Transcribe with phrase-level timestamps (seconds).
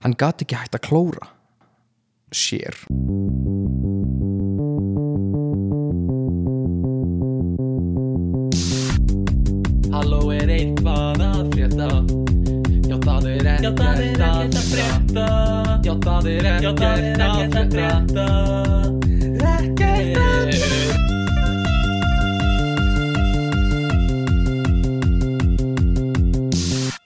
[0.00, 1.26] hann gat ekki hægt að klóra
[2.32, 2.76] sér.
[9.92, 11.90] Halló er eitthvað að frétta?
[12.90, 15.26] Já það er ekkert að frétta.
[15.84, 16.98] Já það er ekkert að
[17.74, 18.28] frétta
[19.50, 21.00] Ekkert að frétta.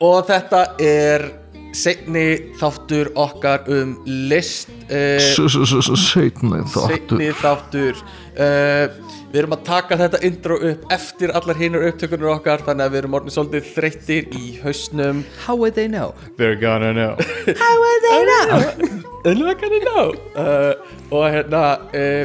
[0.05, 1.44] Og þetta er
[1.75, 2.25] seinni
[2.61, 7.99] þáttur okkar um list Seitni Seinni þáttur.
[8.39, 8.87] uh,
[9.35, 13.01] Við erum að taka þetta intro upp eftir allar hinnur upptökunur okkar Þannig að við
[13.03, 15.25] erum orðin svolítið þreyttir í hausnum.
[15.47, 16.15] How would they know?
[16.39, 17.17] They're gonna know.
[19.27, 20.15] And we're gonna know.
[20.37, 20.75] Uh,
[21.11, 22.25] Og hérna uh,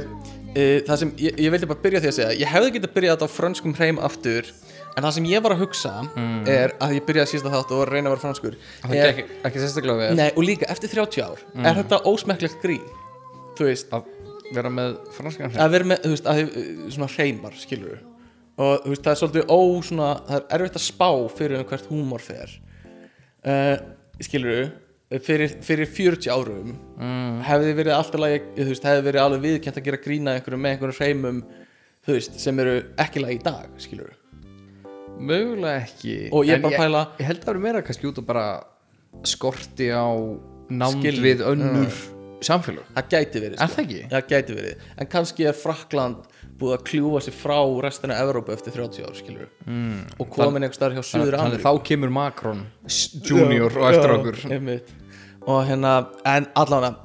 [0.53, 3.15] uh, Það sem ég, ég vildi bara byrja því að segja Ég hefði getað byrjað
[3.17, 4.49] þetta á frönskum hreim aftur
[4.99, 5.93] En það sem ég var að hugsa
[6.49, 8.57] Er að ég byrjaði síðasta þátt og var að reyna að vera franskur.
[8.83, 12.59] Það er, ekki, ekki sérstaklega við Nei, og líka eftir 30 ár Er þetta ósmekklegt
[12.63, 12.83] grín?
[13.55, 14.09] Þú veist að
[14.55, 17.99] vera með franskan hreim að vera með, þú veist, að þið, svona hreimar, skilur
[18.59, 21.67] og þú veist, það er svolítið ó, svona, það er erfitt að spá fyrir um
[21.69, 22.55] hvert húmor fer.
[23.45, 23.75] Uh,
[24.25, 24.71] skilur
[25.23, 27.39] fyrir, fyrir 40 árum mm.
[27.47, 30.75] hefði verið alltaf lagi, þú veist, hefði verið alveg viðkjönt að gera grína einhverjum með
[30.75, 31.39] einhverjum hreimum
[32.05, 34.11] þú veist, sem eru ekki lagi í dag, skilur
[35.19, 38.25] Mögulega ekki Og ég bara pæla- Ég held að það eru meira kannski út og
[38.29, 38.45] bara
[39.27, 40.07] skorti á
[40.69, 41.93] Skilning, við önnur
[42.45, 43.67] samfélag það gæti verið, sko.
[43.73, 44.01] Það ekki?
[44.11, 48.53] það gæti verið, en kannski er Frakland búið að kljúfa sig frá restina af Evrópu
[48.53, 49.99] eftir 30 ár, skilur mm.
[50.19, 51.65] og komin einhver staðar hjá Suður Ameríku.
[51.65, 52.63] þá kemur Macron
[53.25, 54.39] Junior og eftir okkur.
[55.47, 55.93] og hérna,
[56.27, 56.95] en allavega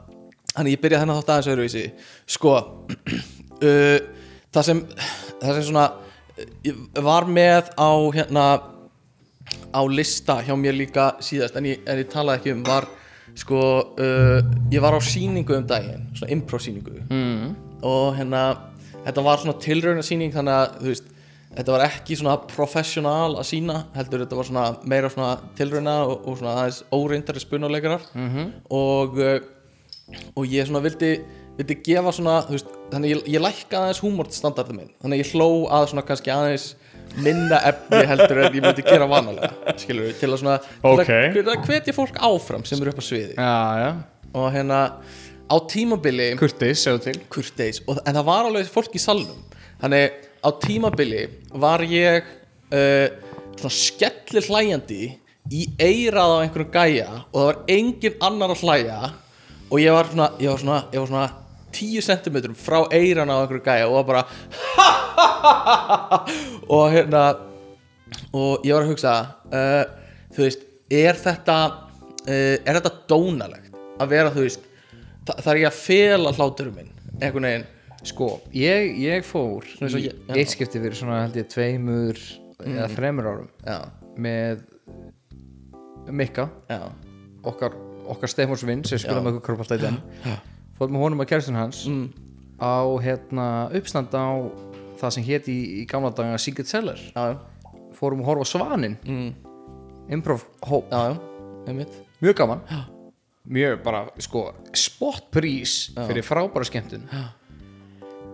[0.55, 1.85] þannig ég byrja þennan þátt aðeins öðruvísi.
[2.31, 2.55] Sko
[3.69, 3.99] uh,
[4.55, 4.83] það sem
[5.41, 6.04] það sem svona uh, ég
[7.05, 8.45] var með á hérna
[9.75, 12.87] á lista hjá mér líka síðast en ég, en ég talaði ekki um var
[13.39, 13.61] sko,
[13.99, 14.39] uh,
[14.71, 17.57] ég var á síningu um daginn svona improv síningu mm.
[17.83, 18.45] og hérna,
[19.05, 21.11] þetta var svona tilrauna síning þannig að, þú veist
[21.55, 26.17] þetta var ekki svona professional að sína heldur þetta var svona meira svona tilrauna og,
[26.27, 28.53] og svona aðeins óreindari spunuleikarar -hmm.
[28.71, 29.37] og uh,
[30.37, 31.15] og ég svona vildi
[31.59, 35.91] vildi gefa svona, veist, þannig ég, ég lækka aðeins húmortstandardin minn, þannig ég hló að
[35.93, 36.73] svona kannski aðeins
[37.23, 40.57] minna efni heldur en ég myndi gera vanalega skilur við, til að svona
[40.91, 41.11] Ok.
[41.37, 43.37] til að hvetja fólk áfram sem eru upp á sviði.
[43.39, 43.55] Já,
[43.85, 43.91] já.
[44.35, 44.81] Og hérna
[45.47, 47.19] á tímabili Kurtis, segðu til.
[47.31, 49.45] Kurteis, og, en það var alveg fólk í salnum.
[49.83, 51.23] Þannig á tímabili
[51.55, 52.27] var ég
[52.75, 53.07] uh,
[53.61, 55.03] svona skellir hlæjandi
[55.55, 58.99] í eirað á einhverjum gæja og það var engin annar að hlæja
[59.71, 61.27] og ég var svona, ég var svona, ég var svona
[61.75, 64.25] 10 cm frá eiran á einhverjum gæja og bara
[66.75, 67.25] og hérna
[68.35, 69.15] og ég var að hugsa
[69.51, 69.85] uh,
[70.35, 74.65] þú veist, er þetta uh, er þetta dónalegt að vera, þú veist
[75.27, 77.71] það, það er ekki að fela hláturum minn einhvern veginn?
[78.05, 82.19] Sko, ég, ég fór eitt skipti fyrir svona held ég tveimur
[82.65, 83.79] eða þremur árum já,
[84.21, 84.65] með
[86.05, 86.83] Mikka, já,
[87.49, 87.73] okkar,
[88.13, 89.07] okkar Stefáns vinn sem Já.
[89.07, 89.79] spilaði með okkur korfballta
[90.75, 92.07] í den fór með honum að kærstun hans mm,
[92.59, 94.51] á hérna uppstand á
[94.99, 96.99] það sem hétt í, í gamla daga Secret Cellar.
[97.15, 97.39] Já,
[97.95, 99.31] fórum að horfa Svanin mm,
[100.15, 101.15] improv hóp, já,
[101.69, 101.87] já,
[102.21, 102.65] mjög gaman.
[103.45, 107.05] Mjög bara, sko, spot prís fyrir frábæra skemmtun.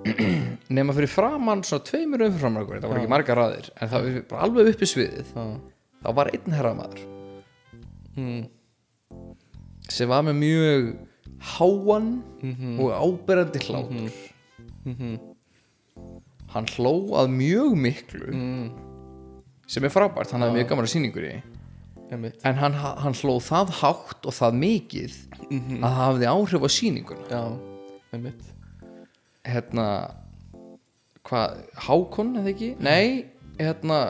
[0.76, 4.24] Nema fyrir framann svona tveimur umframar okkur, það voru ekki margar raðir en það var
[4.30, 5.34] bara alveg uppi sviðið.
[5.34, 5.44] Já,
[6.06, 7.04] þá var einn herramaður.
[8.16, 8.42] Mm,
[9.90, 10.88] sem var með mjög
[11.40, 12.80] háan Mhm.
[12.80, 14.12] og áberandi hlátur.
[16.50, 18.26] Hann hló að mjög miklu.
[18.34, 18.70] Mm,
[19.70, 21.42] sem er frábært, hann hafði mjög gaman að sýningur í
[22.10, 25.12] en hann, hann hló það hátt og það mikið
[25.46, 27.28] að það hafði áhrif á sýninguna.
[27.30, 27.42] Já,
[28.12, 28.42] einmitt.
[29.46, 29.84] Hérna
[31.24, 32.72] hvað, Hákon eða ekki?
[32.82, 33.26] Nei,
[33.60, 34.00] hérna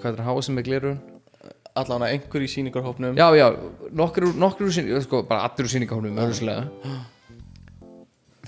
[0.00, 0.98] hvað er Háa sem er glerun?
[1.82, 3.12] Allan að einhver í sýningarhópnum.
[3.18, 3.46] Já, já,
[4.02, 6.62] nokkur, nokkur úr sýningar sko, bara allir úr sýningarhónum öðrurslega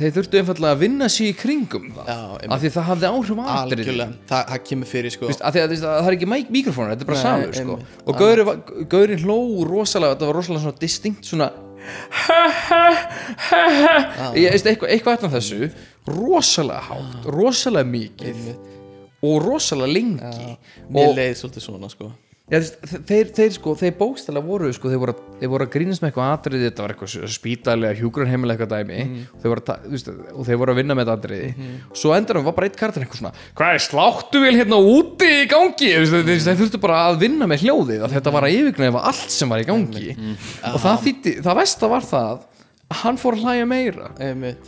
[0.01, 2.09] þeir þurftu einfallega að vinna sig í kringum það
[2.55, 5.25] af því það hafði áhrif algjörlega, það, það kemur fyrir sko.
[5.29, 7.53] Af því að, þú veist, að það er ekki mik mikrofónur, þetta er bara samur
[7.59, 7.75] sko.
[8.07, 8.63] og Gauri, var-
[8.95, 9.37] Gauri hló
[9.69, 11.49] rosalega, þetta var rosalega svona distinkt svona
[14.37, 15.61] ég veist eitthvað, eitthvað eftir þessu
[16.17, 18.39] rosalega hátt, rosalega mikið
[19.27, 20.47] og rosalega lengi.
[20.89, 22.07] Mér og, leið svolítið svona sko
[22.51, 22.59] Já,
[23.07, 26.09] þeir, þeir sko, þeir bókstælega voru sko, þeir voru, að- þeir voru að grínast með
[26.11, 29.05] eitthvað atriði þetta var eitthvað spítalega hjúgrunheimilega eitthvað dæmi.
[29.31, 31.51] Og, þeir að, veist, og þeir voru að vinna með þetta atriði.
[32.03, 35.47] Svo endur var bara eitt kartur eitthvað svona hvað er sláttu vel hérna úti í
[35.55, 35.93] gangi?
[36.03, 39.31] Veist, þeir, þeir þurftu bara að vinna með hljóðið að þetta var að yfirgnæfa allt
[39.39, 40.09] sem var í gangi.
[40.75, 42.47] Og það þýtti, það versta var það að
[42.91, 44.11] hann fór að hlæja meira.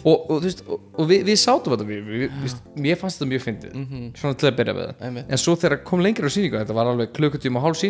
[0.05, 2.55] Og, og, veist, og, og við, við sátum þetta við, við, við,
[2.85, 3.75] mér fannst þetta mjög fyndið
[4.21, 4.95] svona til að byrja með.
[4.95, 5.35] Það Einmitt.
[5.35, 7.83] en svo þegar kom lengur á sýningu þetta var alveg klukkutíma og hálf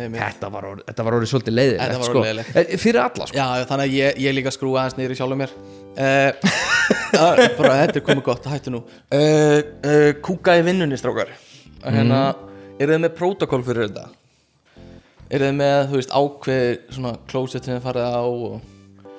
[0.00, 0.22] einmitt.
[0.22, 2.22] Þetta var orðið, þetta var orðið svolítið leiðilegt sko.
[2.30, 3.36] Eh, fyrir alla sko.
[3.36, 5.54] Já, þannig að ég, ég líka skrúa aðeins niður í sjálfum mér.
[7.10, 8.78] Uh, bara þetta er komið gott, hættu nú.
[9.10, 11.32] Uh, uh, Kúka í vinnunni, strákar.
[11.82, 12.20] Hérna,
[12.78, 14.04] eru þið með prótokoll fyrir þetta?
[15.26, 18.54] Eru þið með, þú veist, ákveð svona þið farið á og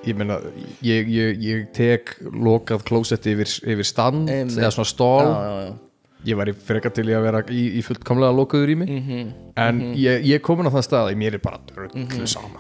[0.08, 0.40] ég meina,
[0.86, 4.58] ég, ég, ég tek lokað klósetti yfir, yfir stand Einmitt.
[4.58, 5.28] eða svona stól.
[5.28, 5.74] Já, já, já.
[6.32, 9.30] ég væri frekar til í að vera í, í fullkomlega lokuður í mig Mhm.
[9.58, 12.60] en ég, ég er komin á það stað að mér er bara drullu sama.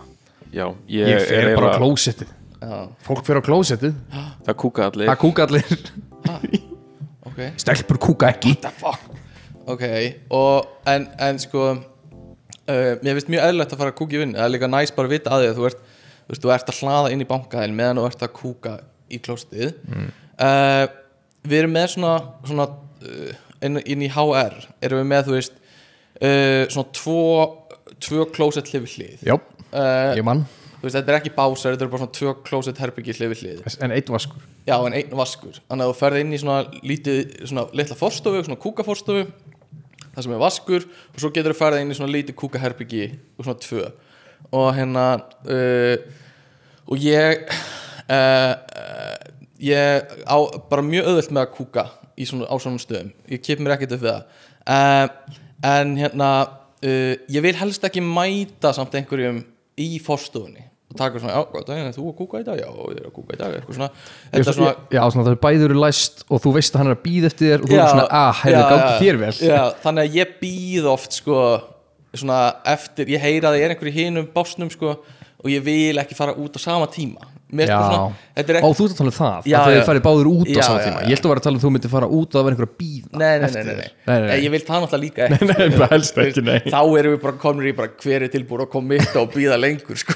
[0.52, 2.32] Já, ég, ég fer er bara á eiginlega- klósettið.
[2.62, 3.94] Já, fólk fer á klósettið.
[4.46, 5.08] Það kúka allir.
[5.08, 5.66] Það kúka allir.
[7.26, 7.40] Ok.
[7.58, 8.56] Stelpur kúka ekki.
[9.72, 9.84] Ok,
[10.34, 14.34] og en, en sko uh, mér finnst mjög eðlilegt að fara að kúka í vinn
[14.36, 15.82] það er líka næst bara að vita að því að þú ert
[16.26, 18.76] þú, veist, þú ert að hlaða inn í bankaðil meðan þú ert að kúka
[19.12, 20.12] í klóstið mm.
[21.48, 22.14] við erum með svona,
[22.48, 23.34] svona uh,
[23.68, 27.22] inn, inn í HR erum við með þú veist uh, svona tvo
[28.02, 29.30] tvö klósett hlifið hlið.
[29.30, 30.46] Uh, ég mann
[30.82, 33.66] veist, þetta er ekki básar, þetta er bara svona tvö klósett herbyggi hlifið hlið.
[33.86, 34.42] En eitt vaskur.
[34.66, 35.60] Já, en einn vaskur.
[35.70, 39.26] Þannig að þú ferði inn í svona lítið svona litla forstofu, svona kúkaforstofu
[40.12, 43.04] það sem er vaskur og svo getur þú ferði inn í svona lítið kúkaherbyggi
[43.38, 43.86] og svona tvö
[44.52, 45.06] og hérna
[45.48, 45.96] uh,
[46.92, 47.44] og ég
[48.12, 49.20] uh, uh,
[49.62, 50.38] ég á
[50.72, 51.86] bara mjög auðvelt með að kúka
[52.20, 53.14] í svona, á svona stöðum.
[53.32, 54.42] Ég kip mér ekkert upp við það.
[54.66, 55.38] Uh,
[55.72, 59.44] en hérna uh, ég vil helst ekki mæta samt einhverjum
[59.82, 62.58] í forstofunni og taka svona, já, hvað er þú að kúka í dag?
[62.60, 63.88] Já, ég er að kúka í dag, eitthvað svona.
[64.34, 66.90] Þetta er svona, já, svona það er bæður eru læst og þú veist að hann
[66.92, 69.20] er að býða eftir þér og þú Já, er svona, ah, já, gangi já, þér
[69.22, 69.30] vel.
[69.48, 71.38] já, þannig að ég býð oft sko
[72.20, 72.40] svona
[72.74, 74.98] eftir, ég heyra að ég er einhverju hinum básnum sko
[75.42, 78.56] og ég vil ekki fara út á sama tíma Mér Já, bara svona, þetta er
[78.56, 79.80] ó, ekki þú ert að tala um það Já, að já.
[79.90, 81.04] farið báður út á Já, sama já, tíma já.
[81.04, 82.68] ég held að vera að tala um þú myndir fara út og það var einhver
[82.70, 83.80] að býða Nei, nei, nei, nei, þér.
[83.82, 83.90] nei.
[84.08, 84.36] nei, nei.
[84.46, 86.60] Ég vil það náttúrulega líka ekki Nei, bara helst ekki, nei.
[86.72, 89.58] Þá erum við bara komin í bara hver er tilbúin að koma mitt og býða
[89.60, 90.16] lengur sko.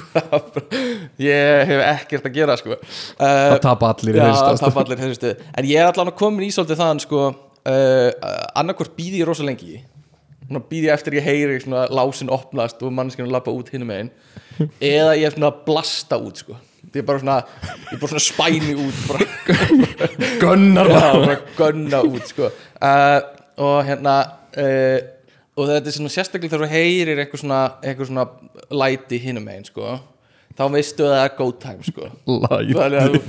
[1.26, 2.76] Ég hef ekkert að gera sko.
[2.78, 4.64] uh, Það tapa allir í Já, það aðstæðu.
[4.70, 7.26] tapa allir þessu stöð En ég er allan komin í svolítið þann sko,
[7.68, 8.08] uh,
[8.62, 9.82] annarkvort býði ég rosa lengi
[10.70, 14.12] býði eftir ég heyri svona, lásin opnast og mannskjörnum lappa út hinum megin
[14.80, 16.56] eða ég er svona að blasta út sko.
[16.92, 19.26] ég er bara svona ég er bara svona spæni út bara
[20.42, 22.50] Gunnar Já, bara gunna út sko.
[22.50, 23.20] uh,
[23.66, 24.16] og hérna
[24.56, 24.98] uh,
[25.56, 28.26] og þetta er svona sérstaklega þegar þú heyrir eitthvað svona, eitthvað svona
[28.76, 29.98] læti hinum megin sko.
[30.56, 32.10] þá veistu að það er go time sko.
[32.26, 33.22] Þannig að þú,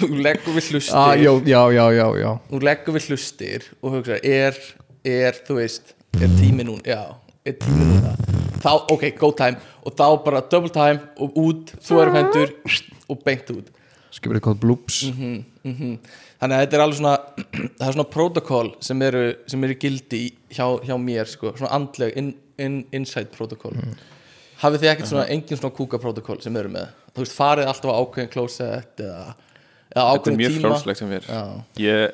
[0.00, 3.96] þú leggur við hlustir ah, já, já, já, já, já þú leggur við hlustir og
[3.98, 4.60] hugsa er,
[5.04, 7.02] er, þú veist er tími núna, já,
[7.46, 8.14] er tími núna.
[8.60, 9.56] Þá, ok, go time.
[9.86, 12.50] Og þá bara double time og út þú erum hendur
[13.08, 13.70] og beint út.
[14.12, 15.04] Skipur eitthvað bloops
[15.62, 15.98] Mhm.
[16.40, 17.16] þannig að þetta er alveg svona
[17.78, 20.20] það er svona protocol sem eru, sem eru gildi
[20.50, 23.72] hjá, hjá mér sko, svona andleg in, in, inside protocol.
[24.60, 26.88] Hafið þið ekkert svona engin svona kúka protocol sem eru með?
[27.14, 29.34] Þú veist, farið alltaf á ákveðin closet eða,
[29.94, 30.66] eða Þetta er ákveðin mjög tíma?
[30.68, 31.40] frálslegt sem við Já.
[31.86, 32.12] ég,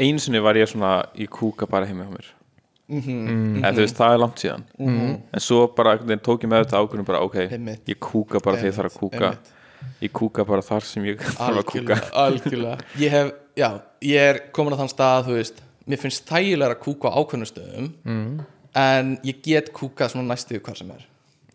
[0.00, 2.30] einu sinni var ég svona í kúka bara heima hjá mér
[2.88, 3.64] Mhm.
[3.64, 7.06] en þú veist það er langt síðan en svo bara tók ég með þetta ákveðinu
[7.08, 7.84] bara ok, Einmitt.
[7.90, 9.52] ég kúka bara þegar ég þarf að kúka Einmitt.
[10.02, 13.70] ég kúka bara þar sem ég þarf að kúka algjörlega, ég hef, já,
[14.06, 17.50] ég er komin á þann stað þú veist, mér finnst þægilega að kúka á ákveðnum
[17.50, 18.40] stöðum mm.
[18.84, 21.02] en ég get kúkað svona næstu hvað sem er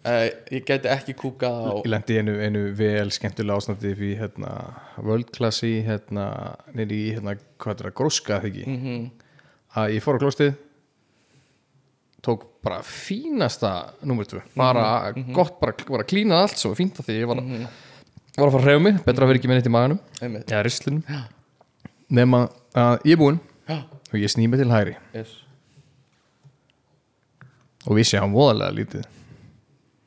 [0.03, 4.11] uh, ég geti ekki kúkað á Ég lendi í einu, einu vel skemmtilega ástandi í
[4.19, 4.51] hérna,
[4.99, 6.27] world class í hérna,
[6.75, 9.09] nýri í hérna, hvað er það, gróska þegar ekki Mhm.
[9.79, 10.53] að ég fór á klóstið
[12.21, 17.09] tók bara fínasta nummer 2, bara Mhm, gott bara, bara klínað allt svo fínt að
[17.09, 17.67] því ég var, að
[18.37, 18.99] var að fara að reyfa mig.
[19.05, 21.03] Betra að vera ekki með neitt í einmitt, eða rislinum
[22.11, 23.39] nema að ég er búinn
[23.71, 25.31] og ég sný mig til hæri yes.
[27.87, 29.05] og við sjáum voðalega lítið.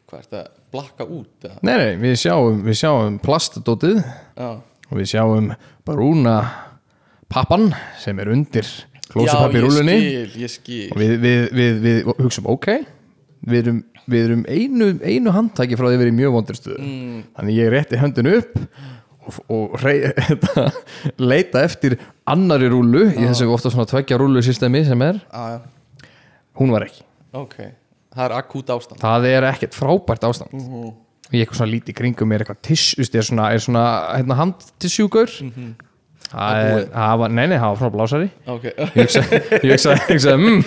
[0.09, 1.59] Hvað er þetta, blakka út eða?
[1.62, 4.02] nei, nei, við sjáum, við sjáum plastdótið.
[4.37, 4.50] Já,
[4.90, 5.50] og við sjáum
[5.88, 6.37] brúna
[7.33, 8.68] pappan sem er undir
[9.14, 12.68] klósupappi já, rúlunni ég ég og við, við, við, við hugsaum ok
[13.44, 13.78] við erum,
[14.11, 17.23] við erum einu, einu handtæki frá því að vera í mjög vondur stöðu Mm.
[17.37, 18.59] þannig ég rétti höndin upp
[19.25, 20.02] og, og rey,
[21.33, 21.97] leita eftir
[22.28, 25.23] annari rúlu í þessu ofta svona tveggja rúlu systemi sem er.
[25.33, 26.11] Já, já,
[26.61, 27.06] hún var ekki.
[27.33, 27.56] Ok
[28.14, 29.00] það er akút ástand.
[29.02, 30.52] Það er ekkert frábært ástand.
[30.54, 35.33] Og ég eitthvað svona lítið kringum mér eitthvað tiss, er svona, er svona hérna, handtissjúgaur
[35.33, 35.73] það er,
[36.34, 38.28] það var, nei, nei, það var frá blásari.
[38.54, 40.60] Ok, ég hugsa, ég hugsa, ég hugsa mm,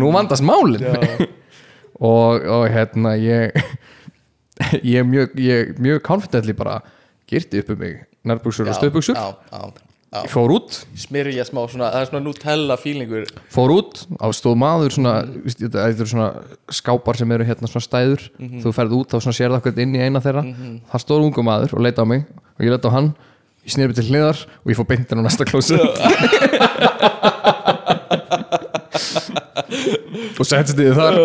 [0.00, 0.86] nú vandast málin.
[1.96, 3.54] Og, og hérna ég
[4.84, 5.32] ég er mjög,
[5.80, 6.82] mjög confidently bara
[7.24, 8.76] girti upp um mig nærbuksur og
[10.14, 10.76] ég fór út.
[10.96, 13.26] Smyrja ég smá svona, það er svona Nutella feelingur.
[13.52, 16.04] Fór út, á stóð maður svona, mm.
[16.06, 16.28] svona
[16.72, 18.26] skápar sem eru hérna svona stæður.
[18.62, 20.44] Þú ferð út svona sér það okkur inn í eina þeirra.
[20.92, 23.10] Það stóð ungu maður og leita á mig og ég leita á hann,
[23.66, 25.76] ég snýr mig til hliðar og ég fór beintin á næsta klósi
[30.36, 31.16] og settist ég þar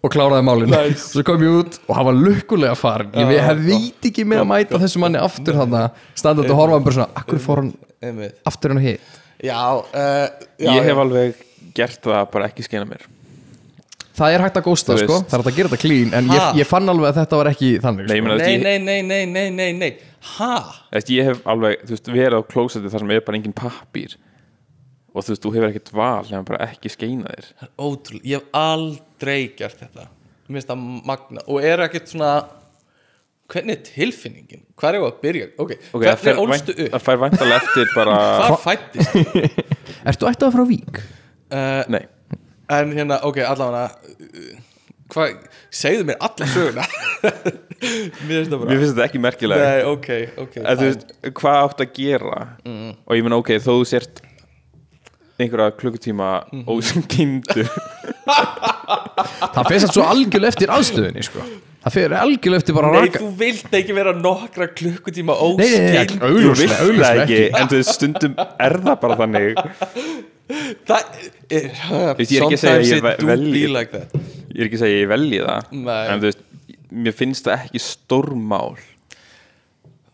[0.00, 0.70] og kláraði málin.
[0.72, 1.10] Nice.
[1.12, 4.48] svo kom ég út og hann var lukkulega farin ég hef veit ekki með að
[4.54, 7.72] mæta þessu manni aftur þannig standað og horfa hann bara svona akkur fór hann
[8.48, 9.16] aftur hann hitt?
[9.40, 10.26] Já, uh,
[10.60, 11.00] já Ég hef já.
[11.04, 11.40] alveg
[11.76, 13.06] gert það bara ekki skeina mér.
[14.20, 16.42] Það er hægt að gósta sko, það er hægt að gera þetta clean en ég,
[16.60, 18.26] ég fann alveg að þetta var ekki þannig Nei, sko.
[18.36, 19.90] nei, nei, nei, nei, nei, nei,
[20.20, 24.16] veist, ég hef alveg, þú veist, verið á klósetti þar sem er bara engin pappír.
[25.10, 27.50] Og þú veist, þú hefur ekkert val nefnum bara ekki skeina þér.
[27.80, 30.08] Ótrúlega, ég hef aldrei gert þetta.
[30.50, 32.30] Mér finnst það magna og er ekkert svona
[33.50, 35.46] hvernig er tilfinningin, hvað er ég að byrja?
[35.58, 36.92] Ok, Ok, það fer hvernig ólstu upp?
[36.94, 39.56] það fær væntalega eftir bara hvað fættist
[40.10, 41.00] Ertu ættað frá Vík?
[41.50, 42.02] uh, Nei,
[42.76, 44.60] en hérna, ok, allavega uh,
[45.12, 45.36] hvað,
[45.82, 46.86] segðu mér alla söguna.
[47.80, 49.68] Mér finnst það bara mér finnst þetta ekki merkilega.
[49.70, 50.08] Nei, ok,
[50.42, 51.06] ok En þú veist,
[51.38, 52.40] hvað átt að gera?
[53.08, 54.20] Og ég meina, ok, þó þú sért
[55.40, 56.68] einhverja klukkutíma mm -hmm.
[56.68, 57.68] ósengindur
[59.54, 61.44] Það fyrir satt svo algjörlega eftir aðstöðunni sko.
[61.84, 65.70] Það fyrir algjörlega eftir bara að Nei, raka þú vilt ekki vera nokkra klukkutíma Nei,
[65.70, 67.60] nei, nei, augljóslega, veist það augljóslega ekki, ekki.
[67.60, 68.34] en þú veist, stundum
[68.66, 69.54] er það bara þannig
[70.86, 71.18] Það
[71.50, 74.14] er Veist, ég er ekki að segja ég ve- velji- like that.
[74.50, 76.06] Ég er ekki að segja ég velji það Nei.
[76.14, 76.46] en þú veist,
[76.90, 78.76] mér finnst það ekki stórmál.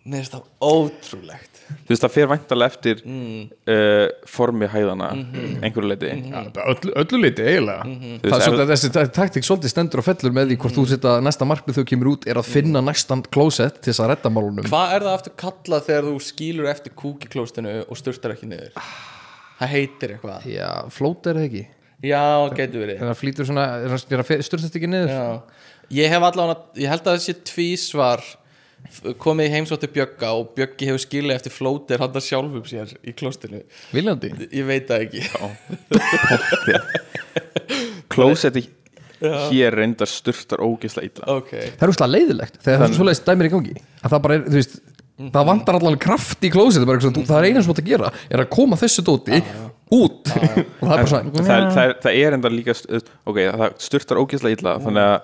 [0.07, 1.53] Mér finnst það ótrúlegt.
[1.67, 3.49] Þú veist, það fer væntalega eftir Mm.
[3.67, 5.65] uh, formi hæðana Mhm.
[5.67, 6.11] einhverju leiti
[6.63, 7.83] Öllu, öllu liti eiginlega.
[7.85, 8.21] Mhm.
[8.23, 11.17] Það er svolítið, þessi ta- taktík svolítið stendur og fellur með því hvort þú setja
[11.21, 14.63] næsta markmið þú kemur út er að finna næstan klósett til þess að redda málunum.
[14.71, 18.71] Hvað er það aftur kallað þegar þú skýlur eftir kúkiklóstinu og sturtar ekki niður?
[19.57, 20.49] Það heitir eitthvað.
[20.53, 21.65] Já, flót er það ekki?
[22.05, 22.23] Já,
[22.57, 22.99] getur verið.
[23.03, 23.95] Það flýtur svona, er
[24.45, 25.13] styrstast ekki niður?
[25.15, 25.27] Já.
[25.97, 28.25] Ég hef allavega, ég held að þessi tvísvar
[29.23, 33.63] komið í heimsótti Bjögga og Bjöggi hefur skilið eftir flótir handa sjálfum sér í klóstinu
[33.95, 34.29] Viljandi?
[34.53, 35.23] Ég veit það ekki.
[38.13, 38.63] Klósetti
[39.23, 41.25] hér reyndar styrtar ógeðslega illa.
[41.39, 43.75] Ok, Það er úrslega leiðilegt þegar það er svoleiðis dæmir í gangi.
[44.03, 44.75] Að það bara er, þú veist
[45.17, 48.11] það vantar allavega kraft í klósið það, er er eina sem þú átt að gera
[48.29, 49.41] er að koma þessu dóti
[49.97, 50.29] út.
[50.29, 54.21] Og það er bara svona það, það, er, það er enda líka ok, það styrtar
[54.21, 55.17] ógeðslega illa þannig að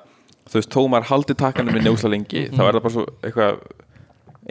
[0.52, 3.60] þú veist, þó maður haldi takanum með njósla lengi, þá er það bara svo eitthvað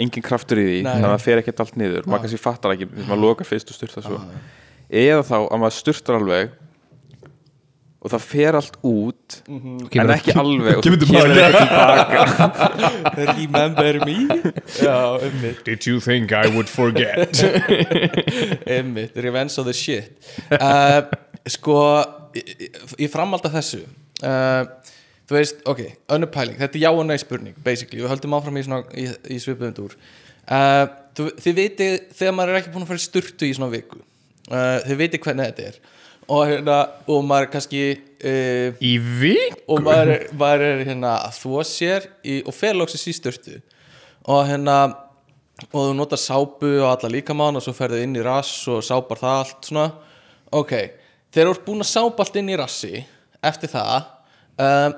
[0.02, 0.92] engin kraftur í því, Nei.
[0.92, 3.78] þannig að það fer ekkert allt niður, maður kannski fattar ekki maður lokar fyrst og
[3.78, 4.20] styrtar svo.
[5.02, 6.54] Eða þá að maður styrtar alveg
[8.02, 12.22] og það fer allt út en ekki alveg og kemur svo kemur tilbaka.
[12.26, 13.36] eitthvað tilbaka.
[13.38, 14.16] Remember me?
[14.82, 14.96] Já,
[15.28, 17.38] ummitt, Did you think I would forget?
[18.80, 20.12] Ummitt Revenge of the shit.
[20.52, 21.04] Uh,
[21.50, 21.78] Sko,
[23.14, 23.80] framhald af þessu
[24.26, 24.66] uh,
[25.30, 25.80] Þú veist, ok,
[26.14, 28.02] önnur pæling Þetta er já og nei spurning, basically.
[28.04, 29.96] Við höldum áfram í, svona, í, í svipuðum dúr.
[30.50, 30.86] Uh,
[31.18, 34.02] þú, Þið vitið þegar maður er ekki búin að fara í sturtu í svona viku
[34.02, 35.82] uh, Þið vitið hvernig þetta er
[36.32, 36.78] og, hérna,
[37.12, 39.58] og maður kannski uh, Í vik?
[39.68, 43.58] og maður maður er hérna að þvó sér í, og fer lóksins í störtu
[44.32, 44.78] og hérna
[45.72, 49.20] og þú notar sápu og alla líkamann og svo ferðu inn í rass og sápar
[49.22, 49.84] það allt svona.
[50.58, 50.72] Ok,
[51.34, 53.04] þegar þú ert búin að sápa allt inn í rassi
[53.46, 53.98] eftir það
[54.62, 54.96] um,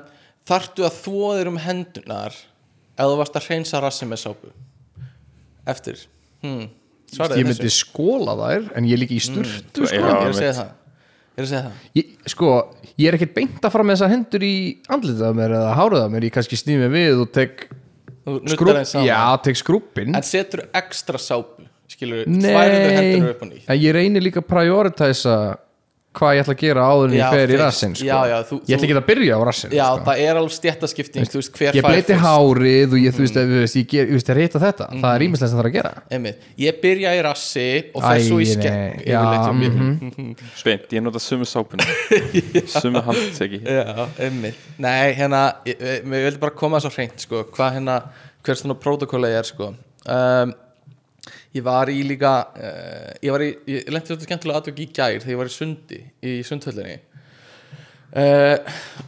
[0.48, 2.38] þarftu að þvó þér um hendunar
[2.94, 4.54] ef þú varst að hreinsa rassi með sápu.
[5.74, 6.00] Eftir.
[6.44, 6.66] Hmm.
[7.13, 7.84] Ég myndi þessu.
[7.86, 10.00] skóla þær en ég er líka í sturtu Mm, sko.
[10.00, 10.72] ég er að segja það
[11.38, 11.84] er að segja það.
[12.00, 12.50] Ég, sko,
[13.00, 14.56] ég er ekkert beint að fara með þessar hendur í
[14.94, 16.28] andlitað á mér eða hárað á mér.
[16.30, 17.68] Ég kannski snýð mig við og tek
[19.60, 21.66] skrúppin En setur ekstra sápu?
[21.94, 23.66] Skilur, þværiðu Nei, hendur upp á nýtt.
[23.70, 25.34] en ég reynir líka að prioritæsa
[26.13, 28.05] hvað ég ætla að gera áður en ég fer í rassin sko.
[28.05, 30.03] Já, já, þú- ég ætla ekki að byrja á rassin Já, sko.
[30.08, 33.24] það er alveg stjættaskipting veist, ég bleiti hárið og ég, ef, þú
[33.63, 34.88] veist, ég, ger, ég ég reyta þetta.
[34.93, 35.93] Það er ímislega sem það er að gera.
[36.17, 36.48] Einmitt.
[36.63, 39.08] Ég byrja í rassi og fer svo í yfirleitt.
[40.13, 40.36] mhm.
[40.62, 41.88] Sveint, ég nota sumu sápuna.
[42.77, 43.01] Sumu
[44.20, 44.55] einmitt.
[44.77, 47.98] Nei, hérna, ég vildi bara koma svo hreint sko, hvað hérna,
[48.46, 49.74] hvers svona protokóla ég er sko.
[50.03, 50.53] Um,
[51.54, 55.20] Ég var í líka uh, ég var í, ég lendi þetta skemmtilega atvök í gær
[55.22, 56.96] þegar ég var í sundi í sundhöllinni.
[58.14, 58.58] Uh,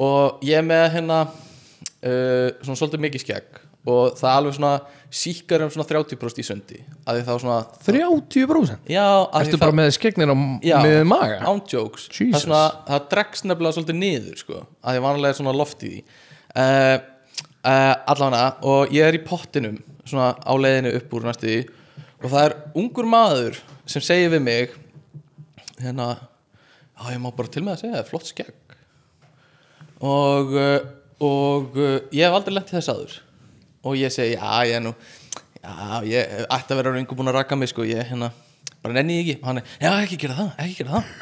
[0.01, 4.75] og ég með hérna uh, svona svolítið mikið skegg og það er alveg svona
[5.15, 9.77] síkar um svona 30% í söndi að því þá svona 30% já, því bara þá-
[9.77, 11.37] með skegnir á Já, með maga?
[11.45, 12.07] án jokes.
[12.17, 15.91] Það, svona, það dregst nefnilega svolítið niður sko, að því vanlega er svona loft í
[15.93, 16.01] því.
[17.65, 21.59] Allavega og ég er í pottinum svona á leiðinu upp úr næstu því
[22.25, 24.73] og það er ungur maður sem segir við mig
[25.81, 28.53] hérna já ég má bara til með að segja það er flott skegg.
[30.05, 30.79] Og uh,
[31.25, 33.13] og uh, ég hef aldrei lent í þess aður
[33.85, 34.91] og ég segi já ég er nú
[35.61, 38.31] já ég ætti að vera einhver búin að raka mig sko ég hérna
[38.83, 39.37] bara nenni því ekki.
[39.41, 41.13] Og hann er já ekki gera það ekki gera það.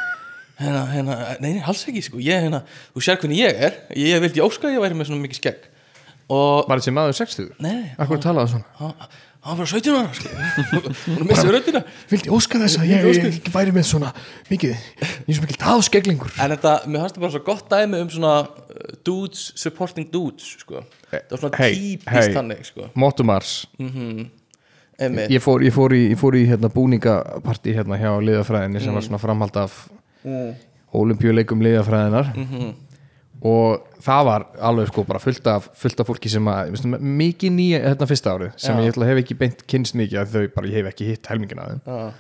[0.53, 2.59] Hérna, hérna, nei, nei, alls ekki sko ég, hérna,
[2.93, 5.63] þú sér hvernig ég er ég vildi óska að ég væri með svona mikið skegg.
[6.33, 7.47] Og Var þessi maður 60?
[7.65, 8.67] nei, Akkur talaði svona?
[8.77, 9.07] hann
[9.43, 10.29] hann var bara 17 ára sko.
[11.17, 11.81] hún missið röddina
[12.11, 14.11] Vildi óska þess að ég, ég, ég væri með svona
[14.47, 17.99] mikið, ég er svo mikið aðskeglingur En þetta, mér fannst það bara svo gott dæmi
[18.05, 20.85] um svona uh, dudes supporting dudes sko.
[21.11, 22.37] Það var svona Hey, típist hey.
[22.37, 22.87] þannig sko.
[22.95, 25.33] Mottumars Einmitt.
[25.33, 29.03] ég fór, ég fór í, ég fór í hérna, búningapartí hérna hjá liðafræðinni sem var
[29.05, 29.75] svona framhald af
[30.23, 30.51] mm.
[31.03, 32.31] olimpíuleikum liðafræðinar
[33.43, 36.91] og það var alveg sko bara fullt af, fullt af fólki sem að, veistu,
[37.23, 38.85] mikið nýja þetta fyrsta árið sem Já.
[38.87, 41.73] ég hef ekki beint kynst mikið að þau bara, ég hef ekki hitt helmingina af
[41.73, 42.13] þeim.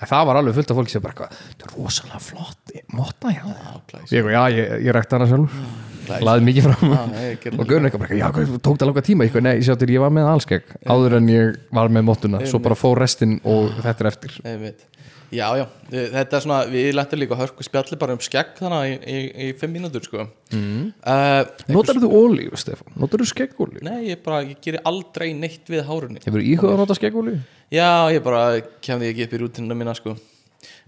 [0.00, 3.42] En það var alveg fullt af fólki sem bara þetta er rosalega flott motta hjá
[3.44, 4.14] það glæsilegt.
[4.16, 6.24] ég, já, ég, ég rækti hana sjálf glæsilegt.
[6.30, 8.28] laði mikið fram ég gerði og Gunnar eitthvað já,
[8.64, 9.26] tók það langa tíma.
[9.26, 12.62] Eitthvað, nei, ég sjáttir, ég var með allskegg áður en ég var með mottuna, svo
[12.64, 14.40] bara fór restinn og þetta er eftir.
[14.48, 14.88] Einmitt.
[15.30, 18.94] Já, já, þetta er svona við lentum líka hörku spjalli bara um skegg þannig í,
[18.98, 20.24] í, í fimm mínútur sko.
[20.50, 20.88] mm.
[21.06, 22.90] uh, Notar þú ólíu, Stefán?
[22.98, 23.84] Notar þú skeggólíu?
[23.86, 27.38] Nei, ég bara, ég gerir aldrei neitt við hárunni Hefur íhugað að nota skeggólíu?
[27.70, 28.42] Já, ég bara
[28.82, 30.16] kem því ekki upp í rútinuna mína sko.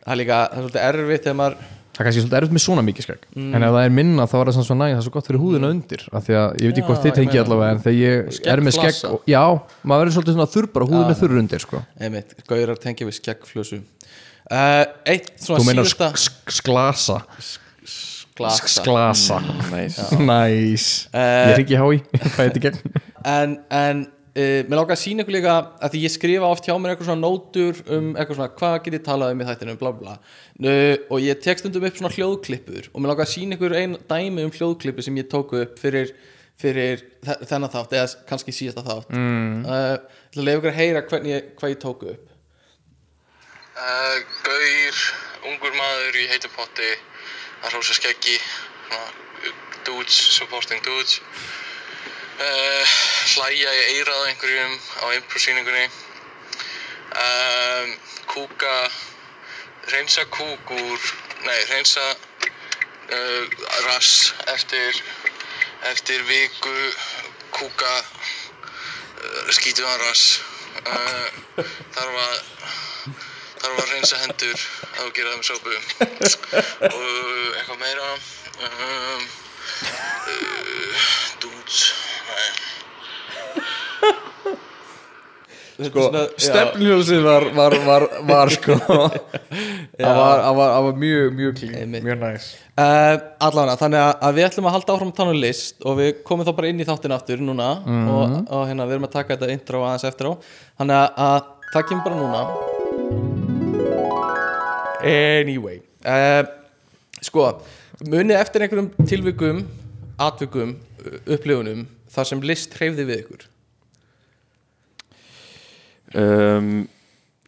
[0.03, 2.63] Það er líka, það er svolítið erfitt þegar maður Það er kannski svolítið erfitt með
[2.65, 5.01] svona mikið skegg En ef það er minna þá er það samt svo næg Það
[5.03, 7.41] er svo gott fyrir húðina undir af Því að ég veit ekki hvort þið tengi
[7.43, 9.43] allavega En þegar ég er með skegg og, Já,
[9.85, 11.83] maður verður svolítið svona þurr bara Húðin er þurr undir sko.
[12.01, 13.83] einmitt, gaurar tengja við skeggflösu
[14.53, 17.19] uh, Eitt svona síðasta sk- sk- sklasa.
[18.69, 19.39] Sklasa.
[19.73, 19.99] Næs
[20.31, 22.03] Næs Eh, Ég hái
[22.37, 22.79] þetta í gegn.
[23.29, 25.53] En, en uh, mér láka að sína ykkur líka
[25.85, 28.97] að því ég skrifa oft hjá mér eitthvað svona nótur um eitthvað svona hvað get
[28.99, 32.89] ég talað um í þættinu bla bla uh, og ég tek stundum upp svona hljóðklippur
[32.93, 36.15] og mér láka að sína ykkur ein dæmi um hljóðklippu sem ég tóku upp fyrir,
[36.63, 39.13] fyrir þe- þennan þátt eða kannski síðasta þátt.
[39.13, 39.63] Mm.
[39.69, 41.05] Ég ætla að lefa ykkur að heyra
[41.37, 42.29] ég, hvað ég tóku upp
[43.83, 44.99] Uh, gaur,
[45.51, 46.87] ungur maður í heitum potti
[47.65, 48.37] að hrósa skeggi
[49.83, 51.17] dudes, supporting dudes.
[52.39, 52.93] Uh,
[53.33, 55.89] hlæja í eirað einhverjum á improsýningunni.
[57.25, 57.97] Um,
[58.31, 58.77] kúka
[59.91, 61.11] reynsa kúk úr
[61.49, 63.45] nei, reynsa uh,
[63.89, 65.03] rass eftir
[65.91, 66.79] eftir viku
[67.59, 70.39] kúka uh, skítuðan rass.
[70.87, 71.67] Uh,
[71.99, 72.39] þarf að
[73.63, 75.75] þarf að reynsa hendur að þú gera það með sópu.
[76.91, 77.07] Og
[77.57, 78.09] eitthvað meira.
[78.63, 79.23] Um,
[80.29, 81.07] uh,
[81.43, 81.81] dudes
[82.29, 82.73] nei
[85.89, 86.09] sko,
[86.41, 88.77] Stefnljósið var, var, var, var sko.
[90.03, 91.97] Það var, var, mjög, mjög klín.
[92.03, 95.41] Mjög næs Uh, allavega, þannig að, að við ætlum að halda áfram að tala um
[95.43, 98.97] list og við komum þá bara inn í þáttin aftur núna og, og hérna við
[98.97, 100.41] erum að taka þetta intro aðeins eftir á.
[100.81, 103.42] Þannig að, að það kemur bara núna
[105.09, 106.45] Anyway uh,
[107.23, 107.47] Sko,
[108.07, 109.63] munið eftir einhverjum tilvikum
[110.23, 110.77] atvikum,
[111.27, 113.47] upplifunum þar sem list hreyfði við ykkur?
[116.15, 116.89] Um,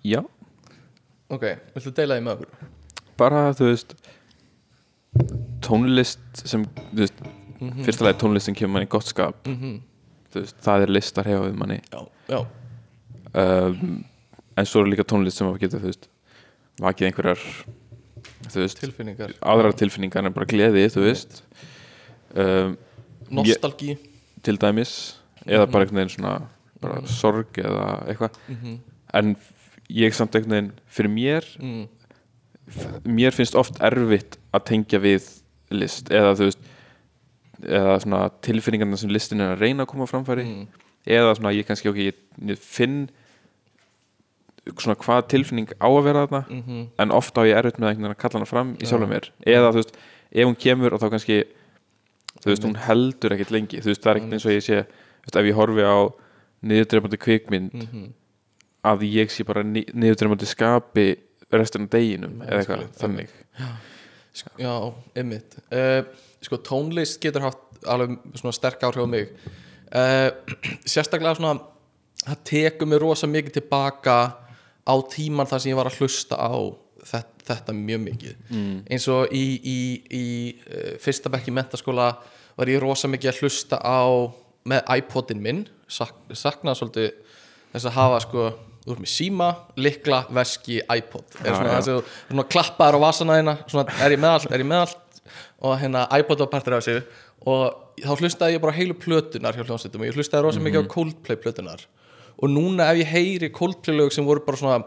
[0.05, 0.21] Já,
[1.33, 2.71] Ok, viltu deila því með okkur?
[3.19, 3.93] bara þú veist
[5.65, 7.21] tónlist sem þú veist,
[7.87, 9.47] fyrsta lagi tónlist sem kemur manni gott skap.
[9.47, 11.79] Þú veist, það er list að hefa við manni.
[11.93, 12.01] Já,
[12.35, 12.41] já,
[13.45, 13.95] um,
[14.59, 16.09] en svo er líka tónlist sem að geta þú veist,
[16.83, 17.43] vakið einhverjar
[18.55, 19.35] veist, tilfinningar.
[19.41, 21.43] aðrar tilfinningar en bara gleði, þú veist.
[22.35, 22.77] Um,
[23.31, 23.97] Nostalgí.
[24.45, 26.35] til dæmis eða bara einhvern veginn svona
[26.83, 28.39] bara sorg eða eitthvað.
[29.15, 29.37] En
[29.89, 31.85] ég samt einhvern veginn fyrir mér mm.
[33.05, 35.29] mér finnst oft erfitt að tengja við
[35.75, 36.71] list eða þú veist
[37.65, 40.47] eða svona tilfinningarna sem listin er að reyna að koma framfæri
[41.05, 42.19] eða svona ég kannski ok, ég,
[42.51, 43.05] ég finn
[44.73, 46.43] svona hvað tilfinning á að vera þarna
[46.99, 49.31] en oft á ég erfitt með einhvern veginn að kalla hana fram í sjálfum mér.
[49.47, 49.97] Eða þú veist,
[50.33, 51.39] ef hún kemur og þá kannski
[52.43, 53.81] þú veist, hún heldur ekkert lengi.
[53.85, 55.97] Þú veist, það er ekkert eins og ég sé veist, ef ég horfi á
[56.65, 57.75] niðurdreifandi kvikmynd
[58.85, 61.07] að ég sé bara ni- niðurdreifandi skapi
[61.55, 63.29] restina af deginum eða eitthvað þannig.
[64.35, 64.73] Sk- Já,
[65.15, 65.59] einmitt.
[65.71, 66.03] Uh,
[66.45, 69.29] Sko, tónlist getur haft alveg svona sterk áhrif á mig.
[69.95, 70.31] Uh,
[70.93, 71.61] Sérstaklega svona
[72.25, 74.17] það tekur mig rosa mikið tilbaka
[74.85, 76.53] á tíman þar sem ég var að hlusta á
[77.05, 78.37] þetta, þetta mjög mikið.
[78.51, 78.77] Mm.
[78.93, 80.25] eins og í, í, í
[80.69, 82.13] uh, fyrsta bekk í mentaskóla
[82.55, 84.05] var ég rosa mikið að hlusta á
[84.65, 85.65] með iPodin minn.
[85.91, 87.11] Sak, saknaði svolítið
[87.75, 88.47] þess að hafa sko
[88.85, 89.49] þú ert með síma,
[89.81, 91.25] likla, veski, iPod.
[91.41, 94.51] Er svona þess að þú svona klappaður á vasana þína svona er ég með allt,
[94.53, 95.21] er ég með allt?
[95.65, 97.23] Og hérna iPod var partur af þessu.
[97.49, 100.93] Og þá hlustaði ég bara heilu plötunar hjá hljómsveitum og ég hlustaði rosa mikið á
[100.93, 101.85] Coldplay plötunar
[102.39, 104.81] og núna ef ég heyri Coldplay lög sem voru bara svona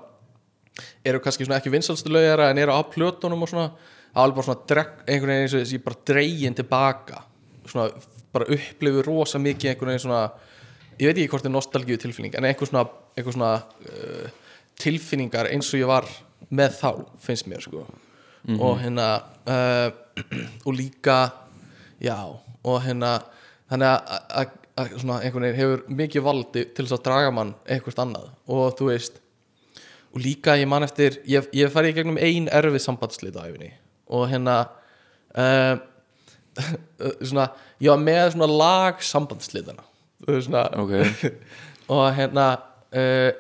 [1.06, 4.38] eru kannski svona ekki vinsalstu lögjara en eru á plötunum og svona þá er alveg
[4.38, 7.24] bara svona dreg, einhvern veginn eins og þessi bara dregin tilbaka.
[7.68, 7.88] Svona
[8.34, 10.24] bara upplifu rosa mikið einhvern veginn svona
[10.98, 12.86] ég veit ekki hvort það er nostalgíu tilfinning en einhver svona,
[13.18, 14.30] einhver svona uh,
[14.82, 16.08] tilfinningar eins og ég var
[16.50, 17.86] með þá finnst mér sko.
[18.48, 19.08] Og hérna
[19.50, 19.90] uh,
[20.68, 21.20] og líka
[22.02, 22.18] já
[22.68, 23.18] og hérna
[23.70, 24.56] þannig að
[24.98, 28.30] svona einhvern veginn hefur mikið valdi til þess að draga mann eitthvað annað.
[28.52, 29.22] Og þú veist
[30.18, 33.70] og líka ég man eftir ég, ég farið í gegnum ein erfið sambandslita á æfinni
[34.08, 34.56] og hérna
[35.38, 35.76] uh,
[37.28, 37.50] svona
[37.84, 39.86] ég var með svona lag sambandslitana
[40.42, 40.96] svona, Ok.
[41.94, 42.48] og hérna
[42.90, 43.32] uh,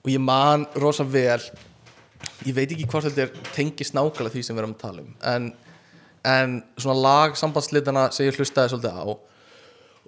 [0.00, 1.40] og ég man rosa vel
[2.44, 5.12] ég veit ekki hvort þetta er tengist nákvæmlega því sem við erum að tala um
[5.32, 5.50] en,
[6.26, 9.08] en svona lag sambandslitana sem ég hlustaði svolítið á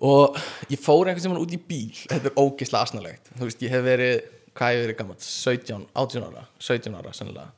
[0.01, 0.39] og
[0.73, 1.97] ég fór einhvern sem út í bíl.
[2.11, 3.33] Þetta er ógeðslega asnalegt.
[3.37, 4.23] Þú veist ég hef verið,
[4.57, 7.51] hvað hef ég verið gammalt 17, 18 ára, 17 ára sennilega.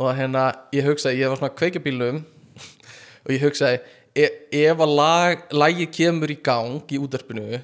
[0.00, 2.22] Og hérna ég hugsaði ég var svona bílnum
[3.24, 4.28] og ég hugsaði e
[4.62, 7.60] ef að lag, lagi kemur í gang í útdarpinu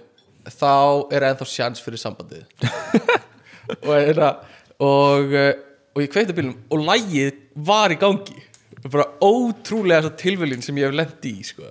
[0.48, 2.46] þá er ennþá sjans fyrir sambandið.
[3.84, 4.30] Og, hérna,
[4.80, 5.50] og, eh,
[5.92, 7.34] og ég kveikti bílnum og lagið
[7.68, 8.38] var í gangi.
[8.86, 11.68] Bara ótrúlega tilviljun sem ég hef lent í sko.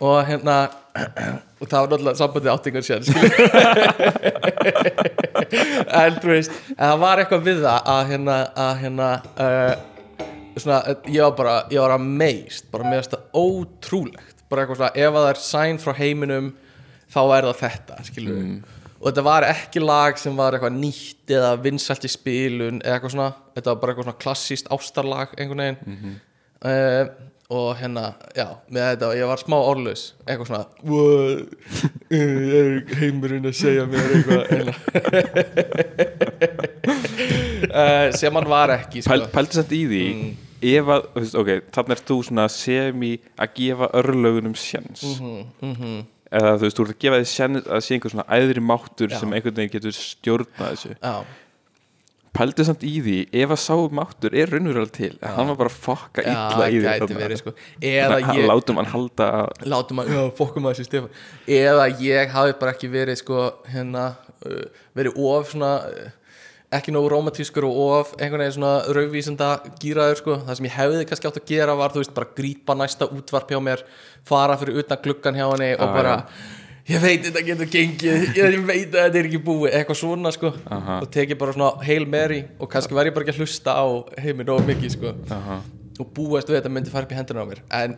[0.00, 0.56] Og hérna
[1.60, 3.00] og það var náttúrulega sambandið áttingar sér
[6.00, 9.08] en þú veist en það var eitthvað við það að hérna, að hérna
[9.44, 9.74] uh,
[10.56, 14.36] svona, ég var bara, ég var amazed bara með þetta ótrúlegt.
[14.50, 16.52] Bara eitthvað svona, ef að það er sæn frá heiminum
[17.10, 21.32] þá er það þetta, skilur við og þetta var ekki lag sem var eitthvað nýtt
[21.32, 25.62] eða vinsælt í spilun eða eitthvað svona, þetta var bara eitthvað svona klassíst ástarlag einhvern
[25.64, 26.18] veginn.
[26.60, 31.40] Uh, og hérna, já með þetta, ég var smá orðlaus eitthvað svona "What?
[32.14, 32.68] er
[33.00, 34.42] heimurinn að segja mér eitthvað?
[37.70, 39.10] Uh, sem hann var ekki sko.
[39.12, 40.04] Pæl, Pældi samt í því
[40.70, 41.04] ef að,
[41.40, 45.04] ok, þannig er þú svona semi að gefa örlögunum sjans
[46.30, 49.10] eða þú veist, þú ert að gefa því sjans að sé einhver svona æðri máttur
[49.14, 50.92] sem einhvern veginn getur stjórnað þessu.
[51.00, 51.14] Já,
[52.30, 55.72] Pældi samt í því ef að sá máttur er raunverulega til að hann var bara
[55.72, 57.54] að fokka illa í því verið sko.
[57.82, 59.26] Ég látum hann halda
[59.66, 61.10] látum já, fokkum að þessi Stefán.
[61.50, 64.06] Eða ég hafi bara ekki verið sko, hérna,
[64.46, 64.62] uh,
[64.96, 66.38] verið of svona, uh,
[66.78, 69.50] ekki nógu romantískur og of einhvern veginn svona raufvísenda
[69.82, 72.78] gýraður sko, það sem ég hefði kannski átt að gera var, þú veist, bara grípa
[72.78, 73.82] næsta útvarp hjá mér,
[74.30, 76.14] fara fyrir utan gluggan hjá henni og bara
[76.88, 80.52] ég veit þetta getur gengið, ég veit að þetta er ekki búið, eitthvað svona sko
[80.72, 81.00] Aha.
[81.04, 83.86] og tekið bara svona Hail Mary og kannski var ég bara ekki að hlusta á
[84.24, 85.60] heiminn og mikið sko Aha.
[86.00, 87.96] og búast við þetta myndi fara upp í hendina á mér en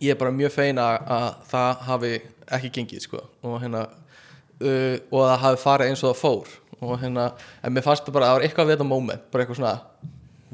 [0.00, 2.12] ég er bara mjög fein að, að það hafi
[2.54, 3.22] ekki gengið sko.
[3.42, 6.52] og hérna uh, og það hafi farið eins og það fór
[6.84, 7.30] og hérna,
[7.64, 9.76] en mér fannst það bara að það var eitthvað við þetta moment, bara eitthvað svona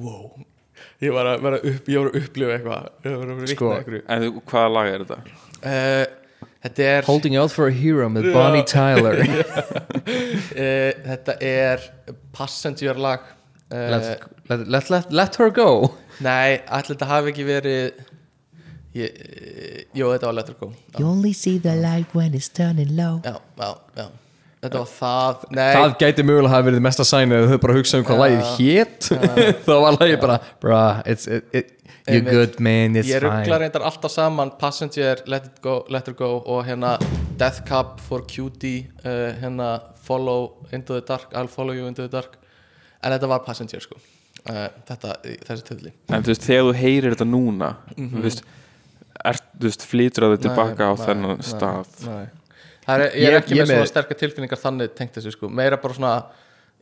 [0.00, 0.26] wow,
[1.02, 3.70] ég var að vera upp ég var að upplifa eitthvað, ég var að vera Sko.
[3.70, 5.18] vitna einhverju En hvaða lag er þetta?
[5.64, 6.04] uh,
[6.64, 9.22] þetta er Holding Out for a Hero með Bonnie Tyler.
[9.24, 11.84] Uh, þetta er
[12.36, 13.26] Passenger lag.
[13.70, 15.92] Uh, let, let, let, let, let her go.
[16.20, 18.00] Nei, allir þetta hafi ekki verið
[18.98, 20.72] ég, uh, jú, þetta var Let Her Go.
[20.90, 23.20] Já, You only see the light when it's turning low.
[23.24, 24.08] já, já, já.
[24.60, 28.00] þetta var það nei, Það gæti mögulega hafa verið mesta sæni eða þau bara hugsa
[28.00, 29.10] um hvað lagið hét.
[29.66, 31.70] Þá var lagið bara Bruh, it's, it, it,
[32.08, 33.58] you're good man, it's ég ruggla fine.
[33.64, 36.96] reyndar alltaf saman Passenger, Let It Go, Let Her Go og hérna
[37.38, 42.08] Death Cab for Cutie uh, hérna Follow Into the Dark I'll Follow You Into the
[42.12, 42.36] Dark.
[43.02, 43.96] En þetta var Passenger sko.
[44.48, 45.14] Uh, þetta,
[45.46, 48.42] þessi töfli En þú veist, þegar þú heyrir þetta núna þú veist,
[49.24, 51.90] er, þú veist, flytur að þau tilbaka á þennan stað.
[52.08, 52.26] nei.
[52.86, 55.34] Það er, ég er Ég- ekki ég með með- svona sterkar tilfinningar þannig tengt þessu
[55.36, 56.14] sko, meira bara svona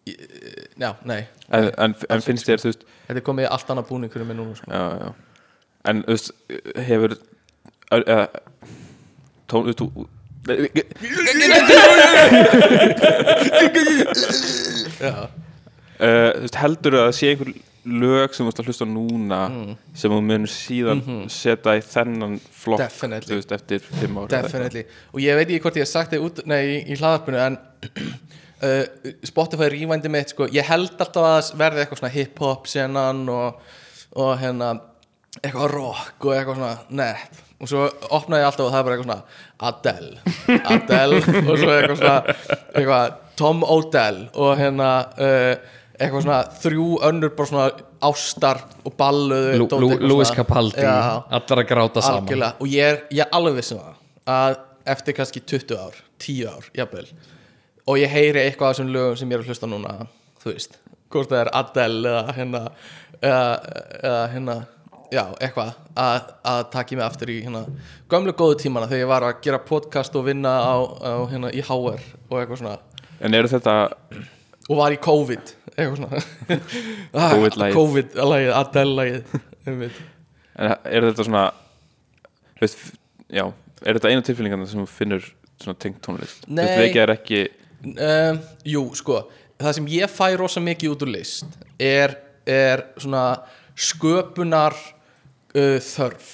[0.07, 3.89] já, nei, en, en, en finnst þér, þú veist þetta er komið í allt annað
[3.91, 4.71] búning fyrir mig núna sko.
[4.71, 5.11] já, já.
[5.91, 6.33] en þú veist,
[6.89, 7.17] hefur
[7.99, 8.21] eða
[9.49, 9.81] tón, þú veist,
[15.03, 15.27] uh,
[15.99, 17.55] þú veist, heldur að sé einhver
[17.89, 19.41] lög sem þú ert að hlusta núna
[19.97, 22.85] sem þú munur síðan setja í þennan flokk
[23.31, 24.85] veist, eftir fimm ára Definitely.
[25.15, 26.17] Og ég veit ekki hvort ég hef sagt
[26.49, 27.59] nei, í, í hlaðarpinu en
[28.64, 33.61] uh, Spotify rývændi mitt sko, ég held alltaf að verði eitthvað svona hip-hop senan og,
[34.18, 34.73] og hérna
[35.42, 37.44] eitthvað rock og eitthvað svona nett.
[37.59, 39.25] Og svo opnaði ég alltaf og það er bara eitthvað svona
[39.71, 40.21] Adele.
[40.75, 41.18] Adele
[41.49, 42.37] og svo eitthvað svona
[42.68, 47.68] eitthvað Tom Odell og hérna uh, eitthvað svona þrjú önnur bara svona
[48.09, 49.68] ástar og balluðu
[50.03, 50.31] Louis.
[50.35, 50.87] Capaldi.
[50.87, 52.47] Allar að gráta saman.
[52.59, 53.97] Og ég er, ég er alveg vissum það
[54.29, 54.59] að
[54.94, 57.09] eftir kannski 20 ár 10 ár, jafnvel
[57.88, 59.94] og ég heyri eitthvað af þessum lögum sem ég er að hlusta núna
[60.42, 60.79] þú veist,
[61.12, 62.62] hvort það er Adele eða hérna
[63.18, 63.44] eða,
[64.03, 64.57] eða hérna,
[65.14, 65.70] já, eitthvað
[66.05, 67.64] að, að taki mig aftur í hérna
[68.12, 71.64] gömlu góðu tímana þegar ég var að gera podcast og vinna á, á hérna í
[71.64, 72.77] HR og eitthvað svona
[73.24, 73.79] en eru þetta
[74.68, 76.20] og var í COVID eitthvað svona.
[77.79, 79.35] COVID-lagið, Adele-lagið
[79.68, 79.98] einmitt.
[80.59, 81.44] en er þetta svona
[82.59, 82.81] þú veist,
[83.31, 83.44] já,
[83.87, 86.64] er þetta eina tilfinningarna sem þú finnur svona tengt tónlist Þú Nei.
[86.64, 87.40] veist, veikja er ekki
[87.85, 89.23] um, Jú, sko
[89.59, 92.14] Það sem ég fæ rosa mikið út úr list er,
[92.47, 93.41] er svona
[93.79, 96.29] sköpunar uh, þörf.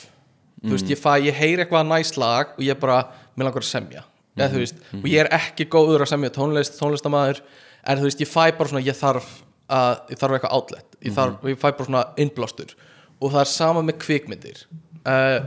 [0.65, 3.03] Þú veist, ég fæ, ég heyri eitthvað næs lag og ég bara,
[3.37, 4.05] mér langar að semja.
[4.37, 7.41] Eða þú veist, og ég er ekki góður að semja tónlist, tónlistamæður
[7.85, 9.31] en þú veist, ég fæ bara svona, ég þarf
[9.73, 12.75] að, ég þarf eitthvað outlet, ég, þarf, ég fæ bara svona innblástur.
[13.21, 14.67] Og það er sama með kvikmyndir.
[15.05, 15.39] Uh,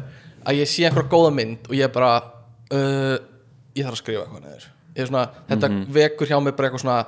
[0.48, 2.16] að ég sé einhverja góða mynd og ég bara
[2.74, 3.18] uh,
[3.78, 4.68] ég þarf að skrifa eitthvað neður
[5.06, 7.00] svona, þetta vekur hjá mig bara eitthvað svona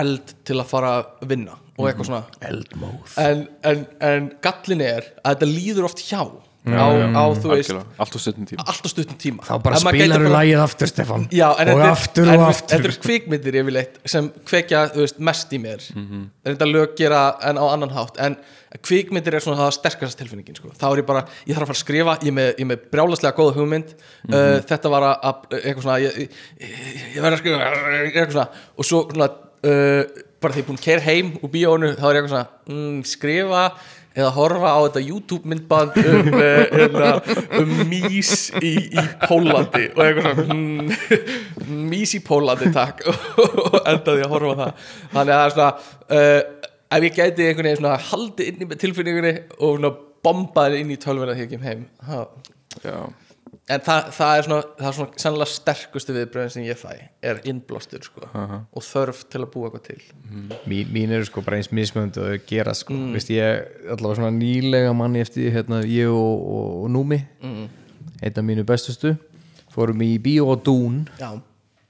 [0.00, 2.22] eld til að fara að vinna og eitthvað svona.
[2.48, 3.14] Eldmóð.
[3.20, 6.22] En, en, en gallin er að þetta líður oft hjá
[6.64, 8.64] á, á þú veist allt á stundum tíma.
[8.64, 9.42] allt á stuttum tíma.
[9.44, 11.84] Þá bara Ef maður spilar gæti við bara- lagið aftur Stefan Já, en Og þetta
[11.84, 12.68] er- aftur og aftur.
[12.78, 15.80] Þetta eru kvikmyndir yfirleitt sem kvekja þú veist, mest í mér.
[15.94, 16.24] Mm -hmm.
[16.46, 18.16] Þetta lög gera en á annan hátt.
[18.18, 18.36] En
[18.82, 20.68] kvikmyndir er svona það sterkast tilfinningin sko.
[20.68, 22.78] Þá er ég bara, ég þarf að fara að skrifa Ég er með, ég með
[22.90, 23.94] brjálaslega góða hugmynd.
[24.28, 26.28] Uh, Þetta var að, að eitthvað svona Ég, ég,
[26.60, 27.58] ég, ég verð að skrifa
[28.04, 28.48] eitthvað svona.
[28.78, 29.28] Og svo svona
[29.64, 30.04] uh,
[30.40, 32.48] bara því ég er búin að keira heim úr bíónu Þá er ég eitthvað svona
[32.68, 33.72] mm, skrifa
[34.14, 37.08] eða horfa á þetta YouTube myndband um, uh, hérna,
[37.60, 40.58] um mís í, í Pólandi og eitthvað svona
[41.92, 43.02] mís í Pólandi takk.
[43.64, 44.86] Og endaði að horfa það.
[45.14, 45.70] Þannig að það er svona
[46.18, 49.92] uh, ef ég gæti einhvern veginn svona haldið inn í tilfinningunni og svona
[50.24, 51.84] bombaði inn í tölvuna þegar ég kem heim
[52.84, 52.94] já,
[53.68, 56.92] en það, það er svona það er svona sannlega sterkustu viðbröðin sem ég fæ
[57.24, 60.02] er innblástur sko og þörf til að búa eitthvað til.
[60.70, 62.96] Mín, mín eru sko bara eins mismöndi og þau gera sko.
[62.96, 63.14] Mm.
[63.16, 67.22] Vist, ég allavega svona nýlega manni eftir hérna, ég og, og, og Númi.
[67.44, 67.66] Mm.
[68.22, 69.14] einn af mínu bestustu.
[69.74, 71.02] Fórum í Bíó og Dún.
[71.18, 71.34] Já,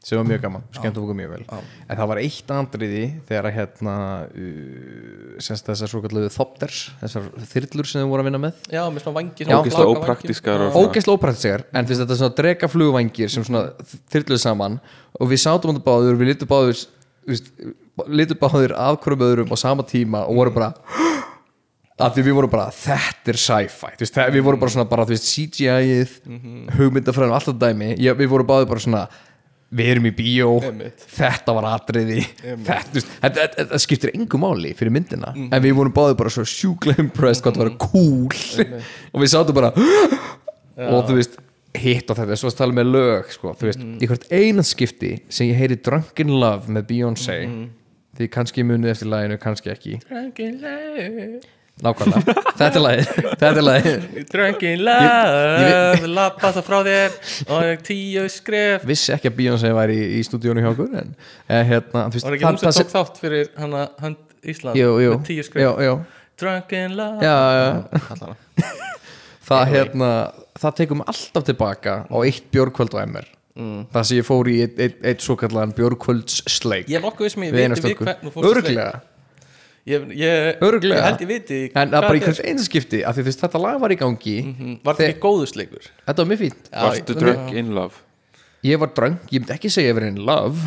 [0.04, 1.44] sem var mjög gaman, skemmt okkur mjög vel.
[1.88, 3.94] En það var eitt andriði þegar að hérna
[4.28, 8.58] uh, þessar svo kalluðu þopters þessar þyrlur sem þau voru að vinna með.
[8.68, 9.54] Já, með svona vangi Já.
[9.56, 13.64] ógislega ópraktískar og ógeðslega ópraktískar en þetta er svona drega flugvængir sem svona
[14.12, 14.78] þyrluðu saman
[15.16, 16.84] og við sátum á þetta báður, við litum báður
[18.10, 20.72] litum báður að hverjum öðrum á sama tíma og voru bara
[22.04, 23.92] að því við vorum bara, þetta er sci-fi.
[24.34, 26.16] Við vorum bara svona bara, þú veist, CGI-ið
[26.74, 27.90] hugmyndafræðin og allt það dæmi.
[28.02, 29.02] Ég, við vorum báður bara svona
[29.74, 31.06] við erum í bíó, Einmitt.
[31.16, 32.20] þetta var atriði.
[32.44, 37.02] Þetta, þetta, þetta, skiptir engu máli fyrir myndina, en við vorum báður bara svo sjúklega
[37.02, 38.76] impressed hvað það var cool.
[39.14, 41.38] Og við sátum bara og þú veist,
[41.74, 45.12] hitt á þetta svo að tala með lög, sko, þú veist í hvert einað skipti
[45.28, 47.38] sem ég heyri Drunken Love með Beyoncé
[48.14, 49.98] því kannski munið eftir laginu, kannski ekki
[51.82, 53.08] nákvæmlega, þetta er lagið.
[53.40, 54.04] Þetta er lagið,
[54.78, 57.16] Ég- love Lappa það frá þér
[57.50, 58.84] Og tíu skref.
[58.86, 61.10] Vissi ekki að Beyoncé væri í, í stúdíónu hjá okkur en
[61.48, 65.16] eh, hérna, veist, Var ekki hún sem tók þátt fyrir hana hönd Ísland jú, jú,
[65.18, 66.04] Með tíu skref?
[66.38, 67.22] Drunken love.
[67.22, 68.34] Já, já.
[69.48, 70.10] Það hérna
[70.56, 73.84] það tekum alltaf tilbaka á eitt bjórkvöld á MR Mm.
[73.94, 77.30] það sem ég fór í eitt, eitt, eitt svo kallan bjórkvöldsleik Ég er nokkuð við
[77.36, 78.80] sem ég eina við stökku hvern þú fórst sleik.
[79.86, 81.00] Ég, ég, Örugglega.
[81.00, 82.48] ég held ég viti en það bara í hvers er.
[82.52, 84.36] einu skipti af því þú veist þetta lag var í gangi.
[84.44, 84.78] Mhm.
[84.84, 85.90] Var þetta ekki góðu sleikur?
[86.06, 86.72] þetta var mjög fínt.
[86.72, 87.94] Varstu drunk in love?
[88.64, 90.58] Ég var drunk, ég myndi ekki segja að ég var in love.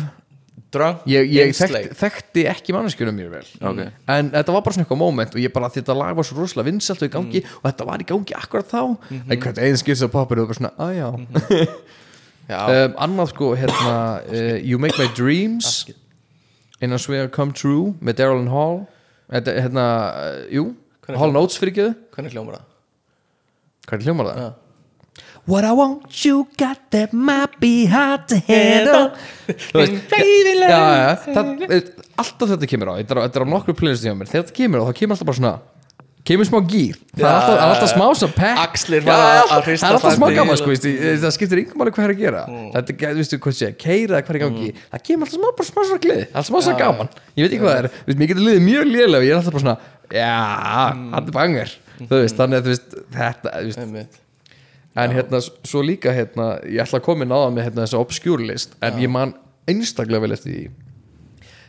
[0.70, 3.46] Drunk ég, ég in sleik þekkti ekki manneskjuna mjög vel.
[3.70, 3.78] Ok,
[4.12, 6.68] en þetta var bara svona eitthvað moment og ég bara þetta lag var svo rosalega
[6.70, 7.54] vinsalt og í gangi Mm.
[7.62, 8.82] og þetta var í gangi akkurat þá.
[8.84, 8.98] Mm.
[9.08, 9.32] -hmm.
[9.32, 11.08] en hvert einn skipst að poppinu og bara svona, að já.
[12.48, 15.86] Já, um, annað sko hérna uh, You Make My Dreams.
[16.80, 18.86] In a Swear Come True með Daryl and Hall
[19.32, 20.64] þetta, hérna, uh, jú
[21.04, 21.86] Hvernig Hall Notes fyrir ekki
[22.16, 22.64] hvernig hljómar það?
[23.96, 24.40] er hljómar það?
[24.44, 24.50] Já.
[25.48, 29.14] What I want you got that might be hard to handle.
[29.72, 31.86] Þú veist, já, já, það, eh,
[32.20, 34.44] alltaf þetta kemur á þetta er, á- þetta er á nokkru playlistu hjá mér þegar
[34.44, 35.54] þetta kemur á þá kemur alltaf bara svona
[36.28, 38.28] kemur smá gýr það er alltaf, það alltaf smá svo
[39.66, 42.42] hrista það er alltaf smá gaman sko, það skiptir yngum alveg hvað er að gera.
[42.76, 44.72] Þetta er, þú veistu, hvað sé, keira hvað er gangi.
[44.92, 46.26] Það kemur alltaf smá, bara smá svo gleði.
[46.28, 47.90] Alltaf smá svo gaman, ég veit ekki hvað það er.
[47.98, 49.78] Þú veist, mér getur liðið mjög lélega og ég er alltaf bara svona
[50.12, 50.32] já,
[51.12, 54.18] það er bangar þú veist, þannig að þú veist, þetta þú veist,
[54.98, 58.02] en hérna, svo líka hérna, ég ætla að koma inn á það með hérna, þessa
[58.02, 59.34] obscure list en ég man
[59.68, 60.87] einstaklega vel eftir því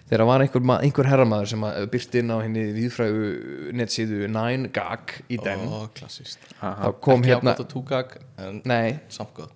[0.09, 3.29] þegar var einhver, ma- einhver herramaður sem að byrti inn á henni viðfrægu
[3.77, 5.65] netsíðu 9gag í den.
[5.97, 9.53] Klassíst þá kom Ekki hérna ábútt að túkak En nei, samt gott.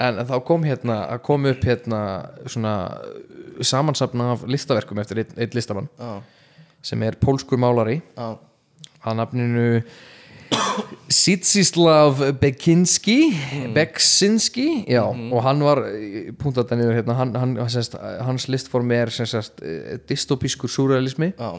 [0.00, 2.02] En þá kom hérna að kom upp hérna
[2.48, 2.74] svona
[3.60, 6.12] samansapna af listaverkum eftir einn, einn listamann Já,
[6.82, 7.98] sem er pólskur málari.
[8.16, 8.30] Já,
[9.04, 9.66] að nafninu
[11.10, 13.18] Sitsislav Bekinski
[13.74, 15.82] Beksinski já, og hann var
[16.38, 19.62] það niður hérna, hann, hann, semst, hans listform er semst,
[20.10, 21.52] dystopískur surrealismi já.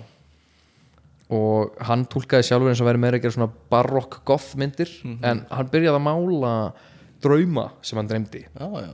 [1.32, 4.92] Og hann tólkaði sjálfur eins og verið meira að gera svona barokk goth myndir
[5.24, 6.54] en hann byrjaði að mála
[7.24, 8.42] drauma sem hann dreymdi.
[8.52, 8.92] Já, já,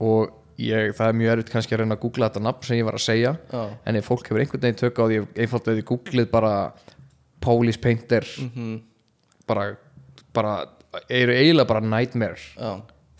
[0.00, 2.88] og ég, það er mjög erfitt kannski að reyna að googla þetta nafn sem ég
[2.88, 3.62] var að segja Já.
[3.84, 6.52] en ef fólk hefur einhvern veginn tök á því einfalt að þið googlið bara
[7.44, 8.26] Police Painter
[9.48, 9.66] bara,
[10.36, 10.54] bara
[11.12, 12.70] eru eiginlega bara nightmare já,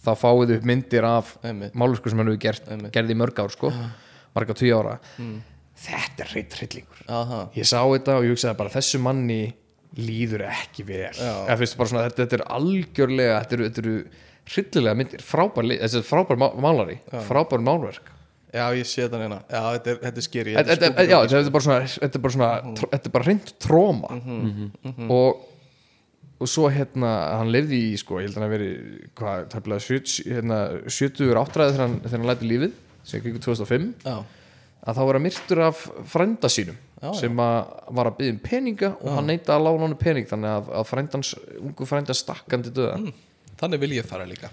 [0.06, 1.74] þá fáið upp myndir af Einmitt.
[1.74, 3.72] máluskur sem hann hefur gert, gerði í mörg ár sko,
[4.36, 4.98] marga tíu ára.
[5.76, 6.54] Þetta er hreitt
[7.04, 9.40] já, það ég sá þetta og ég hugsaði bara þessu manni
[9.96, 11.12] líður ekki vel.
[11.12, 13.96] Eða fyrst bara svona, þetta, þetta er algjörlega þetta eru, þetta eru
[14.46, 15.22] hryllilega myndir.
[15.26, 15.68] Frábær,
[16.00, 16.98] er frábær má- málari.
[17.28, 18.12] Frábær málverk.
[18.56, 21.40] Já, ég sé þetta hérna Já, þetta er, þetta er skýri þetta, þetta, já, þetta
[21.42, 24.10] er bara svona þetta er bara svona, tr- þetta er bara reynd tróma.
[25.12, 25.44] Og
[26.36, 28.72] og svo hérna, hann lifði í sko, ég held að hann verið
[29.16, 32.74] hvað, tæmlega 70, hérna, 70 áttræði þegar hann, þegar hann læti lífið
[33.06, 34.16] sem kringu 2005 Já,
[34.86, 36.82] að þá var hann myrtur af frænda sínum
[37.16, 37.56] sem að
[37.96, 40.86] var að byggja um peninga og hann neita að lána hann pening þannig að, að
[40.90, 43.10] frændans, ungu frænda stakkandi döða mm.
[43.60, 44.52] þannig vil ég fara líka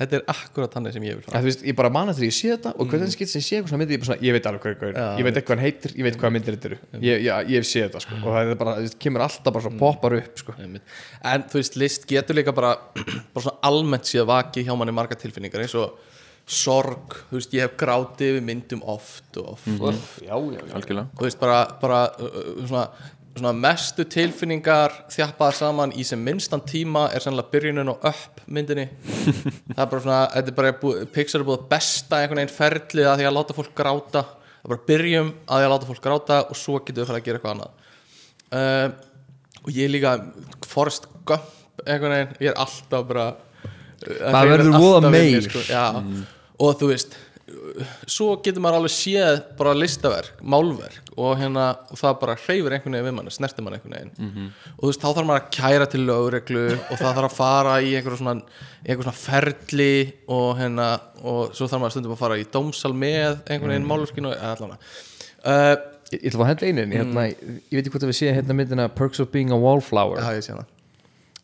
[0.00, 1.40] Þetta er akkurat þannig sem ég vil fara.
[1.42, 3.56] Þú veist, ég bara manna þegar ég sé þetta og hvernig skilt sem ég sé
[3.58, 5.64] eitthvað svona myndi ég, bara svona, ég veit alveg hvað, er, ég veit eitthvað hann
[5.66, 8.18] heitir ég veit hvað myndir þetta eru, ég, ég, ég hef séð þetta sko.
[8.22, 10.56] og það er bara, þú veist, kemur alltaf bara svo poppar upp sko.
[10.64, 10.96] Einmitt.
[11.34, 12.72] En þú veist, list getur líka bara
[13.36, 16.00] bara svona almennt síðan vaki hjá manni marga tilfinningar eins og
[16.48, 19.68] sorg, þú veist, ég hef grátið við myndum oft og oft.
[19.76, 20.72] Og, já, já, já.
[20.78, 21.12] algjörlega.
[21.12, 22.00] Og þú veist, bara, bara
[22.66, 22.86] svona,
[23.36, 28.88] svona mestu tilfinningar þjappaðar saman í sem minnstan tíma er sannlega byrjunin og upp myndinni.
[29.72, 32.56] Það er bara svona, þetta er bara búið, Pixar er búið að besta einhvern veginn
[32.58, 34.24] ferlið að því að láta fólk gráta.
[34.26, 37.22] Það er bara byrjum að því að láta fólk gráta og svo getur við fara
[37.22, 37.88] að gera eitthvað annað.
[38.52, 38.86] Uh,
[39.62, 40.12] og ég líka
[40.68, 41.48] Forrest Gump
[41.86, 43.26] einhvern veginn, ég er alltaf bara
[44.02, 45.44] Það verður voða meir.
[45.46, 45.84] sko, já,
[46.58, 47.14] og þú veist
[48.10, 52.96] svo getur maður alveg séð bara listaverk, málverk og hérna, og það bara hreyfir einhvern
[52.96, 54.50] veginn við mann snertir mann einhvern veginn.
[54.72, 57.78] Og þú veist, þá þarf maður að kæra til lögreglu og það þarf að fara
[57.84, 58.36] í einhver svona,
[58.86, 59.94] einhver svona ferli
[60.28, 60.90] og hérna,
[61.22, 64.76] og svo þarf maður stundum að fara í dómsal með einhvern veginn málverkinu, eða allan
[64.76, 65.74] uh,
[66.12, 68.56] Ég, ég ætla að henda einu hérna, ég veit ekki hvort að við séð hérna
[68.58, 70.20] myndina Perks of Being a Wallflower.
[70.20, 70.66] Það ég sé hana,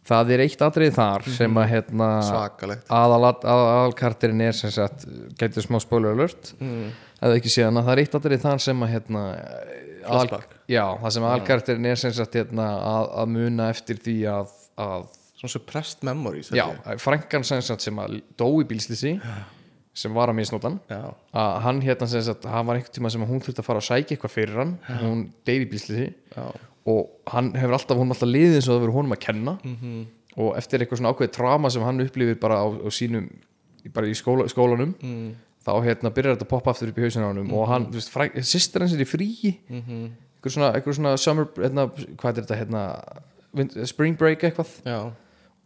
[0.09, 2.87] það er eitt atrið þar sem að hérna, svakalegt.
[3.01, 5.05] aðal, aðal, aðalkartirinn er sem sagt,
[5.41, 6.55] getur smá spoiler alert.
[6.63, 6.89] Mm.
[7.19, 9.27] eða ekki séðan að það er eitt atrið þar sem að hérna,
[10.09, 10.41] aðal,
[10.71, 14.57] já, það sem aðalkartirinn er sem sagt hérna, að, að muna eftir því að,
[14.89, 15.07] að
[15.39, 16.67] svona suppressed memories já,
[16.99, 19.17] frænkan sem að dó í bílslýsi
[19.99, 23.23] sem var að misnótan já, að hann hérna sem sagt, hann var einhvern tíma sem
[23.25, 26.45] að hún þurfti að fara að sækja eitthvað fyrir hann hún deyði bílslýsi já,
[26.89, 29.59] og hann hefur alltaf, hún alltaf liðið eins og það verið honum að kenna.
[29.65, 30.07] Mhm.
[30.39, 33.25] og eftir eitthvað svona ákveðið trama sem hann upplifir bara á, á sínum
[33.95, 35.33] bara í skóla, skólanum Mm.
[35.67, 37.49] þá hérna byrjar þetta að poppa aftur upp í hausinu á honum.
[37.53, 38.13] Og hann, þú veist,
[38.47, 39.57] sýstir hans er í fríi.
[39.69, 40.11] Mhm.
[40.39, 44.69] eitthvað svona, eitthvað svona summer, hérna, hvað er þetta hérna, spring break eitthvað.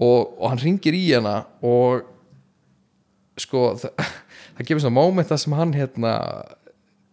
[0.00, 2.02] Og, og hann ringir í hana og
[3.36, 3.92] sko það,
[4.56, 6.14] það gefur svona moment það sem hann hérna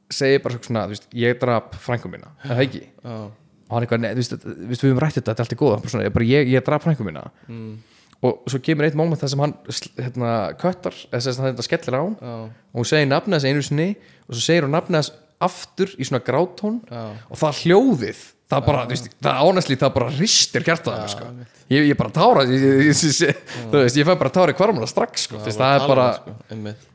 [0.10, 2.82] segir bara svona, þú veist, ég drap frængu mína, er það ekki?
[3.04, 3.39] Já, og
[3.70, 5.94] hann eitthvað, veist, þú veist, við höfum rætt þetta þetta er allt í góða, bara
[5.94, 7.78] svona, ég, bara, ég, ég draf frængu mína Mm.
[8.24, 9.54] og svo kemur eitt moment þar sem hann
[9.98, 12.34] hérna, köttar, eða þess að þetta skellir á já,
[12.74, 13.90] og hún segir nafnið þess einu sinni
[14.28, 17.04] og svo segir hún nafnið þess aftur í svona grátón Já.
[17.32, 21.28] og það hljóðið það bara, þú veist, það ánæsli, það bara ristir hjartaðar, sko.
[21.70, 24.58] ég, ég bara tára ég, ég, ég, ég, þú veist, ég fæ bara tára í
[24.58, 26.88] kvarmuna strax, sko, þess, það er bara sko, einmitt.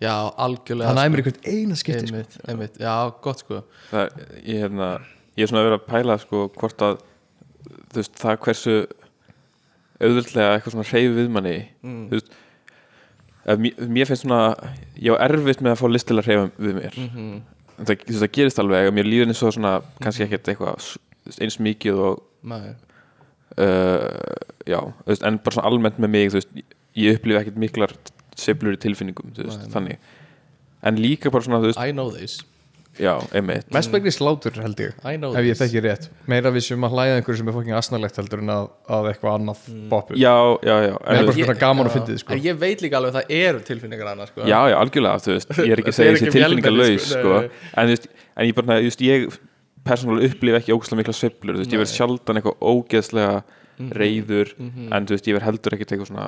[0.00, 0.14] já,
[0.46, 1.02] algjörlega það sko.
[1.02, 2.68] næmur einhvern eina skipti, sko.
[2.80, 2.94] já,
[3.26, 4.90] gott sko það, ég, hérna,
[5.40, 6.98] ég er svona að vera að pæla sko, hvort að
[7.90, 8.74] þú veist, það hversu
[10.00, 12.04] auðvöldlega eitthvað svona hreyfi við manni Mm.
[12.10, 12.30] þú veist
[13.90, 14.40] mér, finnst svona
[15.00, 17.42] ég á erfitt með að fá listilega hreyfa við mér Mhm.
[17.80, 20.48] en það, þú veist, það gerist alveg að mér líður eins og svona kannski ekkert
[20.52, 20.96] eitthvað
[21.40, 22.74] eins mikið og, Nei.
[23.58, 24.08] uh,
[24.66, 26.54] já, þú veist, en bara svona almennt með mig, þú veist,
[26.96, 27.92] ég upplifi ekkert miklar
[28.36, 29.98] sveiflur í tilfinningum, þú veist, þannig
[30.82, 32.40] en líka bara svona, þú veist, I know this
[32.98, 33.68] já, einmitt.
[33.72, 36.08] Mest begni slátur held ég I know ef ég þekki rétt.
[36.26, 39.36] Meira við sem að hlæða einhverju sem er fokking asnalegt heldur en að, að eitthvað
[39.38, 39.88] annað Mm.
[39.92, 40.34] poppu já,
[40.66, 42.32] já, já, en en, bara svona gaman að fyndið sko.
[42.34, 44.40] En ég veit líka alveg að það eru tilfinningar annars sko.
[44.48, 45.54] já, já, algjörlega, þú veist.
[45.60, 48.08] Ég er ekki að segja er þessi ekki tilfinningalaus, vélmenni, sko, sko, en, þú veist,
[48.36, 49.38] en ég bara, þú veist, ég
[49.84, 53.42] persónulega upplifi ekki ógæslega mikla sveiflur, þú veist, ég verð sjaldan eitthvað ógeðslega
[53.80, 53.92] Mhm.
[53.96, 54.48] reyður
[54.92, 56.26] en þú veist, ég verð heldur ekkert eitthvað svona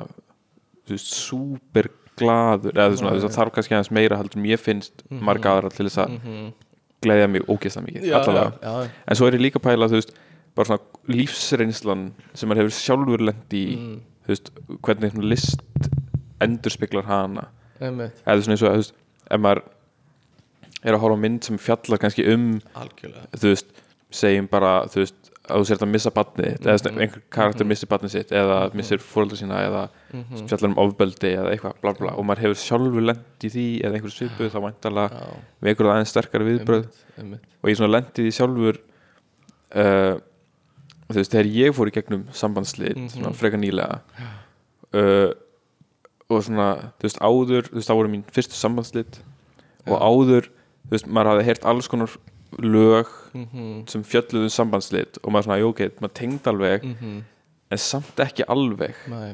[0.87, 5.03] þú veist, súper glaður eða svona, það þarf kannski aðeins meira heldur en ég finnst
[5.09, 6.19] marga aðra til þess að
[7.03, 8.09] gleðja mig ógeðslega mikið, Mhm.
[8.09, 8.89] Já, já, já.
[9.07, 10.13] en svo er ég líka pæla, þú veist
[10.55, 13.99] bara svona lífsreynslan sem maður hefur sjálfur lent í Mm.
[14.25, 14.51] þú veist,
[14.81, 15.61] hvernig svona list
[16.41, 17.47] endurspeglar hana.
[17.81, 18.11] Eða
[18.43, 18.93] svona eins og, þú veist,
[19.31, 19.61] ef maður
[20.83, 23.27] er að horfa mynd sem fjallar kannski um Algjörlega.
[23.35, 23.65] þú veist,
[24.11, 27.65] segjum bara þú veist, að þú sért að missa batni þitt eða mm einhver karakter
[27.65, 31.93] missir batni sitt eða missir fóröldra sína eða sem fjallar um ofbeldi eða eitthvað bla
[31.97, 35.23] bla og maður hefur sjálfur lent í því eða einhver svipuð þá væntalega
[35.63, 36.85] við einhverju aðeins sterkari viðbröð
[37.17, 37.47] Einmitt.
[37.61, 38.79] og ég svona lendi því sjálfur
[39.73, 40.15] uh,
[41.09, 44.01] þú veist, þegar ég fór í gegnum sambandslit svona frekar nýlega
[44.93, 45.31] uh,
[46.29, 49.19] og svona, þú veist, áður þú veist, það voru mín fyrstu sambandslit
[49.89, 50.47] og áður,
[50.87, 52.13] þú veist, maður hafði heyrt alls konar
[52.63, 53.09] lög
[53.89, 56.85] sem fjölluðu um sambandslit og maður svona, jú, ok, maður tengd alveg
[57.73, 58.95] en samt ekki alveg.
[59.09, 59.33] Nei.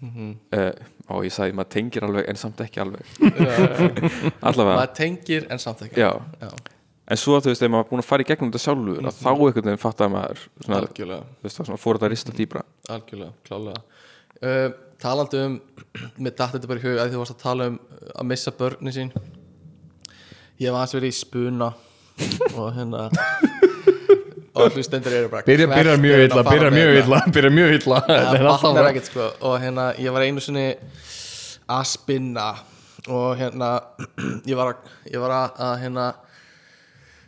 [0.00, 0.66] Uh,
[1.10, 3.08] og ég sagði, maður tengir alveg en samt ekki alveg.
[4.48, 6.00] Allavega, Maður tengir en samt ekki.
[6.00, 6.12] Já.
[6.40, 6.50] Já.
[7.10, 9.18] en svo þú veist, þegar maður er búin að fara í gegnum þetta sjálfur að
[9.18, 13.82] þá einhvern veginn fattaði maður svona, veist, svona fór þetta að rista dýbra Algjörlega, klálega.
[14.40, 14.68] Uh,
[15.00, 15.58] Talandi um
[16.20, 17.78] Mér datt þetta bara í hug að þú varst að tala um
[18.14, 19.10] að missa börnin sín.
[20.60, 21.72] Ég var aðeins verið í spuna
[22.54, 23.08] og hérna
[24.54, 27.52] og hlustendur eru bara byrja, byrja mjög illa, að fara byrja með mjög illa byrja
[27.58, 28.00] mjög illa.
[28.88, 29.28] Ekkert sko.
[29.46, 30.66] Og hérna ég var einu sinni
[31.70, 32.48] að spinna
[33.08, 33.70] og hérna
[34.50, 36.06] ég var að, ég var að, að hérna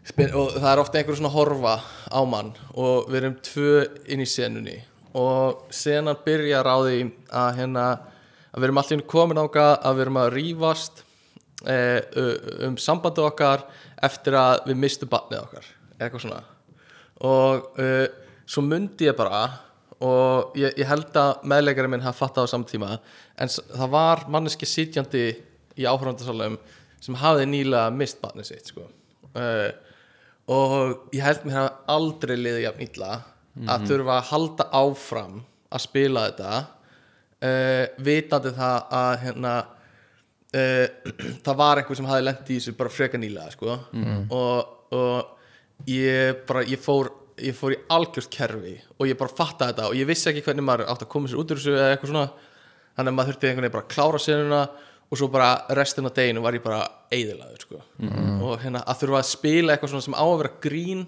[0.09, 1.77] spin, og það er ofta einhver svona horfa
[2.11, 3.75] á mann og við erum tvö
[4.11, 4.79] inn í senunni
[5.18, 6.99] og senan byrjar á því
[7.29, 7.87] að hérna
[8.53, 11.05] að við erum allir komin áka að við erum að rífast
[11.68, 12.01] eh,
[12.66, 13.64] um sambandi okkar
[14.03, 16.43] eftir að við mistum barnið okkar eitthvað svona
[17.23, 18.07] og uh,
[18.47, 19.45] svo mundi ég bara
[20.03, 22.97] og ég, ég held að meðleikari minn hafa fattað á samtíma
[23.39, 25.29] en það var manneski sitjandi
[25.79, 26.59] í áhörfandasalum
[27.03, 28.89] sem hafði nýlega mist barnið sitt sko.
[29.39, 29.70] uh,
[30.53, 33.12] og ég held mér hafa aldrei liðið jafn illa
[33.68, 35.37] að þurfa að halda áfram
[35.73, 36.53] að spila þetta
[37.47, 40.87] uh, vitandi það að hérna uh,
[41.45, 43.79] það var einhver sem hafði lent í þessu bara freka nýlega sko.
[44.33, 45.39] og, og
[45.91, 47.11] ég bara ég fór,
[47.43, 50.66] ég fór í algjört kerfi og ég bara fattaði þetta og ég vissi ekki hvernig
[50.66, 52.49] maður átt að koma sér út úr þessu eða eitthvað svona.
[52.93, 54.62] Þannig að maður þurfti einhvern veginn bara að klára senuna
[55.12, 56.80] og svo bara restin af deginu var ég bara
[57.12, 57.83] eðilaður sko.
[58.49, 61.07] og hérna að þurfa að spila eitthvað svona sem á að vera grín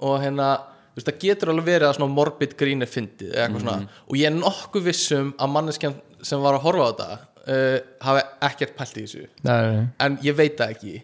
[0.00, 0.48] og hérna
[0.90, 3.98] þú veist, það getur alveg verið að svona morbid grín er fyndið eða eitthvað svona.
[4.08, 7.08] Og ég er nokkuð vissum að manneskjan sem var að horfa á þetta
[7.54, 7.76] uh,
[8.08, 9.26] hafi ekkert pælt í þessu.
[9.46, 9.86] Nei.
[10.02, 10.94] en ég veit það ekki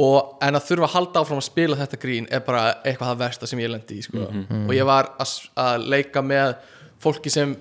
[0.00, 3.22] og, en að þurfa að halda áfram að spila þetta grín er bara eitthvað það
[3.24, 4.28] versta sem ég lendi í sko.
[4.60, 6.54] og ég var að, að leika með
[7.02, 7.54] fólki sem,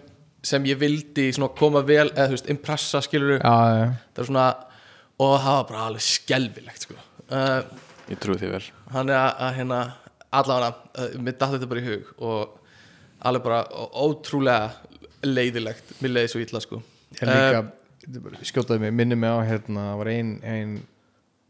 [0.46, 4.48] sem ég vildi koma vel eða þú veist, impressa skilur það er svona
[5.20, 7.00] og það var bara alveg skelfilegt sko.
[7.32, 7.60] uh,
[8.12, 8.64] ég trúi því vel
[8.94, 9.82] hann er að, að hérna
[10.30, 12.56] allavega, uh, mér datt þetta bara í hug og
[13.30, 16.82] alveg bara ótrúlega leiðilegt mér leiði svo illa sko.
[17.20, 17.68] ég líka
[18.48, 20.80] skjótaði mig, minni mig á hérna, var ein, ein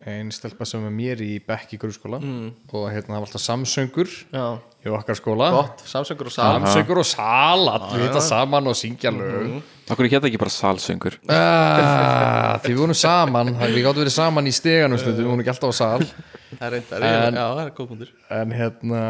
[0.07, 4.07] ein stelpa sem er mér í bekk í grunnskóla og hérna það var alltaf samsöngur
[4.31, 4.45] já,
[4.85, 5.49] í okkar skóla.
[5.51, 6.53] Gott, samsöngur og sal.
[6.63, 9.57] Samsöngur og sal, allir hitta saman og syngja lög.
[9.91, 11.17] Akkur er hérna ekki bara salsöngur?
[11.27, 15.53] Ah, því við vorum saman við gáttum verið saman í steganum stundum við vorum ekki
[15.55, 16.07] alltaf á sal.
[16.55, 18.13] Það er reyndar, En- já, það er góð punktur.
[18.39, 19.03] en hérna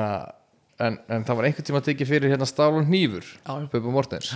[0.79, 3.29] en, en það var einhvern tíma að tekið fyrir hérna stál og hnífur.
[3.71, 4.33] Bubba Mortens.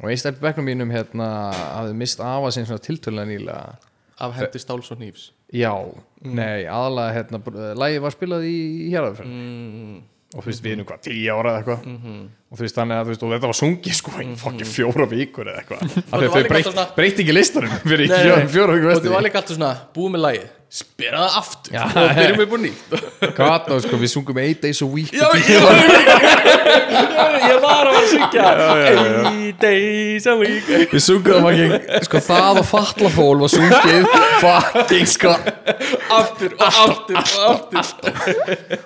[0.00, 3.89] Og einn stelp bekknum mínum hérna hafði mist afa svona tiltölulega nýlega
[4.20, 5.72] af hendi stáls og nýfs já,
[6.22, 7.40] nei, aðalega hérna,
[7.80, 8.56] lægi var spilað í,
[8.86, 9.96] í hérðarferð mm,
[10.36, 11.88] og þú veist, við erum hvað, tíu ára eða eitthvað?
[12.50, 15.62] Og þú veist, þannig að veist, þetta var sungið sko í fokki fjóra vikur eða
[15.64, 15.82] eitthvað.
[15.98, 18.92] Af því að þau líka breytt, alltaf svona- breytt ekki listanum fyrir Nei, fjóra, vikur
[18.94, 21.78] og þú var líka alltaf svona búið með lagið spila það aftur.
[21.80, 22.84] Og byrjum upp á nýtt.
[23.70, 25.10] No, sko, við sungum 8 days a week.
[25.14, 25.76] Já, ég var
[27.40, 28.44] Ég var að vera að syngja.
[29.30, 30.68] Eight days a week.
[30.90, 31.48] Við sungum
[32.06, 34.08] sko það og fallafól var sungið.
[34.42, 35.34] Fucking sko.
[36.16, 38.12] Aftur og aftur og aftur.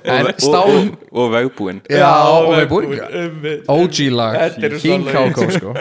[0.05, 1.83] En og, og, og vegbúinn.
[1.93, 2.55] Já, og
[3.15, 3.69] Einmitt.
[3.69, 5.09] OG lag, King
[5.59, 5.75] sko.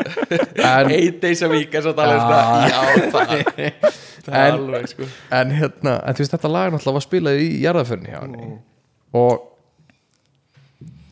[0.60, 2.28] En, Eight days a week svo talað.
[2.70, 2.82] Já,
[3.14, 3.38] það Það
[3.68, 5.07] er En- alveg sko.
[5.32, 8.53] en hérna, en veist þetta lag náttúrulega var spilað í jarðaförni hjá henni.
[9.13, 9.49] Og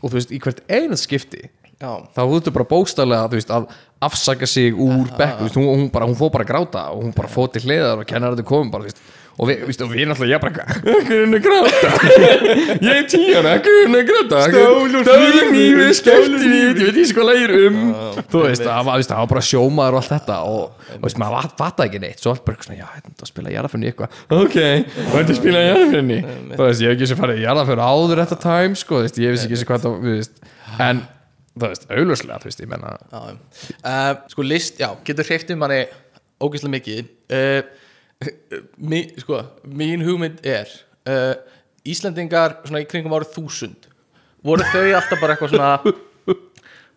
[0.01, 1.49] og þú veist, í hvert einað skipti
[1.81, 3.63] Já, þá veist bara bókstaflega þú veist, að
[4.05, 7.15] afsaka sig úr bekk þú veist, hún, hún, hún fór bara að gráta og hún
[7.17, 9.01] bara fór til hliðar og kennar þetta komum bara, þú veist,
[9.41, 11.91] og við, veist, og við ég bara, ekki henni gráta?
[12.85, 14.41] Ég er tíana, henni gráta?
[14.45, 17.79] Stálur nýfi, skefti nýfi ég veit ekki hvað lægir um.
[18.31, 22.03] Þú veist, það var, bara sjómaður og allt þetta og, og veist, maður fattaði ekki
[22.05, 22.21] neitt.
[22.21, 24.59] Svo allt bara svona, já, þetta spila jarðaförni eitthvað ok,
[25.15, 28.77] þetta spila jarðaförni þú veist, ég hef ekki sem farið í jarðaförni áður þetta time,
[28.77, 31.03] sko, þú ég veist ekki sem hvað það, þú en
[31.57, 35.83] þú veist, auðlöslega, þú veist, ég menna uh, Sko list, já, getur hreift um manni
[36.41, 37.09] ógeðslega mikið.
[37.31, 37.80] Uh,
[38.77, 40.69] mi, Sko, mín hugmynd er
[41.09, 41.33] uh,
[41.87, 43.87] Íslendingar svona í kringum árið þúsund
[44.45, 45.71] voru þau alltaf bara eitthvað svona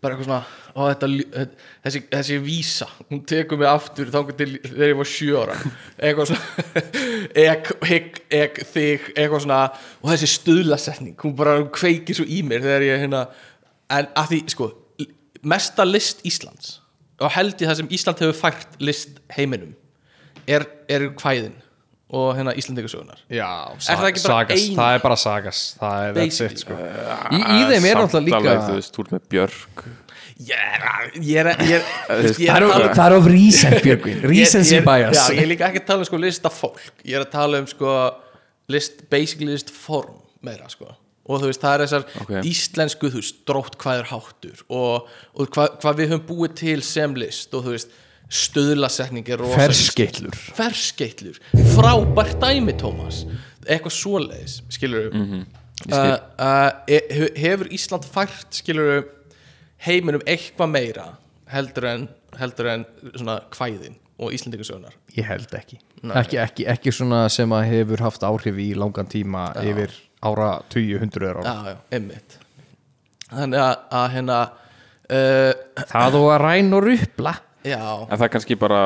[0.05, 0.43] bara eitthvað svona
[0.75, 1.49] ó, þetta,
[1.87, 5.57] þessi, þessi vísa hún tekur mig aftur þá til þegar ég var sjö ára.
[5.97, 6.85] Eitthvað svona
[7.47, 9.61] ek, higg, ek, þig eitthvað svona
[10.03, 13.27] og þessi stuðlasetning hún bara kveikir svo í mér þegar ég hérna
[13.93, 14.72] en að því sko
[15.45, 16.79] mesta list Íslands
[17.22, 19.75] og held ég það sem Ísland hefur fært list heiminum
[20.49, 21.55] er, er kvæðin
[22.14, 23.49] og hérna Íslandingasögunar Já,
[23.90, 25.61] Er það ekki bara sagas, ein- það er bara sagas.
[25.80, 26.74] Það er that's it sko.
[26.78, 29.84] Í, í þeim er náttúrulega líka alveg, þú veist, þú ert með Björk.
[30.45, 30.84] Ég er
[31.22, 31.84] ég er, ég er,
[32.42, 34.20] ég er, það er, að tala um- það of recent Björgvin.
[34.28, 35.16] Recency Ég- ég- bias.
[35.16, 36.82] Já, ég er líka ekki að tala um sko lista fólk.
[37.07, 37.95] Ég er að tala um sko
[38.68, 40.90] list, basically list form meira sko.
[41.24, 42.32] Og þú veist það er þessar Ok.
[42.45, 46.82] íslensku þú veist drótt hvað er háttur og, og hvað, hvað við höfum búið til
[46.84, 47.55] sem list.
[47.57, 47.95] Og þú veist
[48.29, 50.39] stöðlasetning er rosa Ferskeytlur.
[50.57, 51.41] ferskeitlur
[51.75, 53.25] frábært dæmi Tómas
[53.66, 55.45] eitthvað svoleiðis skilur mm
[55.85, 59.03] Mhm, uh, uh, hefur Ísland fært skilur
[59.85, 61.07] heiminum eitthvað meira
[61.51, 62.05] heldur en,
[62.39, 62.85] heldur en
[63.16, 65.81] svona kvæðin og Íslandingasögunar ég held ekki.
[66.14, 69.93] ekki ekki ekki svona sem að hefur haft áhrif í langan tíma yfir
[70.25, 71.43] ára 20 ára.
[71.43, 72.39] Já, já, einmitt.
[73.29, 74.39] Þannig að, að hérna
[75.11, 75.53] uh,
[75.91, 78.80] það og að ræn og rupla já, en það er kannski bara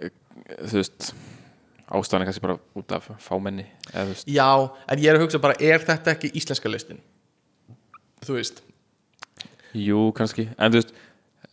[0.00, 0.12] eh,
[0.66, 1.10] þú veist
[1.86, 4.48] ástæðan er kannski bara út af fámenni eða já
[4.90, 6.98] en ég er að hugsa bara, er þetta ekki íslenska listin?
[8.26, 8.62] Þú veist.
[9.76, 10.94] Jú, kannski, en þú veist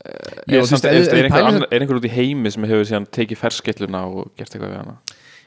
[0.04, 2.52] Já, er, þú samt, veist, er, ef- er, ef einhver, er einhver út í heimi
[2.52, 4.96] sem hefur síðan tekið ferskeitluna og gert eitthvað við hana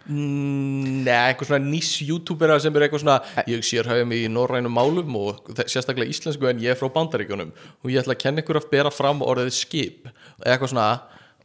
[0.07, 4.77] Nei, eitthvað svona nýs youtubera sem er eitthvað svona ég sér hafa mig í norrænum
[4.77, 8.61] málum og sérstaklega íslensku en ég er frá bandaríkjunum og ég ætla að kenna ykkur
[8.61, 10.07] að bera fram orðið skip
[10.45, 10.91] eitthvað svona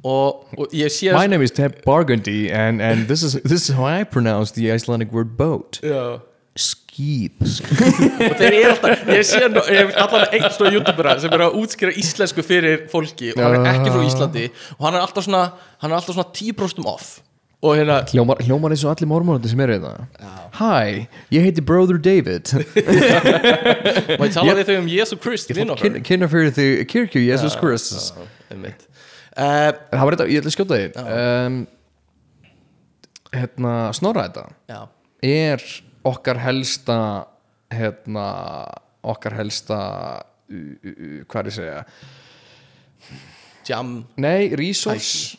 [0.03, 3.75] og, og ég sé My name is Ted Bargundy and, and this, is, this is
[3.75, 5.79] how I pronounce the Icelandic word boat.
[5.81, 6.21] Já.
[6.57, 7.39] Skip.
[8.27, 12.43] Og þeir eru alltaf ég sé allan einn svona youtubera sem er að útskýra íslensku
[12.43, 14.43] fyrir fólki og hann er ekki frá Íslandi
[14.75, 15.45] og hann er alltaf svona
[15.79, 17.13] hann er alltaf svona 10% off
[17.61, 20.31] og hérna Hljómar, hljómar eins og allir mormónandi sem eru þetta
[20.61, 21.03] Hi,
[21.33, 22.49] ég heiti Brother David.
[24.19, 28.11] Má ég tala við þau um Jésu Krist Kynna fyrir því kirkju Jesus Kristus.
[28.51, 31.59] Eh, Það var þetta, ég ætla að skjóta því um,
[33.31, 34.79] Hérna, snorra þetta já,
[35.23, 35.63] Er
[36.11, 36.97] okkar helsta
[37.71, 38.25] Hérna
[39.07, 39.77] Okkar helsta
[40.19, 41.85] uh, uh, uh, Hvað er ég að segja?
[43.71, 43.93] Jam.
[44.19, 45.37] Nei, resource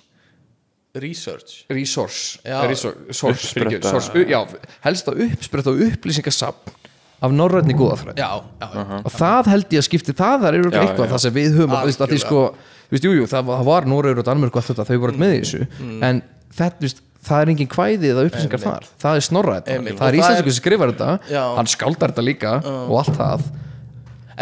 [0.95, 2.61] research Resource, Já.
[2.69, 4.41] resource source, fyrirgefðu, source, Já,
[4.85, 6.79] helsta uppspretta og upplýsingasafn
[7.23, 8.29] Af norrætni góðafræð já,
[8.59, 8.99] já, já.
[9.07, 11.11] og það held ég að skipti það það eru eitthvað já.
[11.13, 12.41] það sem við höfum að, að því sko,
[12.91, 15.35] þú veist, jú, jú, það, var- Noregur og Danmörk og allt þetta, þau voru með
[15.37, 15.61] í þessu
[16.03, 16.23] en
[16.59, 19.27] þetta, veist, það er engin kvæði eða upplýsingar þar, það er
[19.77, 19.99] Einmitt.
[20.03, 21.45] það er er- sem skrifar þetta Já.
[21.61, 22.57] hann skáldar þetta líka
[22.91, 23.47] og allt það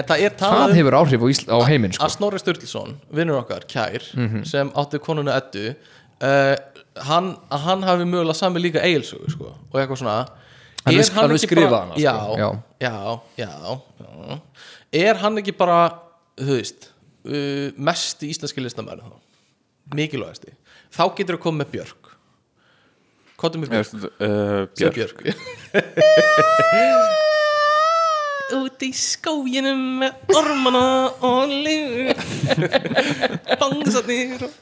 [0.00, 2.04] það er það talað hefur áhrif á, Ísl, á heiminn sko.
[2.06, 4.46] að Snorri Sturluson, vinnur okkar, kær Mhm.
[4.48, 5.74] sem átti konuna Eddu
[6.22, 6.56] uh,
[7.08, 10.18] hann, að hann hafi mögulega sami líka eigilsögu sko, og eitthvað svona.
[10.84, 12.00] Hann Er hann ekki skrifað bara- hana, sko.
[12.00, 12.48] já, Já.
[12.80, 12.94] já,
[13.36, 13.50] já,
[14.00, 14.40] já.
[15.04, 15.80] Er hann ekki bara
[16.40, 16.88] þú veist
[17.28, 19.12] uh, mest í íslenski listamæri þá
[19.96, 20.54] mikilvægasti,
[20.94, 22.02] þá getur þú komið með Björk.
[23.40, 23.90] Kottum með Björk.
[24.20, 25.18] uh, Björk, Björk.
[25.24, 25.40] Björk.
[28.60, 30.80] Út í skóginum með ormana
[31.22, 32.18] og lifur.
[33.60, 34.52] Bangsarnir og...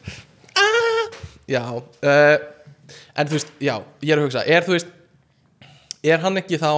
[1.48, 2.36] Já uh,
[3.18, 3.74] En þú veist, já,
[4.04, 4.94] ég er að hugsa Er þú veist
[6.06, 6.70] er hann ekki þá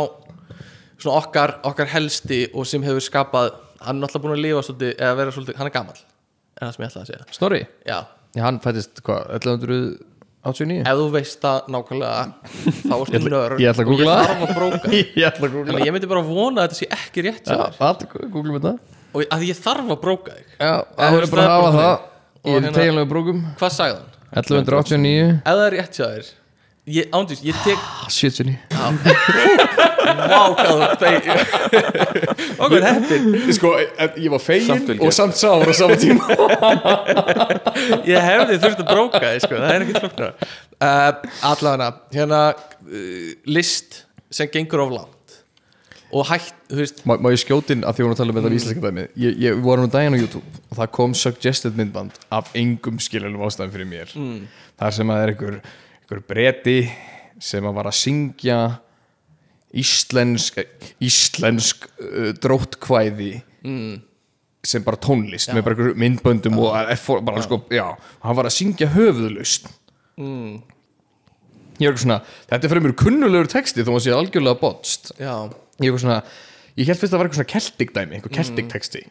[1.01, 3.51] svona okkar, okkar helsti og sem hefur skapað
[3.81, 6.73] hann er náttúrulega búin að lifa svolítið eða vera svolítið, hann er gamall er það
[6.75, 7.27] sem ég ætla að segja.
[7.37, 7.99] Snorri, já,
[8.37, 12.13] já, hann fættist hvað, 1189 ef þú veist það nákvæmlega
[12.91, 13.63] þá ertu nörd.
[13.65, 14.93] ég ætla að og googla ég að bróka.
[14.93, 18.75] Ég að að ég myndi bara vona að þetta sé ekki rétt allir googlum þetta.
[19.11, 20.49] Og að ég þarf að bróka þig.
[20.61, 22.09] Já, það verður bara það að er hafa það.
[22.45, 24.20] í hérna- teginlega brúkum hvað sagði hann?
[24.31, 26.29] 1189 ef það er rétt hjá þér
[26.91, 27.79] ég, ándís, ég tek
[28.09, 28.59] 79
[30.11, 31.39] Vá, hvað þú ert fegin.
[32.61, 33.71] Okkur heppin Sko,
[34.19, 35.17] ég var fegin Samt vel og gert.
[35.17, 36.25] samt sár á sama tíma.
[38.09, 39.61] Ég hefði þurft að bróka þig sko.
[39.61, 41.13] Það er ekki floknara uh,
[41.53, 44.01] Allavega, hérna uh, List
[44.35, 45.20] sem gengur of langt
[46.11, 47.03] Og hætt, þú veist.
[47.07, 48.59] Má, má ég skjótin að því hún að tala um þetta mm.
[48.59, 52.51] íslenska dæmi ég, ég var nú daginn á YouTube og það kom suggested myndband af
[52.59, 54.15] engum skiljanum ástæðum fyrir mér.
[54.19, 54.45] Mm.
[54.81, 55.59] þar sem að er einhver,
[56.03, 56.79] einhver breti
[57.41, 58.59] sem að var að syngja
[59.71, 60.59] íslensk
[60.99, 63.33] íslensk uh, dróttkvæði
[63.63, 63.95] mm.
[64.67, 67.87] sem bara tónlist með bara einhver myndböndum og að, for, bara sko, já,
[68.25, 69.71] hann var að syngja höfuðlust
[70.19, 70.59] mm.
[71.79, 75.13] ég er eitthvað svona þetta er fyrir mér kunnulegur texti þó að sé algjörlega botst.
[75.23, 75.35] Já,
[75.81, 76.23] ég eitthvað svona
[76.81, 79.05] ég held fyrst að það var eitthvað svona keltik dæmi einhver keltik texti.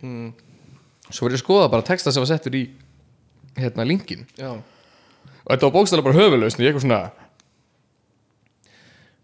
[1.09, 2.67] svo var ég að skoða bara texta sem var settur í
[3.59, 4.53] hérna linkin já.
[4.53, 7.01] Og þetta var bókstæðlega bara höfuleust og ég eitthvað svona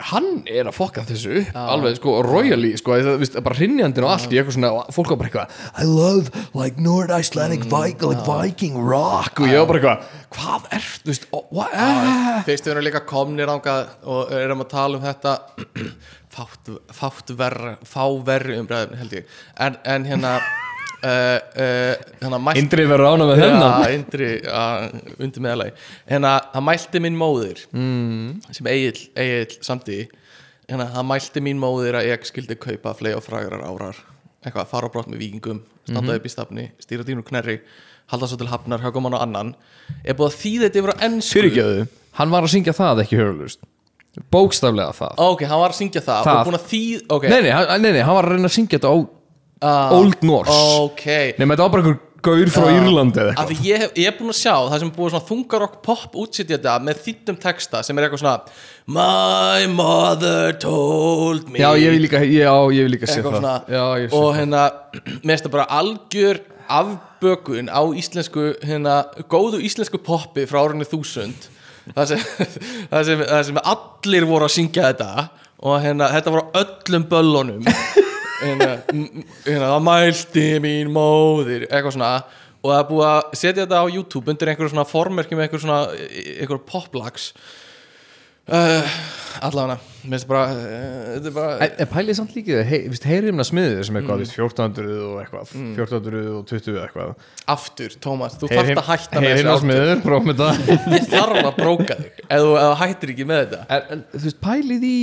[0.06, 4.12] hann er að fokka þessu upp alveg sko royally sko það, víst, bara hrinnjandinn og
[4.12, 8.26] allt ég eitthvað svona fólk var bara eitthvað I love like North Icelandic Viking, like
[8.28, 9.40] Viking rock.
[9.40, 10.00] og ég var bara eitthvað
[10.36, 10.90] hvað er?
[12.50, 15.38] Fyrst við erum líka komnir ángað og erum að tala um þetta
[16.36, 19.34] fátt, fátt verra fá verri umræðum held ég.
[19.62, 23.86] En, en hérna uh, uh, hérna mælt Indri verður ána með þennan.
[23.86, 24.66] Já, Indri, já,
[25.18, 25.76] undir meðalagi
[26.12, 28.54] hérna, hann mælti mín móðir mm.
[28.58, 30.04] sem Egil samti
[30.68, 34.00] hérna, hann mælti mín móðir að ég skildi kaupa flei og frægrar árar.
[34.46, 37.60] Eitthvað, fara á brott með vikingum standa upp í stafni, stýra dýnur knerri
[38.12, 39.54] halda svo til hafnar, högum hann á annan.
[40.06, 41.86] Er búið að þýða þetta yfir á ennsku fyrirgjöðu
[42.20, 43.66] hann var að syngja það ekki höfuleust
[44.32, 45.14] bókstaflega það.
[45.28, 46.40] Ok, hann var að syngja það, Það.
[46.40, 48.58] og búin að þýð ok, nei, nei, hann, nei, nei, hann var að reyna að
[48.60, 48.98] syngja þetta á
[49.66, 50.52] Ah, Old Norse.
[50.84, 51.06] ok.
[51.40, 53.50] Nei, þetta var bara einhver gaur frá Írlandi eða af eitthvað.
[53.56, 56.16] því ég, hef, ég er búin að sjá það sem er búið svona þungarokk pop
[56.22, 58.42] útsetja þetta með þýttum texta sem er eitthvað svona
[58.88, 61.60] My mother told me.
[61.64, 63.32] Já, ég vil líka, já, ég vil líka sé það.
[63.40, 63.54] svona.
[63.72, 64.38] Já, ég sé og það.
[64.42, 64.64] hérna,
[65.26, 68.96] mér finnst það bara algjör afbökun á íslensku hérna,
[69.32, 71.48] góðu íslensku poppi frá árinu þúsund
[71.94, 72.24] það sem,
[72.92, 75.28] það, sem, það sem allir voru að syngja þetta
[75.66, 77.70] og hérna, þetta voru á öllum böllunum.
[78.36, 78.66] Hérna,
[79.46, 82.10] hérna, það mælti mín móðir eitthvað svona
[82.60, 85.62] og það er búið að setja þetta á YouTube undir einhverjum svona formerki með einhver
[85.64, 85.78] svona
[86.42, 87.30] einhver poplags
[88.52, 88.96] uh,
[89.46, 92.60] allavega, uh, þetta er bara En, pælið samt líkið,
[93.06, 97.16] heyrimna smiðið sem eitthvað, víst, 1400 og eitthvað 1420 eitthvað.
[97.56, 100.50] Aftur, Tómas, þú þarft að hætta með Heyrimna þessu átök smiðið, prófum þetta.
[100.96, 103.64] Ég þarf að bróka þig ef þú, ef þú hættir ekki með þetta.
[103.66, 105.00] En, en þú veist, pælið í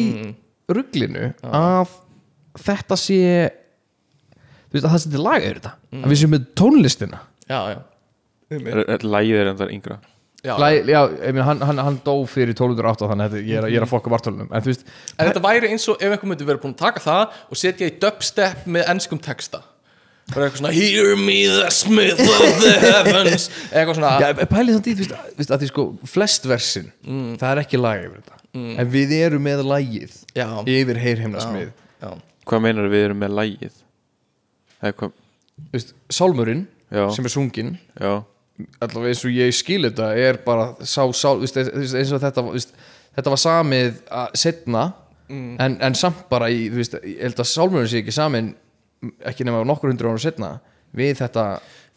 [0.72, 1.96] rugglinu að
[2.62, 3.20] þetta sé
[4.72, 7.24] þú veist, að það sé til laga yfir þetta að við séum með tónlistina.
[7.50, 7.78] Já, já,
[8.52, 9.98] Lægið er endar yngra
[10.44, 10.54] já.
[10.58, 13.80] Læ, já, ég meina, hann, hann, hann dó fyrir 1208 þannig að ég er, ég
[13.80, 14.48] er að fokka vartölunum.
[14.50, 14.86] En þú veist,
[15.16, 17.90] en þetta væri eins og ef einhver myndi verið búin að taka það og setja
[17.90, 19.62] í dubstep með ennskum texta.
[20.32, 23.48] Bara eitthvað svona Hear me the smith of the heavens.
[23.74, 25.08] Eitthvað svona Já, pælið samt í, þú
[25.40, 26.92] veist, að- því sko flest versin,
[27.40, 28.38] það er ekki lag yfir þetta.
[28.78, 32.10] En við erum með lagið já, yfir heyrheimnasmið já,
[32.46, 33.40] Hvað meinar við erum með
[35.70, 38.22] veist, Sálmurinn sem er sungin já
[38.80, 42.54] allavega eins og ég skil þetta er bara sá, þú veist, eins og þetta þú
[42.56, 42.74] veist,
[43.16, 44.84] þetta var samið að setna
[45.32, 48.52] en, en samt bara í, þú veist, ég held að Sálmurinn sé ekki samin
[49.26, 50.50] ekki nema nokkur hundur ára setna
[50.94, 51.46] við þetta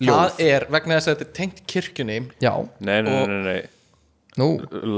[0.01, 3.41] ljóð það er vegna þess að þetta er tengt kirkjunni Já, Nei, nei, nei, nei,
[3.45, 3.59] nei.
[4.39, 4.47] nú,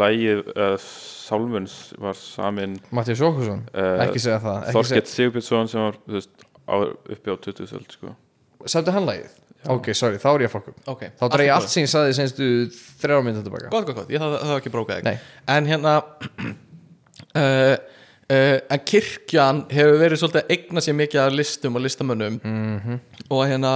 [0.01, 0.75] Lægið uh,
[1.27, 6.15] Sálmuns var samin Mattias Jókusson Eh, ekki segja það ekki Þorskett Sigurbjörnsson sem var þú
[6.19, 6.75] veist, á,
[7.17, 8.13] uppi á 20 öld sko.
[8.13, 9.33] segja, Sættu hann lagið?
[9.73, 10.81] Ok, sorry, þá er ég að fokka upp.
[10.93, 12.47] ok, Þá dreig ég allt sem ég saði senstu
[13.01, 15.17] þrjá mynda tilbaka gott, gott, gott, ég það, var ekki brókað Nei.
[15.17, 16.47] þig en hérna uh,
[17.41, 22.99] uh, en kirkjan hefur verið svolítið að eigna sér mikið af listum og listamönnum -hmm.
[23.29, 23.73] og hérna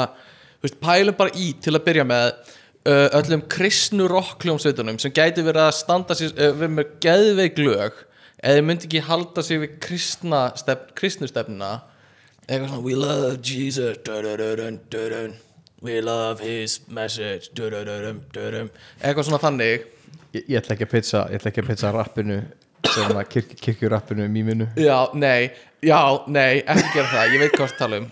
[0.62, 2.32] þú veist, pælum bara í til að byrja með
[2.88, 8.06] uh, öllum kristnu rockljómsveitunum sem gæti verið að standa sér við með geðveik lög
[8.42, 11.82] eða myndi ekki halda sig við kristna stefn, kristnustefnina
[12.48, 15.36] eitthvað svona we love Jesus dun-dun-dun, dun-dun.
[15.82, 17.49] We love his message.
[17.57, 18.69] Dun-dun-dun, dun-dun.
[19.01, 19.88] eitthvað svona þannig.
[20.32, 22.38] Ég, ég ætla ekki að pizza Ég ætla ekki að pizza rappinu
[22.91, 24.67] sem að kirk, kirkjurappinu mýminu.
[24.79, 25.51] Já, nei,
[25.86, 25.99] já,
[26.32, 27.34] nei, ekki gera það.
[27.36, 28.07] Ég veit hvað það tala um.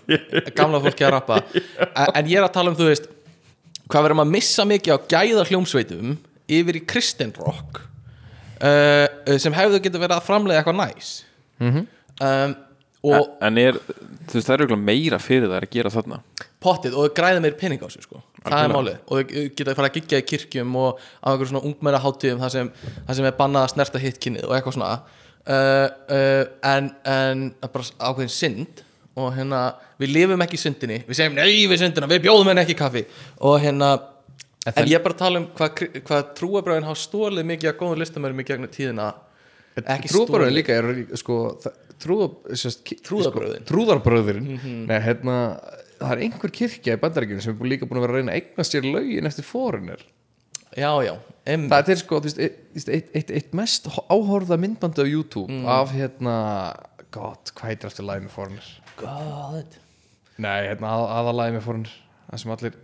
[0.58, 1.40] Gamla fólki að rappa.
[1.88, 3.08] En, en ég er að tala um, þú veist
[3.90, 6.12] Hvað verðum að missa mikið á gæða hljómsveitum
[6.50, 7.80] Yfir í kristin rock
[8.62, 9.06] uh,
[9.42, 11.14] Sem hefðu getur verið að framlega eitthvað næs.
[11.62, 11.86] Mhm.
[12.26, 12.58] um,
[13.06, 13.78] Og En er,
[14.28, 16.18] þú veist, það er auðvitað meira fyrir það að gera þarna.
[16.60, 18.20] Pottið og græða meir pening á sig sko.
[18.44, 18.98] það er málið.
[19.06, 22.44] Og þau geta að fara að gigja í kirkjum og á einhverjum svona ungmenna hátíðum
[22.44, 22.70] það sem,
[23.06, 24.92] það sem er bannað að snerta hitkinnið og eitthvað svona.
[25.40, 28.84] Uh, uh, en, en það bara ákveðin synd
[29.20, 29.62] og hérna
[30.00, 31.00] við lifum ekki í syndinni.
[31.08, 33.06] Við segjum nei við syndina, við bjóðum henni ekki kaffi.
[33.48, 33.94] Og hérna
[34.68, 38.42] en ég er bara tala um hvað, hvað trúabröðin hafa stólið mikið að góðum listamörum
[38.42, 39.12] í gegnum tíðina.
[40.10, 40.50] Stolið.
[40.52, 43.64] líka er sko, trúðar, sérst, ki- Trúðarbrögðin.
[43.64, 44.48] sko, Trúðarbröðin
[44.88, 45.36] Nei, hérna,
[46.00, 48.40] það er einhver kirkja í bandaríkjunum sem er líka búin að vera að reyna að
[48.40, 50.02] eigna sér lögin eftir forinir
[50.78, 51.14] já já,
[51.50, 52.58] emmi Það er sko, þú veist, eitt,
[52.94, 56.36] eitt, eitt, eitt, mest áhorða myndbandi á YouTube af hérna,
[57.10, 58.68] god, hvað heitir eftir lagið með forinir?
[59.00, 59.74] God.
[60.40, 61.96] Nei, hérna, að, aðalagið með forinir
[62.30, 62.78] það sem allir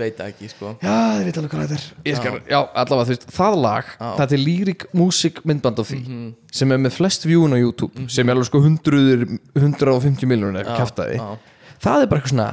[0.00, 0.72] veit ekki sko.
[0.82, 1.86] Já, þið veit alveg hvað þetta er.
[2.08, 5.88] Ég skal, já, allavega, þú veist, það lag Það er til lírik músík myndband af
[5.90, 6.00] því
[6.58, 9.24] sem er með flest vjúin á YouTube sem er alveg sko hundruður
[9.58, 11.26] 150 miljonir kæftæði já.
[11.78, 12.48] Það er bara eitthvað svona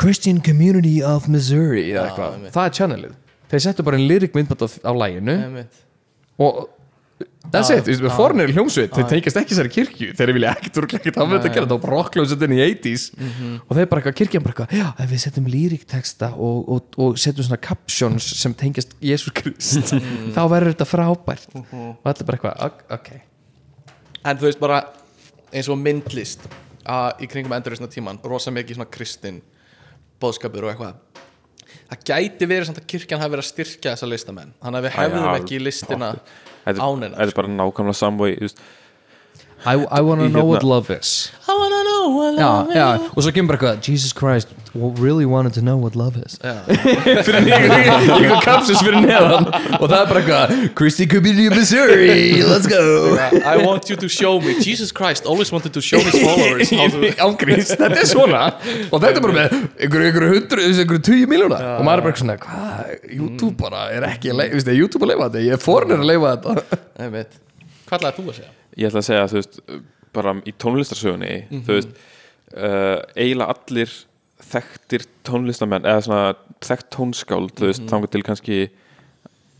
[0.00, 2.54] Christian Community of Missouri eða eitthvað, einmitt.
[2.56, 3.16] það er channelið.
[3.50, 5.34] Þeir settu bara einn lírik myndband af, af laginu.
[5.44, 5.80] Einmitt.
[6.40, 6.62] og
[7.50, 11.34] that's it, fornir í hljómsveit þeir tengjast ekki sér kirkju, þeir vilja ekkert ekkert hafa
[11.38, 13.54] þetta að gera, það var bara rockljómsveitin í 80s Mhm.
[13.66, 17.60] og þeir bara eitthvað, kirkjan bara eitthvað við setjum lírikteksta og, og, og setjum svona
[17.60, 20.32] captions sem tengjast Jésús Krist, Mhm.
[20.36, 21.48] þá verður þetta frábært.
[21.56, 23.10] Og allir bara eitthvað, ok,
[24.24, 24.82] en þú veist bara
[25.52, 26.44] eins og myndlist
[26.86, 29.40] að, í kringum endurreisna tíman rosa mikið svona kristin
[30.20, 30.94] bóðskapur og eitthvað.
[31.90, 34.52] Það gæti verið samt að kirkjan hafi verið að styrkja þessa listamenn.
[34.62, 36.08] Þannig að við hefðum ekki listina
[36.66, 37.96] Þetta er- bara nákvæmlega
[38.40, 38.60] veist,
[39.66, 41.30] I, I wanna know hérna- what love is.
[41.48, 43.10] I wanna know what já, love já, is.
[43.16, 46.38] og svo kemur bara eitthvað Jesus Christ really wanted to know what love is?
[46.44, 46.54] Já.
[47.26, 49.48] fyrir einhver kapsus fyrir neðan.
[49.80, 53.16] Og það er bara eitthvað Christy Community of Missouri, let's go.
[53.18, 56.86] I want you to show me Jesus Christ always wanted to show his followers how
[56.88, 58.44] to ángríns, þetta er svona.
[58.90, 62.22] Og þetta er bara með einhverju einhverju hundru, einhverju tugi miljóna og maður er bara
[62.22, 65.58] svona, hvað, YouTube bara er ekki að leifa, veist, er YouTube að leifa þetta, ég
[65.58, 66.80] er forinir að leifa þetta.
[67.04, 67.38] Einmitt.
[67.90, 68.54] hvað ætlaði þú að segja?
[68.80, 69.60] Ég ætla að segja þú veist
[70.16, 71.34] bara í tónlistarsögunni
[71.66, 71.90] þú veist
[72.56, 73.92] uh, eiginlega allir
[74.50, 78.58] þekktir tónlistamenn eða svona þekkt tónskáld þú veist, þangar til kannski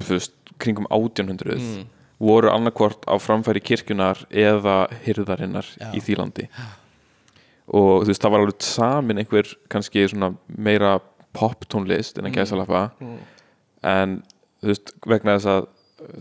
[0.00, 1.86] þú veist, kringum 1800
[2.20, 6.48] voru annarkvort á framfæri kirkjunar eða hyrðarinnar í því landi
[7.70, 10.98] og þú veist, það var alveg samin einhver kannski svona meira
[11.32, 12.90] pop tónlist en að gæsa lafa
[13.86, 14.18] en
[14.60, 15.68] þú veist, vegna þess að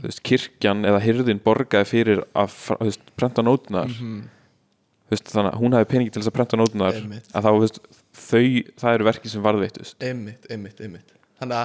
[0.04, 5.78] veist, kirkjan eða hyrðin borgaði fyrir að veist, prenta nótunar þú veist, þannig að hún
[5.78, 7.30] hefði peningi til þess að prenta nótunar Einmitt.
[7.34, 7.80] að þá,
[8.20, 8.44] þau
[8.84, 9.96] það eru verki sem varðveittust.
[10.06, 11.16] Einmitt, einmitt, einmitt.
[11.40, 11.56] Þannig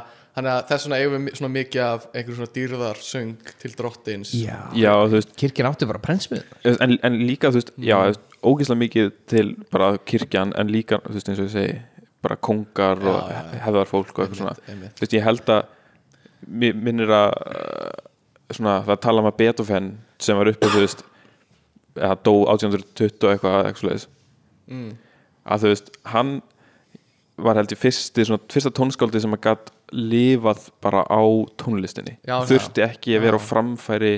[0.51, 4.31] að, þess vegna eigum við svona mikið af einhverjum svona dýrðarsöng til drottins.
[4.39, 4.93] Já, já,
[5.41, 9.45] kirkjan átti bara prentsmið en, en líka, þú veist, já, þú veist, ógeðslega mikið til
[9.75, 11.77] bara kirkjan en líka, þú veist, eins og ég segi
[12.25, 13.61] bara kongar og Já, já, já.
[13.67, 14.55] hefðar fólk og eitthvað svona,
[14.95, 15.65] þú veist, ég held að
[16.47, 17.91] minnir að uh,
[18.55, 19.91] svona, það tala um að Beethoven
[20.23, 21.05] sem var uppi, þú veist
[21.95, 24.07] eða dó 1820 og eitthvað, eitthvað
[24.71, 24.91] mm.
[25.45, 26.35] að þú veist, hann
[27.45, 31.23] var held ég fyrsti, svona, fyrsta tónskáldi sem að gatt lifað bara á
[31.61, 32.47] tónlistinni Já, já.
[32.51, 34.13] þurfti ekki að vera á framfæri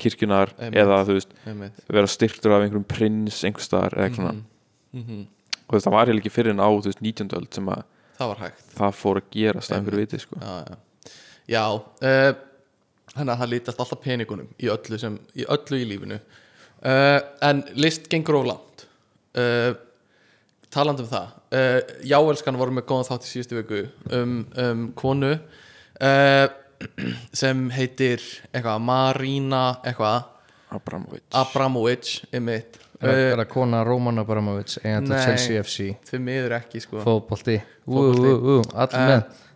[0.00, 0.78] kirkjunar Einmitt.
[0.80, 4.46] eða þú veist, einmitt vera styrktur af einhverjum prins einhvers staðar eða eitthvað svona
[4.90, 5.18] Mhm.
[5.68, 7.28] og þú veist, það var heil ekki fyrir en á þú veist, 19.
[7.38, 7.82] öld sem að
[8.18, 10.36] það það fór að gerast einhverju viti sko.
[10.40, 10.76] já,
[11.50, 12.30] já, uh,
[13.14, 16.20] þannig að það lítast alltaf peningunum í öllu, sem, í, öllu í lífinu.
[16.80, 18.86] Uh, en list gengur of langt.
[19.36, 19.74] Uh,
[20.72, 21.36] talandi um það.
[21.50, 23.80] Uh, Jáelskan voru með góðan þátt í síðustu viku
[24.14, 26.46] um, um konu uh,
[27.42, 28.22] sem heitir
[28.54, 30.28] eitthvað Marína eitthvað?
[30.70, 32.78] Abramovic Abramovic einmitt.
[33.00, 35.18] Er uh, það kona Roman Abramovic Nei.
[35.24, 37.02] Chelsea FC fyrir miður ekki sko.
[37.90, 39.46] Ú, allir Eh, með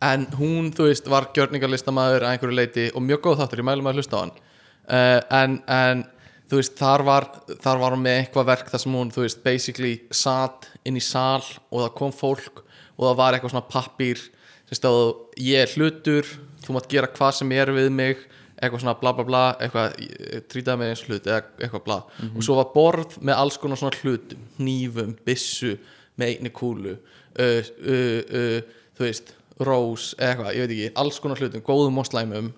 [0.00, 3.90] en hún, þú veist, var gjörningarlistamæður að einhverju leiti og mjög góð þáttur, ég mælum
[3.90, 4.34] að hlusta á hann.
[4.82, 6.04] Uh, en, en
[6.50, 7.28] þú veist, þar var
[7.62, 11.04] þar var hún með eitthvað verk þar sem hún þú veist, basically satt inn í
[11.04, 14.20] sal og það kom fólk og það var eitthvað svona pappír
[14.68, 16.28] sem stóð, ég er hlutur
[16.62, 18.26] þú mátt gera hvað sem er við mig
[18.62, 21.98] eitthvað svona bla bla bla eitthvað, eh, trýtaði mig eins hlut eitthvað bla.
[22.36, 25.72] Og svo var borð með alls konar svona hlutum hnífum, byssu
[26.20, 28.60] með einni kúlu uh, uh,
[28.92, 29.32] þú veist,
[29.66, 32.52] rós eða eitthvað, ég veit ekki, alls konar hlutum góðum og slæmum.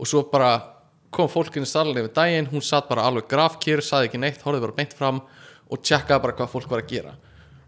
[0.00, 0.52] Og svo bara
[1.14, 4.78] kom fólkinu salin yfir daginn, hún satt bara alveg grafkýr, saði ekki neitt, horfði bara
[4.78, 5.20] beint fram
[5.70, 7.14] og tjekkaði bara hvað fólk var að gera.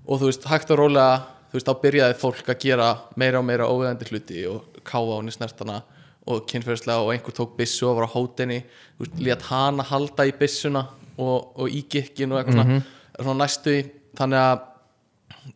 [0.07, 1.23] Og þú veist, hægt og rólega
[1.53, 2.87] þú veist, þá byrjaði fólk að gera
[3.21, 5.83] meira og meira óveðandi hluti og káfa á snertana
[6.25, 10.25] og kynferðislega og einhver tók byssu og var á hótinni þú veist, lét hana halda
[10.25, 10.87] í byssuna
[11.21, 12.79] og, og í gikkin og eitthvað svona,
[13.19, 13.83] svona næstu í
[14.17, 14.63] þannig að,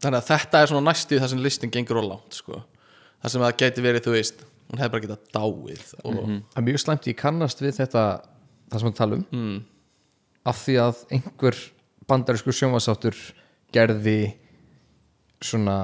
[0.03, 2.61] þannig að þetta er svona næstu í það sem listin gengur á langt sko.
[3.23, 6.67] Það sem það geti verið, þú veist hún hefði bara getað dáið og, það er
[6.69, 8.07] mjög slæmt, ég kannast við þetta
[8.67, 9.27] það sem við tala um.
[9.31, 9.61] Mm.
[10.47, 11.61] af því að einhver
[12.07, 13.21] bandarískur sjónvasáttur
[13.75, 14.19] gerði
[15.43, 15.79] svona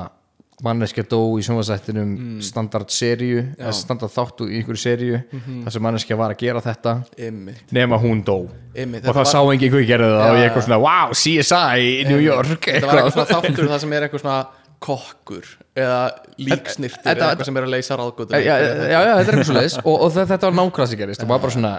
[0.63, 6.19] manneskja dó í sjónvasættinum standard seríu eða standard þáttu í einhverju seríu þar sem manneskja
[6.19, 6.95] var að gera þetta.
[7.19, 8.37] Einmitt, nema hún dó.
[8.77, 11.89] Einmitt, og það sá enginn hvað gerði það Já, og ég eitthvað svona, wow, CSI
[11.89, 12.69] í New York.
[12.69, 13.09] Þetta var eitthvað.
[13.09, 13.17] eitthvað.
[13.17, 14.39] svona þáttur það sem er eitthvað svona
[14.83, 15.47] kokkur
[15.79, 16.01] eða
[16.39, 19.49] líksnirtur Þetta- eða eitthvað sem er að leysa ráðgóttur já, já, já, þetta er eitthvað
[19.51, 21.23] svo leiðis og, og þe- þetta var nákvæmlega sem gerist.
[21.25, 21.75] Og maður bara svona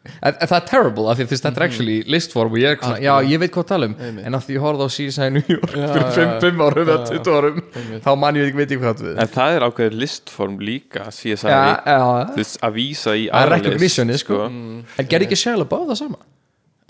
[0.00, 3.02] það er terrible af því að þetta er actually listform og ég er eitthvað svona,
[3.04, 3.96] já, ég veit hvað að tala um.
[4.24, 5.74] En af því ég horfði á CSI New York
[6.14, 7.58] fyrir 5 árum eða 20 árum
[8.06, 9.20] þá man ég ekki veit ég hvað það við.
[9.26, 13.58] En það er ákveðið listform líka CSI, þú veist, að vísa í Það er aðra
[13.60, 14.40] list, recognitionið, sko.
[14.48, 16.22] en gerði ekki Shia LaBeouf það sama?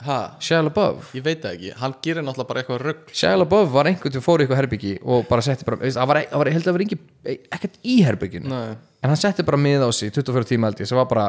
[0.07, 1.11] Ha, Shia LaBeouf?
[1.19, 4.25] Ég veit það ekki, hann gerir náttúrulega bara eitthvað rugg Shia LaBeouf var einhvern veginn
[4.25, 6.65] fór í eitthvað herbyggi og bara setti bara, veist, það var, það var, ég held
[6.65, 6.99] að það var engi,
[7.59, 8.75] ekkert í herbygginu Nei.
[9.03, 11.27] en hann setti bara mið á sig 24 tíma held ég sem var bara,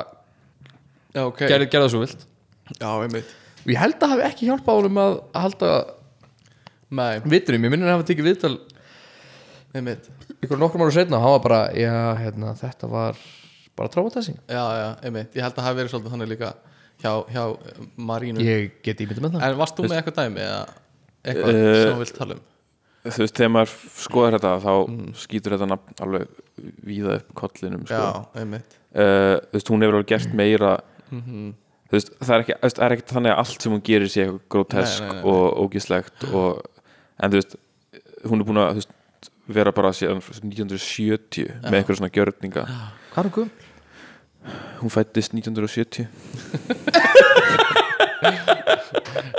[1.16, 2.26] já, ok, gerði, gerði það svo vilt.
[2.80, 3.34] Já, einmitt.
[3.62, 5.72] Og ég held að það hafi ekki hjálpað honum að að halda
[6.92, 8.56] Nei, vitunum, ég minnir að hafa tekið viðtal
[9.76, 10.08] einmitt.
[10.42, 13.20] ykkur nokkrum ára setna og hann var bara, já, hérna, þetta var
[13.80, 14.40] bara traumatizing.
[14.52, 16.50] Já, já, einmitt, ég held að það hafi verið svolítið þannig líka
[17.02, 17.44] hjá, hjá
[17.98, 18.44] Marínu.
[18.46, 19.46] Ég get ímyndið með það.
[19.50, 20.62] En varst þú með eitthvað dæmi eða
[21.26, 22.44] eitthvað Eh, sem þú vilt tala um?
[23.02, 24.74] Þú veist, þegar maður skoðar þetta þá
[25.24, 26.28] skýtur þetta nafn alveg
[26.86, 27.98] víða upp kollinum sko.
[27.98, 28.76] já, einmitt.
[28.94, 30.74] Uh, Þú veist, hún hefur alveg gert meira.
[31.12, 34.22] Þú veist, það er ekki, það er ekki þannig að allt sem hún gerir sé
[34.28, 36.62] eitthvað grótesk Nei, nei, nei, og ógislegt og,
[37.20, 37.58] en þú veist,
[38.30, 38.94] hún er búin að veist,
[39.52, 42.64] vera bara síðan 1970 með eitthvað svona gjörninga.
[43.12, 43.50] Hvað er hún?
[44.82, 46.08] Hún fættist 1970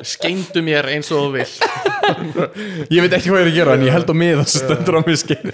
[0.07, 1.55] skeindu mér eins og þú vill
[2.90, 4.64] ég veit ekki hvað ég er að gera en ég held á mið þess að
[4.66, 5.50] stendur á mig skeið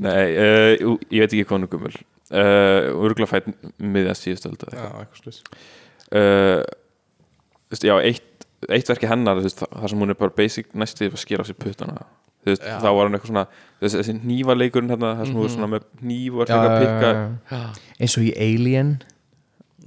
[0.00, 4.86] Nei, uh, ég veit ekki hvað hún er gummul uh, Örgulega fætt miðja síðustöld já,
[4.86, 5.18] eitthvað.
[5.20, 5.42] slús
[6.16, 6.62] uh,
[7.68, 11.20] þú veist, já, eitt, eitt verki hennar þar sem hún er bara basic næstu að
[11.20, 12.06] skera á sér puttana
[12.46, 12.78] veist, Já.
[12.80, 15.68] þá var hún eitthvað svona þú veist, þessi hnífaleikurinn hérna, þar sem hún er svona
[15.68, 15.82] með
[16.80, 17.10] pikka.
[17.10, 17.60] já, já.
[18.00, 19.02] eins og í Alien.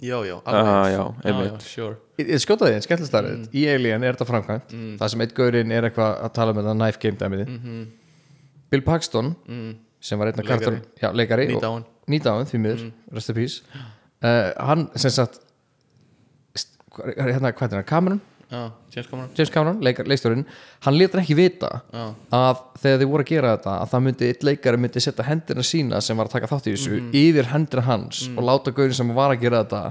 [0.03, 1.61] Já, já, Ah, já, já, já, einmitt.
[1.61, 1.95] sure.
[2.17, 4.73] Ég, ég skjóta því, skemmtileg starrið í Alien er þetta framkvæmt.
[4.99, 7.87] Það sem eitt gaurinn er eitthvað að tala með það knife game dæmiði
[8.73, 9.35] Bill Paxton
[10.01, 10.59] sem var einn af Leikari.
[10.59, 11.85] kartur já, leikari og- Nýdáinn.
[12.09, 13.61] nýdáinn, því miður, rest in peace.
[14.23, 15.39] Uh, hann sem sagt
[16.55, 18.19] st- hvað er- hérna, hvað
[18.53, 19.79] James Cameron.
[19.83, 20.45] Leikstjórinn
[20.85, 22.03] hann letur ekki vita Já.
[22.37, 25.65] að þegar þið voru að gera þetta að það myndi, eitt leikari myndi setja hendina
[25.65, 29.13] sína sem var að taka þátt í þessu yfir hendina hans og láta gaurin sem
[29.17, 29.83] var að gera þetta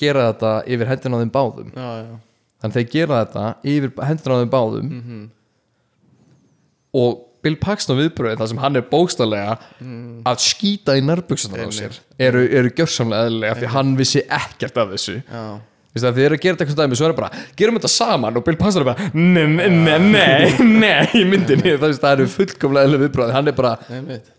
[0.00, 1.70] gera þetta yfir hendina á þeim báðum.
[1.74, 2.16] Já, já,
[2.64, 4.90] þannig þeir gera þetta yfir hendina á þeim báðum
[6.94, 9.56] og Bill Paxton viðbröðin það sem hann er bókstallega
[10.30, 14.94] að skýta í nærbuksunar á sér eru, eru gjörsamlega eðlilega því hann vissi ekkert af
[14.94, 15.18] þessu.
[15.28, 15.44] Já.
[15.94, 17.76] Þú veist að þið eru að gera þetta eitthvað dæmi svo er það bara, gerum
[17.78, 22.26] þetta saman og Bill Paxton er bara nei, nei, nei, nei, í myndinni, það, eru
[22.32, 23.70] fullkomlega eðlilega viðbröð hann er bara,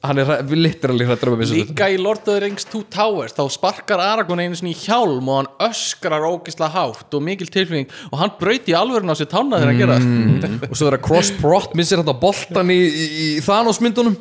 [0.03, 3.38] hann er literally hrættur um að missa Líka í Lord of the Rings 2 Towers
[3.38, 7.88] þá sparkar Aragorn einu sinni í hjálm og hann öskrar ógislega hátt og mikil tilfinning
[8.12, 10.68] og hann brauti í alvörun á sér tána þegar hann gera það.
[10.68, 14.20] Og svo er það Cross Prot missir þetta boltan í Thanos myndunum.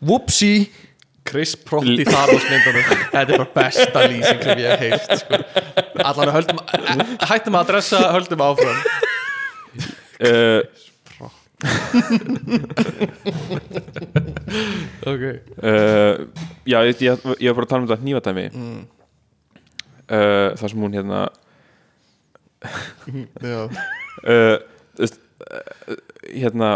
[0.00, 0.68] Whoopsie
[1.30, 2.90] Chris Pratt í Thanos myndunum.
[3.12, 5.40] Þetta er bara besta lýsing sem ég hef heyrt sko.
[6.10, 6.60] Allan höldum
[7.30, 8.84] hættum að adressa, höldum áfram.
[10.20, 10.62] Uh,
[15.10, 15.24] Ok.
[15.60, 16.28] Uh,
[16.64, 18.46] já, ég, ég, ég var bara að tala um þetta hnífadæmi.
[18.54, 18.80] Mm.
[20.08, 21.20] uh, þar sem hún hérna
[26.30, 26.70] hérna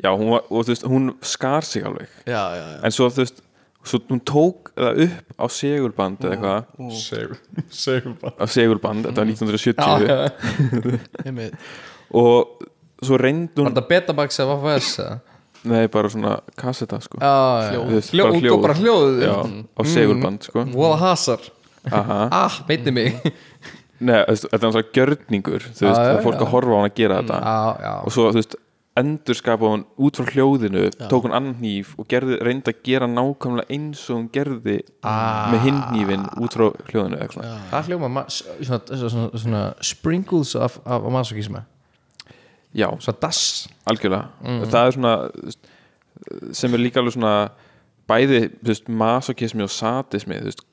[0.00, 2.08] já, hún, var, og, veist, hún skar sig alveg.
[2.26, 2.78] Já, já, já.
[2.84, 3.42] en svo þú veist
[3.86, 7.38] svo hún tók það upp á segulband eða eitthvað.
[7.70, 11.54] Segulband á segulband, þetta var 1970 Einmitt.
[12.12, 12.66] og
[13.00, 15.18] svo reyndi var hún þetta Betabax eða FFS eða?
[15.70, 17.18] nei, bara svona kasseta sko.
[17.20, 19.34] Já, já, Þú veist, Hljó, bara út og bara hljóð já,
[19.76, 20.62] á segulband sko.
[20.72, 21.42] Voða hasar.
[21.90, 22.20] Aha.
[22.44, 23.18] ah, meiti mig.
[24.00, 26.44] Nei, þú veist, þetta er náttúrulega gjörningur þú veist, Já, það já, er fólk já.
[26.46, 27.40] að horfa á hann að gera þetta.
[27.44, 28.56] Já, já, og svo, þú veist,
[29.00, 33.06] endur skapa hún út frá hljóðinu tók hún annan hníf og gerði, reyndi að gera
[33.10, 35.50] nákvæmlega eins og hún gerði Ah.
[35.52, 37.60] með hinn hnífin út frá hljóðinu eitthvað svona.
[37.72, 41.64] það hljóma ma- svona, svona, svona, svona sprinkles af, af, af masokisma
[42.74, 44.64] já, svo dass algjörlega Mhm.
[44.70, 45.14] það er svona
[46.52, 47.50] sem er líka alveg svona
[48.10, 50.64] bæði þú veist, masokismi og sadismi þú veist,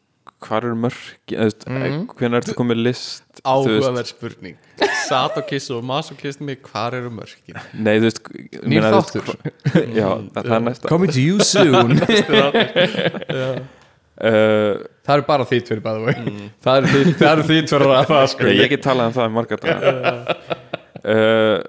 [0.43, 1.53] hvar eru mörki mm.
[1.67, 2.01] Mhm.
[2.17, 4.57] hvernig ertu komið list áhugaverð spurning.
[5.07, 7.57] Sadokiss og Masokismi, hvar eru mörkin?
[7.73, 9.37] nei, þú veist Nýr meina, þú veist, þáttur.
[9.99, 10.91] já, það, er næsta.
[10.91, 11.97] Coming to you soon.
[14.17, 18.47] Uh, það eru bara þitt fyrir bæðu þitt- það eru þitt fyrir að það sko.
[18.49, 19.91] Ég, get talað um það í marga daga.
[21.03, 21.59] Uh,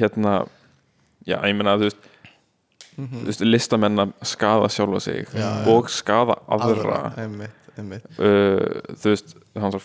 [0.00, 0.32] hérna
[1.28, 2.08] já, ég meina þú veist
[3.00, 5.28] þú veist, listamenn að skada sjálfa sig
[5.70, 9.82] og skada aðra einmitt uh, þú veist hann svo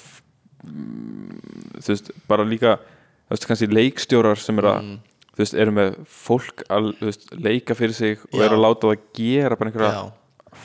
[0.66, 4.90] þú veist, bara líka þú veist, kannski leikstjórar sem er að
[5.36, 8.46] þú veist, eru með fólk að veist, leika fyrir sig og Já.
[8.48, 10.04] eru að láta það gera bara einhverja Já,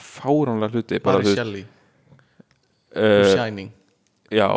[0.00, 1.66] fáránlega hluti bara, þú veist,
[2.96, 3.72] uh, Shining.
[4.30, 4.48] já,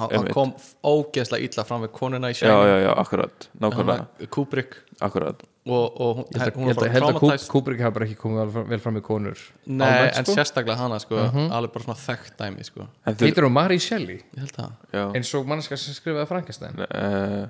[0.00, 0.32] hann, Einmitt.
[0.34, 0.54] kom
[0.84, 2.72] ógeðslega illa fram við konuna í já, Shining.
[2.72, 4.76] já, já, akkurat nákvæmlega, Kubrick.
[5.00, 7.50] Akkurat og, og hún, ég held hún ég held var bara traumatized.
[7.52, 10.34] Kubrick hafa bara ekki komið vel fram- með konur Nei, almennt, en sko.
[10.38, 11.16] sérstaklega hana sko,
[11.52, 12.86] alveg bara svona þekkt dæmi sko.
[13.06, 14.20] heitir hún Mary Shelley?
[14.34, 14.70] Ég held það.
[14.92, 16.78] Já, eins og mannska sem skrifaði Frankenstein.
[16.80, 17.48] Uh,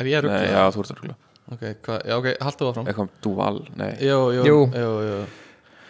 [0.00, 0.54] Er ég nei, rugglaður?
[0.54, 1.14] já, þú ert að
[1.50, 1.62] Ok,
[2.06, 3.90] já, ok, haltu það fram eitthvað dual, nei.
[4.06, 4.58] Jú, jú, Jú.
[4.70, 5.24] jú, jú.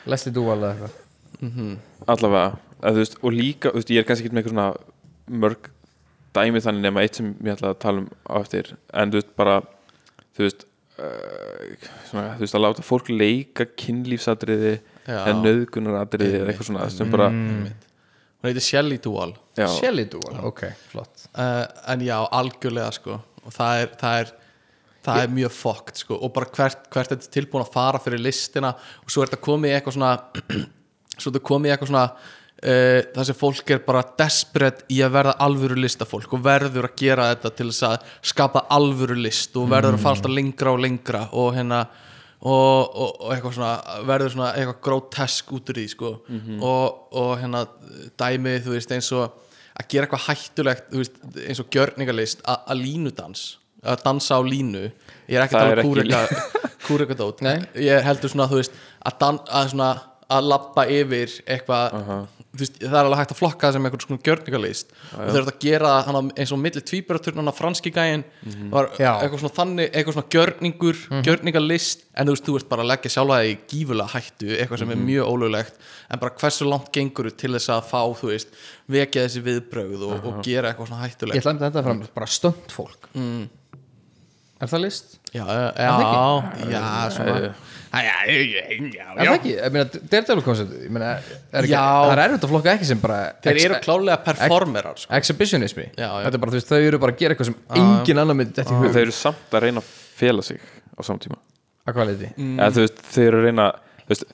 [0.08, 1.76] Leslie Duvall eða eitthvað.
[2.08, 5.68] Allavega, að, veist, og líka veist, ég er kannski ekki með eitthvað svona mörg
[6.34, 9.32] dæmi þannig nema eitt sem ég ætla að tala um á eftir, en þú veist
[9.36, 9.58] bara
[10.36, 10.69] þú veist uh,
[12.08, 14.74] svona, þú veist að láta fólk leika kynlífsadriði
[15.10, 17.30] en nöðgunaradriði eða eitthvað svona sem bara,
[18.40, 19.34] Hún heitir Shelley Duvall.
[19.52, 21.26] Já, Shelley Duvall, ok, flott.
[21.36, 23.18] Uh, En já, algjörlega sko.
[23.44, 24.30] Og það er, það er
[25.00, 26.16] Það er mjög fokkt sko.
[26.20, 29.44] Og bara hvert, hvert þetta er tilbúin að fara fyrir listina Og svo er þetta
[29.46, 30.10] komið í eitthvað svona
[31.20, 32.02] Svo er þetta komið í eitthvað svona
[32.64, 36.96] uh, Það sem fólk er bara desperate Í að verða alvöru listafólk Og verður að
[37.00, 40.84] gera þetta til þess að Skapa alvöru list Og verður að fara alltaf lengra og
[40.84, 41.84] lengra Og hérna
[42.40, 46.12] Og, og, og eitthvað svona verður svona eitthvað grótesk út úr því sko.
[46.64, 47.66] og, og hérna
[48.16, 49.26] dæmið þú veist eins og
[49.76, 53.42] að gera eitthvað hættulegt veist, eins og gjörningalist að að línudans
[53.84, 54.86] að dansa á línu.
[55.28, 56.22] Ég er ekki að tala kúreka
[56.88, 57.44] kúrekadót
[57.76, 59.90] ég heldur svona þú veist að, dan, að svona
[60.30, 64.02] að labba yfir eitthvað þú veist, það er alveg hægt að flokka það sem einhvern
[64.04, 64.94] svona gjörningalist.
[65.14, 68.24] Og þau eru að gera það eins og milli tvíbaraturnan á franski gæin
[68.72, 69.10] var Já.
[69.20, 72.04] eitthvað svona þannig eitthvað svona gjörningur, gjörningalist.
[72.14, 74.94] En þú veist, þú ert bara að leggja sjálfa það í gífulega hættu eitthvað sem
[74.96, 75.80] er mjög ólöglegt.
[76.10, 80.26] En bara hversu langt gengur til þess að fá þú veist, vekja þessi viðbrögð og,
[80.26, 83.10] og gera eitthvað svona Ég hættulegt ætla að þetta fram, bara stönd fólk.
[83.14, 83.48] Mm.
[84.60, 85.19] Er það list?
[85.34, 85.66] Já, já,
[86.70, 87.52] já,
[87.90, 89.52] Er það ekki?
[89.56, 91.08] Ég meina, Daredevil koncept Ég meina,
[91.50, 95.10] er það er erfitt að flokka ekki sem bara þeir eru klálega performerar sko.
[95.18, 95.86] Exhibitionismi.
[95.98, 96.20] Já, já.
[96.28, 98.54] Þetta er bara, þú veist, þau eru bara að gera eitthvað sem engin annar myndi
[98.60, 101.40] þetta í hug þeir eru samt að reyna að fela sig á samtíma
[101.90, 102.30] Að hvað leiti?
[102.38, 103.66] eða þú veist, þeir eru að reyna
[104.04, 104.24] þú veist,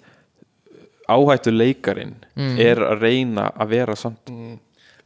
[1.16, 2.58] áhættu leikarin Mm.
[2.60, 4.28] er að reyna að vera samt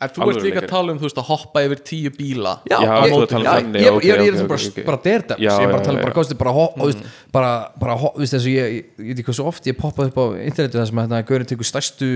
[0.01, 2.76] en þú ert líka að tala um þú veist, að hoppa yfir tíu bíla Já,
[2.78, 4.78] Já, ég, þú ert að tala um ég, ok, ég, ég, ég ok, er ok.
[4.86, 5.44] bara Daredevil.
[5.44, 7.11] Já, Ég er bara að tala um bara, kosti, bara, ho, mm.
[7.34, 7.51] bara,
[7.82, 10.80] bara ho, veist, þessu, ég, veit ekki hvað svo oft ég poppaði upp á internetu
[10.80, 12.11] þar sem að Gaurin tekur stærstu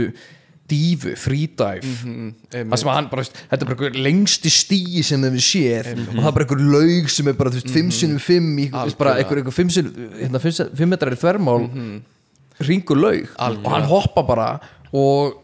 [0.71, 5.21] dífu, freedive það sem að hann bara, veist, þetta er bara einhver lengsti stíi sem
[5.21, 5.91] þeim við séð.
[6.07, 8.67] Og það er bara einhver laug sem er bara, þú veist, 5 sinnum 5 í,
[8.73, 11.69] veist, bara einhver, einhver 5 sinnum hérna, 5 metrar í þvermál
[12.65, 13.29] ringur laug.
[13.37, 14.49] Og hann hoppa bara
[14.95, 15.44] og þú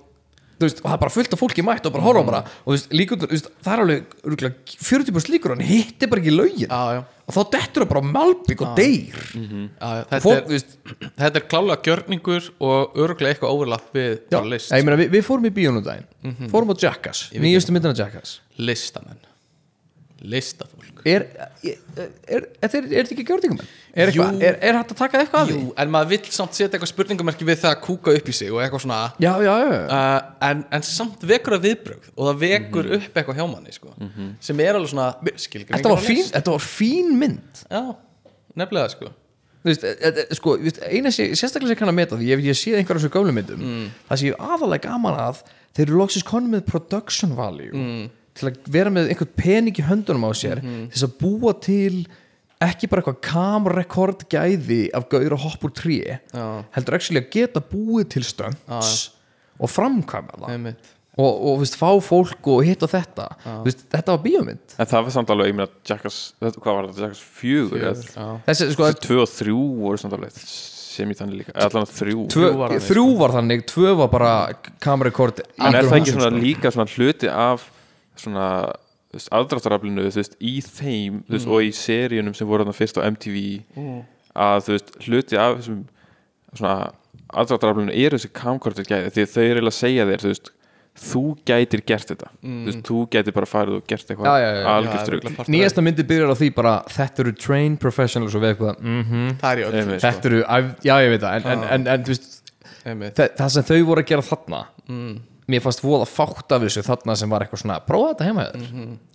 [0.67, 2.77] veist, og það er bara fullt af fólki mætt og bara horfa bara og þú
[2.77, 7.01] veist, veist, það er alveg örugglega 40% líkur, hann hitti bara ekki laugin já, já,
[7.31, 9.23] og þá dettur það bara á malbygg og deyr.
[9.31, 10.05] Já, já.
[10.11, 10.77] Þetta, fólk, er, veist,
[11.23, 15.47] þetta er klálega gjörningur og öruglega eitthvað overlapp við já, ég meina, við, við fórum
[15.47, 16.39] í bíónum daginn.
[16.51, 18.41] Fórum á Jackass, nýjustu myndina Jackass.
[18.59, 19.30] Listamenn
[20.21, 21.01] listafólk.
[21.09, 21.25] Er,
[21.65, 24.41] er, er, er, er þetta ekki gjörningum er, eitthvað, Jú.
[24.45, 25.71] er, er hægt að taka eitthvað af Jú, því?
[25.83, 28.61] en maður vill samt setja eitthvað spurningamerki við það að kúka upp í sig og
[28.65, 28.99] eitthvað svona.
[29.23, 30.19] Já, já, já, uh,
[30.51, 33.95] en, en samt vekur það viðbrögð og það vekur upp eitthvað hjá manni sko,
[34.45, 37.65] sem er alveg svona þetta var fín, þetta var fín mynd.
[37.71, 37.83] Já,
[38.61, 39.15] nefnilega sko.
[39.61, 42.31] Veist, e, e, sko, þú veist, eina sé, sérstaklega sem ég kann að meta því
[42.31, 43.61] ég, ég sé einhverjum svo gömlu myndum
[44.09, 45.43] það sé ég aðalega gaman að
[45.77, 47.83] þeir eru loksins konum með production value
[48.39, 52.05] til að vera með einhvern pening í höndunum á sér til þess að búa til
[52.61, 55.99] ekki bara eitthvað kamrekord gæði af gaur og hopp úr tré
[56.35, 56.47] Já.
[56.77, 59.11] heldur actually að geta búið til stönds
[59.61, 60.51] og framkvæma það.
[60.55, 60.91] Einmitt.
[61.21, 64.77] og, og veist, fá fólk og hitt og þetta Þú veist, þetta var bíómynd.
[64.81, 68.29] En það var samt alveg, ég meina, Jackass Hvað var þetta, Jackass fjögur eða- Já.
[68.47, 72.23] þessi, sko, Tvö og þrjú voru samt alveg sem í þannig líka, eða allan þrjú.
[72.29, 74.33] Tvö, Þrjú var þannig, þrjú var þannig, tvö var bara
[74.85, 77.69] kamerarekord En er það ekki svona líka svona hluti af
[78.21, 78.47] svona
[79.11, 83.01] þú veist, aðdráttaraflinu þú veist, í þeim þú veist, og í seríunum sem voru fyrst
[83.01, 83.43] á MTV
[84.39, 85.83] að þú veist, hluti af þessum
[86.55, 86.77] svona
[87.41, 90.51] aðdráttaraflinu eru þessi camcorder gæði því að þau eru eiginlega að segja þér þú veist,
[91.01, 92.29] þú gætir gert þetta.
[92.67, 97.25] Veist, þú gætir bara farið og gert eitthvað nýjasta myndi byrjar á því bara þetta
[97.25, 100.05] eru trained professionals og við eitthvað mm það er í öll Einmitt.
[100.05, 100.43] þetta eru,
[100.85, 102.05] já ég veit það en, en, en, en
[102.91, 103.15] einmitt.
[103.17, 104.63] það, það sem þau voru að gera þarna
[105.51, 108.65] mér fannst voða fátt af þessu þarna sem var eitthvað svona, prófa þetta heima þér.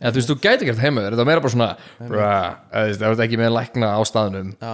[0.02, 1.70] Eða þú veist, þú gæti gert heima þér, þetta var meira bara svona
[3.00, 4.74] þú ert ekki með lækna á staðnum Já,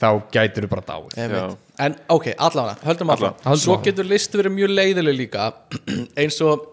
[0.00, 1.56] þá gætir þú bara dáið.
[1.80, 3.54] En ok, allavega, höldum allavega.
[3.60, 5.48] Svo getur list verið mjög leiðileg líka
[6.20, 6.66] eins og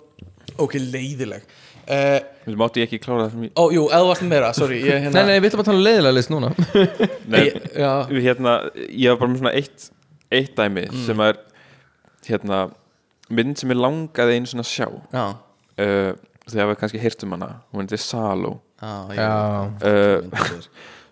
[0.57, 4.07] ok, leiðileg uh, Þú veist, mátti ég ekki klára það sem ég ó, jú, eða
[4.09, 6.49] varst meira, sorry ég, hérna, nei, nei, við ætlum að tala um leiðilega list núna.
[7.33, 8.53] Nei, ég, hérna,
[8.87, 9.87] ég var bara með svona eitt,
[10.31, 11.01] eitt dæmi Mm.
[11.07, 11.39] sem er
[12.27, 12.61] hérna,
[13.33, 14.87] mynd sem ég langaði einu svona að sjá.
[15.13, 15.25] Já,
[15.83, 16.11] uh,
[16.47, 17.49] þegar við kannski heyrt um hana.
[17.73, 18.53] Hún heitir Salo.
[18.77, 19.31] Já, já,
[19.89, 20.61] uh,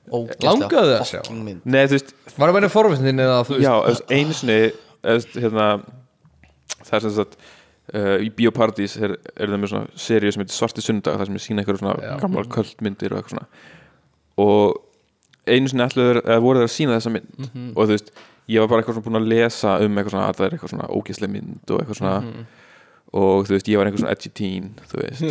[0.05, 1.21] Ógeðslega Langaðu þig að sjá?
[1.65, 4.57] Nei, þú veist, var það verið forvitin eða þú veist já, þú veist, einu sinni
[4.69, 5.65] þú veist, hérna,
[6.75, 10.57] það er sem sagt uh, í Bíóparadís er, er það með svona seríu sem heitir
[10.59, 13.49] Svarti sundag þar sem ég sína eitthvað svona gamlar kvöldmyndir og eitthvað svona.
[14.45, 17.33] Og einu sinni ætluður, eða voru þeir að sína þessa mynd.
[17.41, 17.67] Mhm.
[17.73, 18.13] og þú veist,
[18.51, 20.73] ég var bara eitthvað svona búin að lesa um eitthvað svona að það er eitthvað
[20.73, 22.19] svona ógislega mynd og eitthvað svona.
[22.21, 22.45] Mhm.
[23.15, 25.21] og þú veist, ég var eitthvað svona edgy teen þú veist,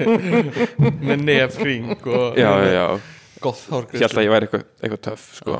[1.10, 2.86] með nefring og já, já, já.
[3.40, 5.58] Gott ég held hárgreiðslu að ég væri eitthvað, eitthvað töff sko.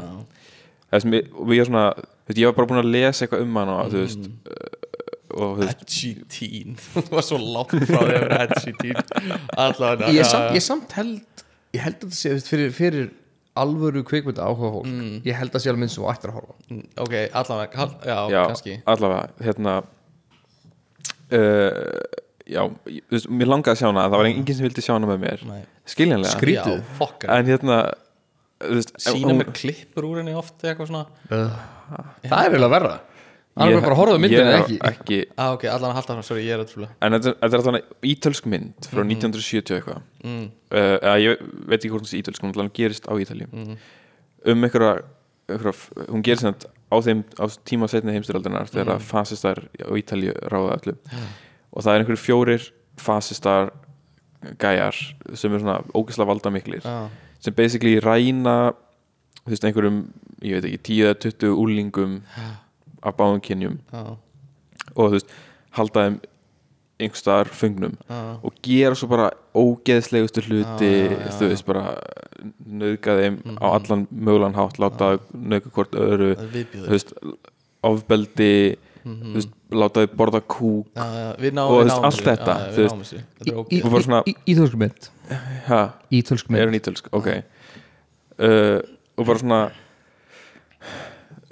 [0.90, 3.44] það sem ég, og ég, svona, þú veist, ég var bara búin að lesa eitthvað
[3.46, 4.26] um og þú veist.
[4.26, 4.32] Mhm.
[4.50, 4.76] uh,
[5.30, 6.76] og þú veist, edgy teen.
[6.96, 8.96] Það var svo langt frá því að vera edgy teen.
[9.54, 11.44] Allavega ég, ég samt held
[11.76, 13.10] ég held að þetta sé fyrir, fyrir
[13.56, 14.86] alvöru kvikmynda áhuga fólk.
[14.86, 15.20] Mm.
[15.26, 16.58] ég held að sé alveg minn sem þú ættir að horfa á.
[17.02, 18.76] ok, allavega, já, já, kannski.
[18.86, 19.74] allavega hérna
[21.32, 21.98] uh,
[22.46, 22.62] já,
[23.10, 25.44] veist, mér langaði að sjá hana það var enginn sem vildi sjá hana með mér.
[25.50, 25.60] Nei.
[25.90, 26.80] skiljanlega, Skrítið.
[27.36, 27.80] en hérna
[29.00, 31.06] sína hún- mér klippur úr henni oft eitthvað svona.
[31.30, 32.90] Það er eiginlega verra.
[32.96, 33.09] hann
[33.60, 34.78] bara að horfa á myndinu eða ekki?
[34.90, 35.20] ekki.
[35.36, 38.10] Ah, ok, allavega halda frá, sorry, ég er að trúlega En þetta, þetta er þannig
[38.12, 40.02] ítölsk mynd frá 1970 eitthvað.
[40.24, 40.44] Mm.
[40.80, 43.50] uh, Ég veit ekki hvort hún sé ítölsk hún allan gerist á Ítalíu.
[44.48, 45.04] Um einhverja,
[45.50, 49.06] einhverja hún gerist þetta á þeim á tíma setni heimstyraldinar þegar mm.
[49.12, 50.96] fasistar á Ítalíu ráða öllu.
[51.70, 53.74] Og það er einhverju fjórir fasistar
[54.60, 54.96] gæjar
[55.36, 57.08] sem er svona ógeðslega valdamiklir Já.
[57.44, 58.72] sem basically ræna
[59.44, 60.00] þú veist einhverjum,
[60.44, 62.18] ég veit ekki 10-20 úlingum
[63.02, 63.78] af báðum kynjum.
[63.92, 64.02] Já,
[64.96, 65.30] og þú veist,
[65.78, 66.18] halda þeim
[67.00, 67.94] einhverstaðar fungnum
[68.44, 70.90] og gera svo bara ógeðslegustu hluti
[71.38, 71.94] þú veist, bara
[72.68, 77.14] nöðga þeim á allan mögulegan hátt láta nöðga hvort öðru þú veist,
[77.88, 78.50] ofbeldi
[79.06, 82.60] þú veist, láta þau borða kúk Já, já, við náum Og veist, allt þetta, Já,
[82.60, 82.92] já, þú við veist.
[82.92, 83.22] náum þessu.
[83.38, 85.08] Þetta er í- ítölsk mynd.
[85.70, 85.80] Ha,
[86.20, 87.28] ítölsk er mynd hann ítölsk, ok.
[88.40, 88.80] Uh,
[89.16, 89.62] og bara svona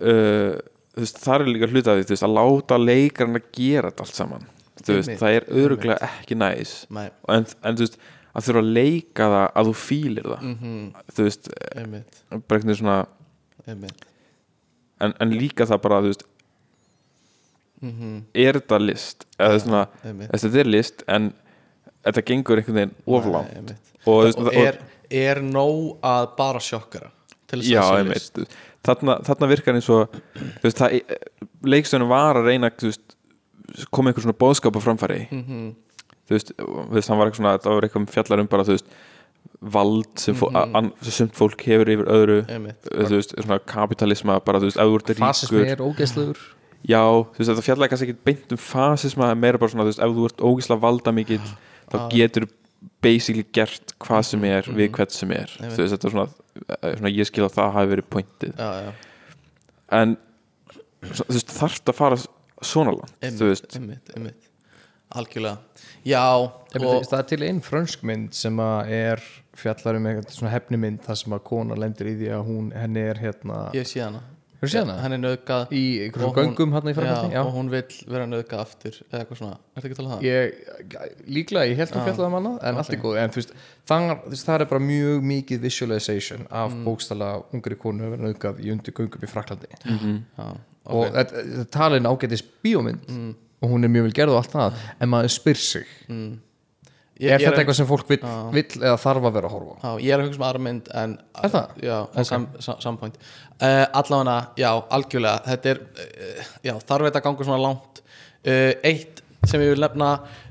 [0.03, 0.59] uh,
[0.99, 4.47] veist, það er líka hluta af því að láta leikarinn að gera þetta allt saman.
[4.89, 6.75] Veist, það er öruglega ekki næs.
[6.95, 7.99] Nei, en, en veist,
[8.33, 10.45] að þurfa að leika það að þú fílir það.
[10.49, 10.77] Mhm.
[11.15, 12.99] þú veist, einmitt, bara einhvern veginn svona
[14.99, 16.27] en, en líka það bara, þú veist
[18.35, 19.27] er þetta list?
[19.39, 21.29] Eða veist svona, þetta er list en
[22.07, 23.93] þetta gengur einhvern veginn einmitt.
[24.05, 24.81] og, og, veist, er,
[25.11, 27.13] er nóg að bara sjokkara
[27.49, 28.41] til þess að sé einmitt.
[28.43, 28.59] list.
[28.79, 30.17] Veist, þarna, þarna virkar eins og
[30.63, 31.01] veist, það,
[31.67, 33.17] leikstöðunum var að reyna veist,
[33.91, 35.27] koma einhver svona bóðskap á framfæri.
[36.29, 38.77] Þú veist, þú veist, hann var eitthvað svona það var eitthvað fjallar um bara, þú
[38.77, 38.93] veist
[39.59, 40.93] vald sem, mm -hmm.
[41.03, 42.39] sem sumt fólk hefur yfir öðru.
[43.09, 45.73] Veist, svona kapitalisma bara, veist, fasismi ríkur.
[45.73, 46.39] Er ógeðslegur.
[46.87, 50.03] Já, þú veist, þetta fjallar kannski ekki beint um fasisma, meira bara svona, þú veist,
[50.03, 51.49] ef þú ert ógislega valda mikill,
[51.91, 52.49] þá getur
[53.03, 56.29] basically gert hvað sem er við hvert sem er, þú veist, þetta er svona,
[56.79, 58.59] eh, svona ég skil að það hafi verið pointið.
[58.59, 58.93] Já, já,
[60.01, 60.17] en
[61.09, 62.21] þú veist, þarft að fara
[62.63, 64.49] svona langt þú einmitt, veist, einmitt, einmitt.
[65.17, 65.57] Algjörlega.
[66.05, 66.25] Já,
[66.75, 69.23] það er til einn frönsk mynd sem að er
[69.57, 73.07] fjallar um eitthvað svona hefnimynd þar sem að kona lendir í því að hún henni
[73.09, 74.21] er hérna ég sé hana?
[74.59, 78.63] Hann er nöðgað í einhverjum göngum hérna í Fraklandi já, og hún vill vera nöðgað
[78.65, 80.25] aftur eða eitthvað svona, ertu ekki að tala um það?
[80.27, 83.53] ég, líklega, ég held að fjalla um hana en allt er góð, en þú veist,
[83.87, 86.83] það, þú veist það er bara mjög mikið visualization af mm.
[86.89, 90.49] bókstala ungri konu að vera nauðgað í undir göngum í Fraklandi Já,
[90.89, 93.15] og þetta þetta er talin ágætis bíómynd
[93.63, 95.97] og hún er mjög vel gerð og allt það en maður spyr sig
[97.19, 98.21] ég, er ég þetta eitthvað sem fólk vill,
[98.55, 99.81] vill eða þarf að vera að horfa á?
[99.83, 101.73] Já, ég er að hugsa um aðra mynd en Er það?
[101.85, 103.19] Já, en sam, sam, sam point
[103.63, 105.43] uh, Allavega, já, algjörlega.
[105.53, 108.03] Þetta er, uh, já, þarf þetta að ganga svona langt.
[108.47, 110.09] Uh, Eitt sem ég vil nefna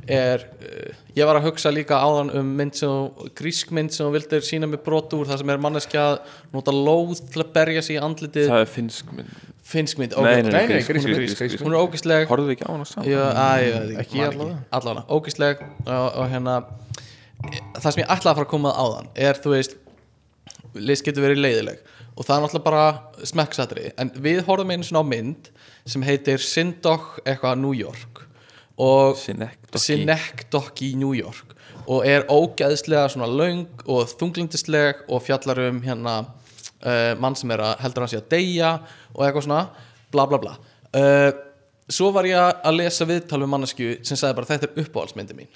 [0.08, 4.06] er uh, Ég var að hugsa líka áðan um mynd sem þú- grísk mynd sem
[4.06, 6.18] þú vildir sína mig brot úr það sem er manneskja að
[6.54, 8.52] nota lóð til að berja sig í andlitið.
[8.54, 9.32] Það er finnsk mynd.
[9.68, 12.54] Finnsk mynd, Nei, nei, nei, nei, grísk, grísk, grísk, grísk, grísk, hún er ógisleg horfðu
[12.54, 14.22] ekki á hana saman Já, að, ég veit Ekki
[14.78, 15.02] allavega.
[15.12, 16.54] ógisleg og, og hérna
[17.76, 19.76] það sem ég ætlaði að fara að koma að áðan er, þú veist
[20.88, 21.82] list getur verið leiðileg
[22.18, 25.50] og það er náttúrulega bara smekksatri en við horfum einu svona á mynd
[25.88, 28.24] sem heitir Syndoch eitthvað New York.
[28.78, 30.86] Og Synecdoche.
[30.86, 31.54] Í New York.
[31.88, 36.20] Og er ógeðslega svona löng og þunglindisleg og fjallar um hérna
[36.84, 38.74] uh, mann sem er að heldur hann sé að deyja
[39.14, 39.62] og eitthvað svona
[40.14, 40.58] bla bla bla.
[40.98, 41.32] Uh,
[41.88, 45.52] svo var ég að lesa viðtal við mannesku sem sagði bara þetta er uppáhaldsmyndi mín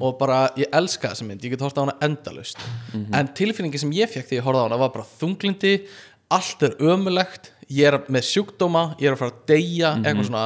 [0.00, 2.58] og bara ég elska þessa mynd ég get horft á hana endalust
[2.94, 5.74] en tilfinningi sem ég fekk þegar ég horfði á hana var bara þunglindi
[6.30, 10.44] allt er ömulegt ég er með sjúkdóma, ég er að fara að deyja eitthvað svona.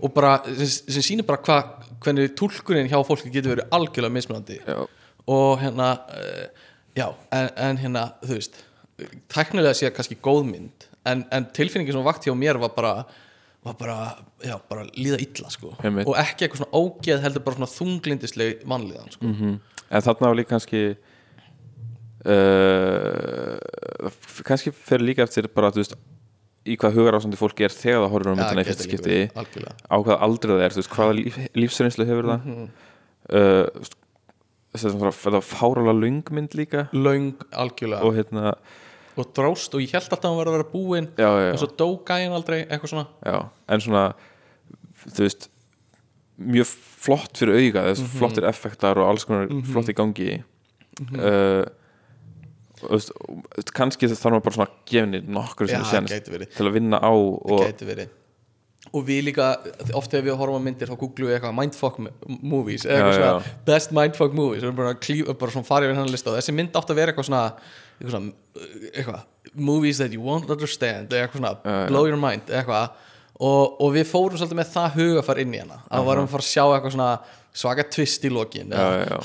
[0.00, 4.60] Og bara sem, sem sýnir bara hvað hvernig túlkurinn hjá fólki getur verið algjörlega mismunandi.
[4.64, 4.86] Já.
[5.30, 6.46] og hérna uh,
[6.96, 7.06] já,
[7.36, 8.62] en, en hérna þú veist,
[9.30, 10.86] teknilega sé kannski góð mynd.
[11.06, 12.94] En, en tilfinningi sem vakti hjá mér var bara
[13.64, 13.96] var bara,
[14.44, 15.74] já, bara líða illa sko.
[16.06, 19.26] Og ekki eitthvað svona ógeð heldur bara svona þunglindisleg mannlíðan sko.
[19.26, 19.60] Mhm.
[19.90, 20.82] en þarna var líka kannski
[22.30, 23.58] uh,
[24.46, 25.96] kannski fer líka eftir bara þú veist
[26.68, 29.96] í hvað hugar ásandi fólki er þegar það horfir á myndina í fyrsta skipti á
[29.96, 32.68] hvaða aldrei það er, þú veist, hvaða líf, lífsreynslu hefur það Mhm.
[33.30, 33.96] uh, þú veist,
[34.84, 38.14] þetta var, fárála löngmynd líka löng algjörlega og
[39.22, 41.88] og, drást og ég held alltaf að hann var að vera búinn en svo dó
[42.08, 43.38] gæinn aldrei eitthvað svona já
[43.68, 44.04] en svona
[45.10, 45.48] þú veist
[46.40, 46.70] mjög
[47.00, 48.14] flott fyrir auga þess Mhm.
[48.18, 50.42] flottir effektar og alls konar flott í gangi
[51.00, 51.20] Mhm.
[51.20, 51.64] uh,
[52.82, 56.50] og þú veist, og kannski þarf maður bara svona að henni nokkur sem gæti verið.
[56.56, 58.08] til að vinna á og
[58.92, 59.46] og við líka,
[59.94, 61.98] oft þegar við horfum á myndir þá googlum við eitthvað mindfuck
[62.42, 63.64] movies eða eitthvað Já, svona já.
[63.66, 66.30] best mindfuck movies og við erum bara, að klífa, bara svona farið við hennar lista
[66.32, 67.52] og þessi mynd átt að vera eitthvað svona
[68.00, 71.86] eitthvað, uh, eitthvað movies that you won't understand eitthvað svona já.
[71.88, 72.96] blow your mind eitthvað.
[73.40, 75.78] Og, og við fórum svolítið með það hugafar inn í hana.
[75.88, 77.12] Að varum að fara að sjá eitthvað svona
[77.56, 78.72] svaka twist í lokin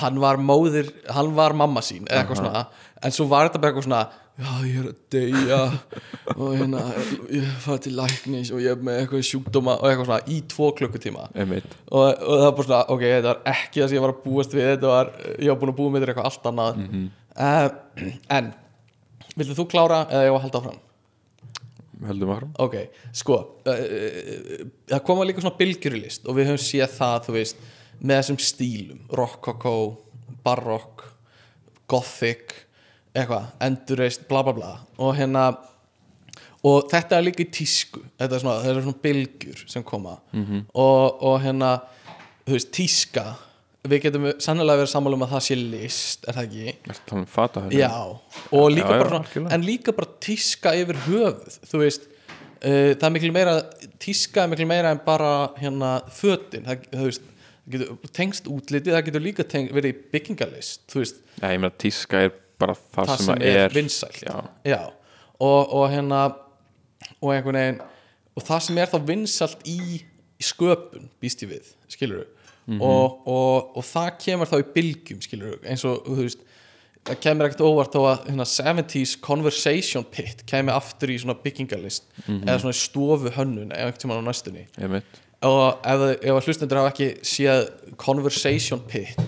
[0.02, 2.64] hann var móðir, hann var mamma sín eitthvað svona,
[3.06, 5.60] en svo var þetta bara eitthvað svona já ég er að deyja
[6.34, 6.82] og hérna
[7.32, 10.72] ég fæði til læknis og ég er með eitthvað sjúkdóma og eitthvað svona í tvo
[10.76, 11.30] klukkutíma.
[11.88, 14.22] Og, og það var bara svona, ok, þetta var ekki það sem ég var að
[14.26, 15.94] búast við, þetta var, ég var búin að búa
[19.36, 20.84] viltu þú klára eða ég var að halda áfram?
[22.06, 22.76] höldum áfram Ok,
[23.16, 27.18] sko uh, uh, það koma líka svona bylgjur í list og við höfum séð það,
[27.28, 27.64] þú veist
[28.00, 29.76] með þessum stílum, rockoko
[30.46, 31.06] barokk,
[31.90, 32.54] gothic
[33.16, 35.48] eitthvað, endurreist bla bla bla og hérna
[36.66, 40.18] og þetta er líka í tísku þetta er svona, þetta er svona bylgjur sem koma
[40.34, 40.66] -hmm.
[40.74, 41.78] og, og hérna
[42.46, 43.26] þú veist, tíska
[43.92, 46.96] við getum sannlega verið sammála um að það sé list er það ekki?
[47.16, 49.54] Um fata Já, og líka Já, já, bara svona, algjörlega.
[49.56, 53.56] en líka bara tíska yfir höfuð, þú veist uh, það er miklu meira,
[54.02, 56.66] tíska er miklu meira en bara hérna fötin.
[56.68, 57.28] Það, þú veist,
[57.66, 61.74] það getur tengst útliti það getur líka teng, verið byggingalist þú veist, Já, ég meina
[61.86, 64.24] tíska er bara það, það sem, sem er, er vinsælt.
[64.66, 64.82] Já,
[65.40, 66.24] og, og hérna
[67.20, 67.82] og einhvern veginn
[68.36, 69.80] og það sem er þá vinsælt í,
[70.40, 72.26] í sköpun, býst ég við, skilur
[72.82, 76.40] og, og, og það kemur þá í bylgjum, skilur eins og, þú veist
[77.06, 82.08] það kemur ekkert óvart þó að hérna, 70s conversation pit kemur aftur í svona byggingalist
[82.48, 84.66] eða svona stofu hönnun eða einhvern tímann á næstunni.
[85.46, 87.68] Og ef, ef hlustendur hafa ekki séð
[88.02, 89.20] conversation pit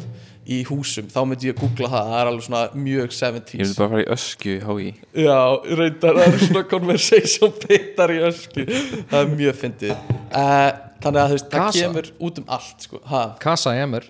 [0.47, 3.77] í húsum, þá myndi ég googla það það er alveg svona mjög 70s Ég myndi
[3.81, 4.85] bara fara í öskju í HÍ
[5.25, 5.39] Já,
[5.81, 9.95] reyndar það eru svona conversation pittar í ösku það er mjög fyndið.
[10.31, 10.69] Uh,
[11.03, 11.81] þannig að þú veist, það Kasa?
[11.81, 13.01] kemur út um allt sko.
[13.11, 14.07] ha, Kasa Emmer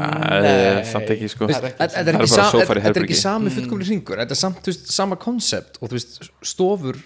[0.00, 1.46] Nei, samt ekki sko.
[1.50, 3.10] Það er ekki- Þetta er Það ekki er sa- sófar í þetta er herbergi.
[3.10, 6.96] ekki sami fullkomni hringur Þetta er samt, þú veist, sama konsept og þú veist, stofur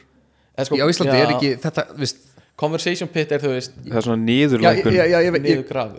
[0.55, 2.20] eða sko, á Íslandi já, er ekki þetta, þú veist
[2.61, 5.55] conversation pit er þú veist Það er svona nýðurlækun já, ég, veit- ég,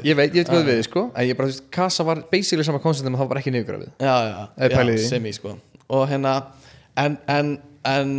[0.08, 1.06] ég veit, ég hvað við sko.
[1.16, 3.54] En ég bara, þú veist, Kasa var basically sama konsept en það var bara ekki
[3.56, 3.90] niðurgrafið.
[4.00, 4.36] Já, já,
[4.96, 5.56] já, sem í sko.
[5.96, 6.36] Og hérna
[6.98, 7.50] en, en,
[7.92, 8.14] en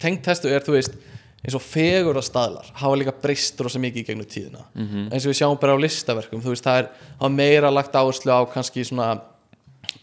[0.00, 0.94] tengt testu er þú veist
[1.40, 4.66] eins og fegur að staðlar hafa líka breyst rosa mikið í gegnum tíðina.
[5.10, 7.96] Eins og við sjáum bara á listaverkum þú veist það er það er meira lagt
[7.96, 9.08] áherslu á kannski svona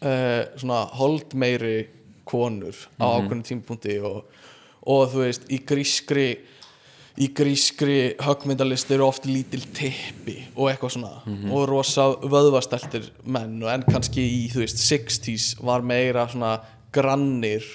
[0.02, 1.76] uh, svona holdmeiri
[2.28, 4.26] konur á ákveðnum tímapunkti og,
[4.84, 6.28] og þú veist í grískri
[7.18, 11.14] í grískri höggmyndalist eru oft lítil tippi og eitthvað svona.
[11.50, 16.58] Og rosa vöðvastæltir menn og en kannski í þú veist 60s var meira svona
[16.94, 17.66] grannir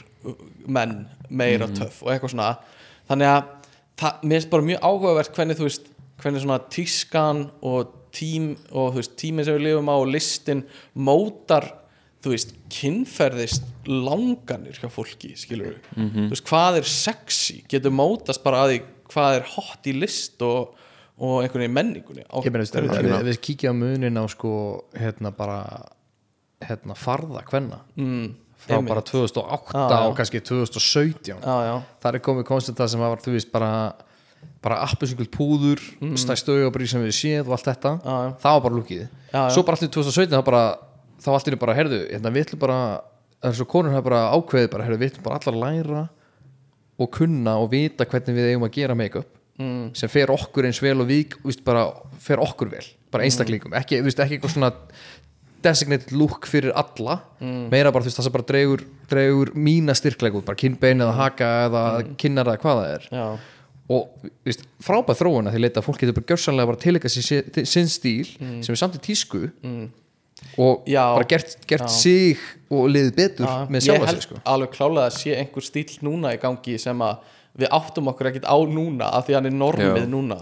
[0.66, 2.52] menn meira töff og eitthvað svona.
[3.10, 3.43] Þannig að
[3.98, 5.93] það, mér finnst bara mjög áhugavert hvernig þú veist
[6.23, 10.64] hvernig svona tískan og tím og þú veist tíminn sem við lifum á og listin
[10.94, 11.66] mótar
[12.23, 17.62] þú veist kynferðist langanir hjá fólki skilur við þú veist hvað er sexy?
[17.66, 18.82] Getur mótast bara að því
[19.13, 20.77] hvað er hot í list og,
[21.21, 23.01] og einhvern veginn menningunni á Ég meina, tíma.
[23.01, 24.53] við, við kíkja á munin á sko,
[24.99, 25.59] hérna bara
[26.63, 28.31] hérna farða hvenna mm,
[28.63, 28.93] frá einmitt.
[28.93, 29.99] bara 2008 Já, já.
[30.07, 33.73] og kannski 2017 já, já, það er komið konstanta sem var, þú veist, bara
[34.63, 36.17] bara appisingul púður mm.
[36.19, 38.31] stæstu augabrí sem við séð og allt þetta Já, já.
[38.43, 39.05] það var bara lúkið
[39.55, 40.65] svo bara allir 2017 þá bara
[41.23, 42.79] þá einu bara, herðu, hérna, við ætlum bara
[43.43, 46.03] þess að konur hafa bara ákveðið bara, herðu, við ætlum bara allar að læra
[47.01, 49.28] og kunna og vita hvernig við eigum að gera make-up
[49.59, 49.93] mm.
[49.98, 51.86] sem fer okkur eins vel og við, víst, bara
[52.23, 53.74] fer okkur vel, bara einstaklingum.
[53.78, 54.73] Ekki, víst, ekki eitthvað svona
[55.62, 57.20] designated look fyrir alla
[57.70, 61.14] meira bara þú veist það sem bara dregur, dregur mína styrkleik út, bara kinnbein eða
[61.20, 61.82] haka eða
[62.19, 63.06] kinnar eða hvað það er.
[63.14, 63.27] Já,
[63.93, 67.27] og víst, frábæð þróun að því leita að fólk getur bara gjörsanlega bara tileika sér
[67.28, 69.90] si- sinn stíl sem er samt í tísku og
[70.86, 71.05] Já.
[71.16, 72.40] bara gert, gert sig
[72.73, 73.55] og liðið betur já.
[73.73, 74.40] með sjálfa sig sko.
[74.44, 77.23] alveg klálega að sé einhver stíl núna í gangi sem að
[77.59, 80.09] við áttum okkur ekkert á núna af því hann er normið Já.
[80.09, 80.40] núna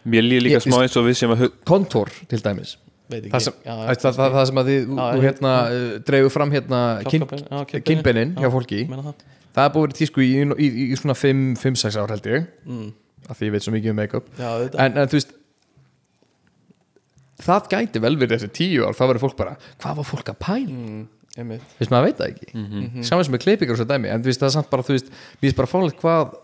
[0.00, 2.76] Mér líður líka Ég- smá eins og við sem að kontor til dæmis
[3.10, 6.80] veit ekki það sem, já, það, það, sem að þið hérna uh, dreigur fram hérna
[7.08, 9.24] kinnbeinin hjá Já, fólki meina það.
[9.56, 12.88] það er í tísku í, í, í, í svona 5-6 ár held ég mm.
[13.26, 14.84] af því ég veit svo mikið um make-up Já, auðvitað.
[14.84, 15.34] en, en þú veist
[17.44, 20.38] það gæti vel verið eftir tíu ár þá verður fólk bara, hvað var fólk að
[20.44, 20.76] pæla?
[20.76, 21.02] Mm,
[21.36, 22.48] þú veist maður veit það ekki.
[22.54, 23.02] Mm -hmm.
[23.06, 24.96] saman sem er kleipingar og svo dæmi en þú veist það er samt bara þú
[24.96, 26.34] veist mér finnst bara fálegt hvað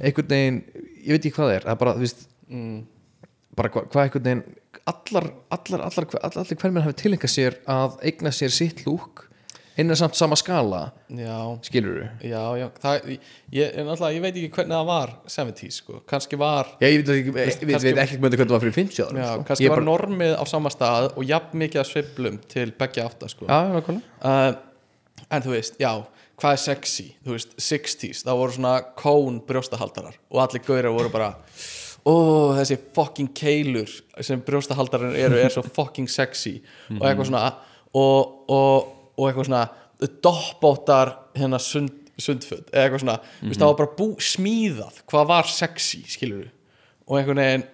[0.00, 0.62] einhvern veginn
[1.04, 2.28] ég veit ekki hvað það er það er bara þú veist
[3.56, 4.44] bara hvað, hvað einhvern veginn
[4.90, 9.29] allar, allar, allar, allar, allir hver menn hafi tilengað sér að eigna sér sitt lúk
[9.80, 10.80] innan samt sama skala
[11.16, 11.36] já,
[11.66, 13.10] skilur þú já, já það,
[13.56, 17.00] ég, en alltaf, ég veit ekki hvernig það var 70s sko, kannski var Já, ég
[17.02, 19.44] veit ekki, ég, ég kannski- veit ekki hvernig það var fyrir 50 árum já, sko.
[19.50, 23.28] kannski var bara- normið á sama stað og jafn mikið að sveiflum til begge átta
[23.32, 23.48] sko.
[23.50, 24.52] Uh,
[25.30, 25.92] en þú veist, já
[26.40, 31.10] hvað er sexy, þú veist, 60s það voru svona kón brjóstahaldarar og allir gaurar voru
[31.12, 31.34] bara
[32.08, 32.14] ó,
[32.56, 33.90] þessi fucking keilur
[34.24, 36.62] sem brjóstahaldarar eru er svo fucking sexy.
[36.96, 37.42] Og eitthvað svona
[37.92, 38.88] og, og,
[39.20, 39.64] og eitthvað svona
[40.24, 45.28] doppóttar hérna sund, sundföt eða eitthvað svona, þú veist, það var bara bú, smíðað hvað
[45.34, 46.48] var sexy, skilur
[47.06, 47.68] og einhvern veginn,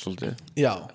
[0.00, 0.36] Svolítið.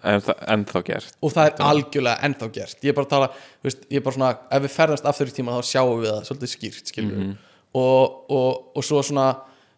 [0.08, 1.18] En það ennþá gert.
[1.22, 2.78] Og það er algjörlega ennþá gert.
[2.82, 3.28] Ég er bara að tala,
[3.66, 6.22] veist, ég er bara svona ef við ferðast aftur í tíma þá sjáum við það
[6.30, 7.28] svolítið skýrt skilur við
[7.76, 9.28] og, og, og svo svona,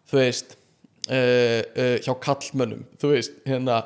[0.08, 3.82] þú veist uh, uh, hjá kallmönnum þú veist, hérna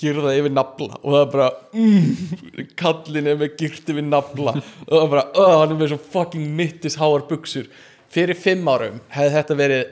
[0.00, 4.90] girða yfir nafla og það er bara mm, kallin er með gyrt yfir nafla og
[4.90, 7.68] það er bara, uh, hann er með svo fucking mittis háar buksur
[8.10, 9.84] fyrir fimm árum hefði þetta verið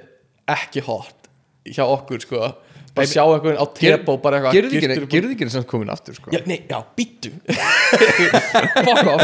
[0.58, 1.30] ekki hot
[1.68, 2.52] hjá okkur sko
[2.96, 6.32] bara sjá einhvern á tebó bara eitthvað Gerðu gyrtur ekki, ekki samt komin aftur sko.
[6.34, 7.32] Já, nei, já, býttu
[8.86, 9.22] Fuck off.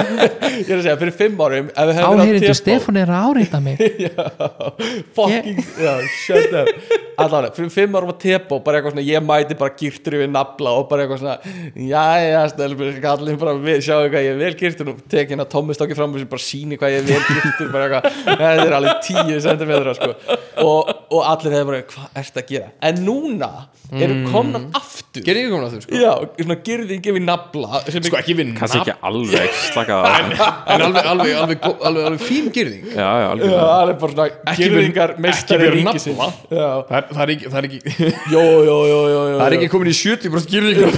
[0.54, 3.12] Ég er að segja, fyrir fimm árum ef við hefum Áheyrindu verið á Stefán er
[3.14, 3.82] að áreita mig.
[5.16, 5.92] Fucking, já,
[6.24, 6.94] shut up.
[7.24, 10.74] Allavega, fyrir fimm árum á tebó bara eitthvað svona, ég mæti bara gýrtur yfir nafla
[10.80, 11.36] og bara eitthvað svona,
[11.90, 15.98] jæja stelpur, kallin bara við, sjáu hvað ég er vel gýrtur og tek hérna tómistokki
[15.98, 19.38] fram og bara síni hvað ég er vel gýrtur bara eitthvað, þetta er alveg tíu
[19.44, 20.10] centimetra sko.
[20.64, 22.72] og, og allir hefur bara, hvað ert að gera?
[22.90, 23.52] En núna
[24.04, 25.22] eru komnar aftur?
[25.26, 25.98] Gerðu ekki komin aftur sko.
[26.00, 30.10] Já, svona gyrðing yfir nafla sem Sko ekki vinn Kannski ekki alveg slaka það
[30.74, 34.26] En alveg, alveg, alveg, alveg, alveg fín gerðing Já, já, alveg Já, er bara svona
[34.54, 36.18] Ekki fyrir- meistari ekki ríkisins.
[36.18, 36.58] nafla.
[36.58, 37.80] Já, Það er, það er ekki, það er ekki,
[38.34, 40.90] jó, jó, jó, jó, jó það er ekki komin í 70% gerðingur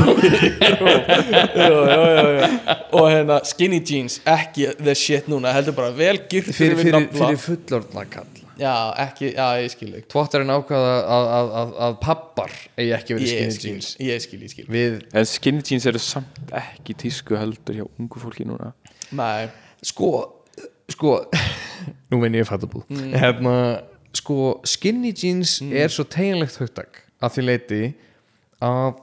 [1.56, 2.48] Jó, jó, jó, jó
[2.97, 7.26] Og hérna, skinny jeans, ekki the shit núna Heldur bara vel gyrtur fyrir, fyrir, nafla.
[7.26, 8.73] fyrir fullorðna kall Já,
[9.05, 13.27] ekki, já, ég skil ekki Tvottarinn ákvaða að, að, að, að pappar eigi ekki verið
[13.28, 13.91] Ég skinny skil, jeans.
[14.01, 14.65] ég skil, ég skil.
[14.73, 18.70] Við, En skinny jeans eru samt ekki tísku heldur hjá ungu fólki núna.
[19.16, 19.51] Nei,
[19.85, 20.11] sko,
[20.93, 21.19] sko
[22.11, 23.12] Nú minn ég fattabúð mm.
[23.20, 23.57] Hérna,
[24.16, 27.83] sko, skinny jeans er svo teginlegt högtak að því leiti
[28.65, 29.03] að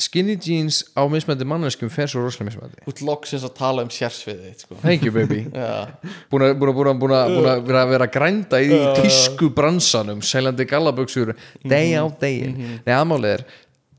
[0.00, 4.46] skinny jeans á mismændi manneskum fer svo rosalega mismændi út loksins að tala um sérsviðið
[4.48, 4.78] þitt, sko.
[4.82, 5.42] Thank you baby.
[6.32, 12.56] Búin að, að vera, vera grænda í tísku bransanum seljandi gallabuxur day out day in.
[12.86, 13.44] Nei, aðmálið er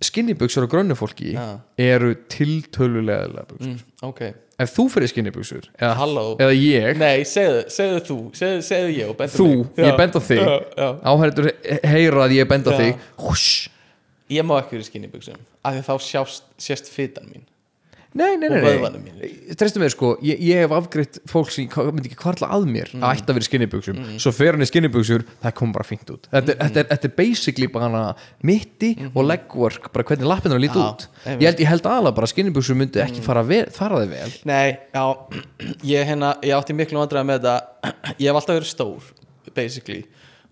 [0.03, 1.59] skinnibuxur og grönnu fólki Já.
[1.79, 4.23] eru tiltölulega mm, ok.
[4.59, 6.09] Ef þú fyrir skinnibuxur eða,
[6.43, 9.79] eða ég, Nei, segðu, segðu þú, segðu, segðu ég og bendu þú, mig.
[9.79, 10.43] ég Já, bend á þig.
[10.43, 10.89] Já.
[11.13, 11.49] áhæritur
[11.93, 12.77] heyra að ég bend á Já.
[12.81, 13.07] þig.
[13.23, 13.49] Húsh,
[14.33, 17.47] ég má ekki verið skinnibuxum af því þá sjást, sést fitan mín.
[18.13, 19.09] Nei, nei, og nei, vöðvanum nei.
[19.09, 19.55] mínir.
[19.57, 23.01] Trestu mér sko, ég, ég hef afgreitt fólk sem myndi ekki kvarla að mér Mm.
[23.01, 24.01] að ætti að vera í skinnibuxum.
[24.21, 26.27] Svo fer hann í skinnibuxur, það kom bara fínt út.
[26.29, 28.03] Þetta, er- þetta, er, þetta er basically bara
[28.45, 31.09] mitti og legwork bara hvernig lappinu líti Mm-hmm.
[31.25, 31.41] Já, út.
[31.41, 33.25] Ég held, ég held aðalega bara að skinnibuxur myndi ekki Mm.
[33.25, 34.31] fara, vel, fara þig vel.
[34.45, 35.05] Nei, já,
[35.97, 37.57] ég, hérna, ég átti miklu vandræða með þetta.
[38.21, 39.01] Ég hef alltaf verið stór,
[39.55, 40.03] basically.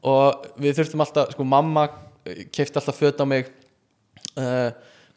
[0.01, 1.91] Og við þurftum alltaf, sko, mamma
[2.25, 3.53] Kefti alltaf föt á mig.
[4.38, 4.71] Uh,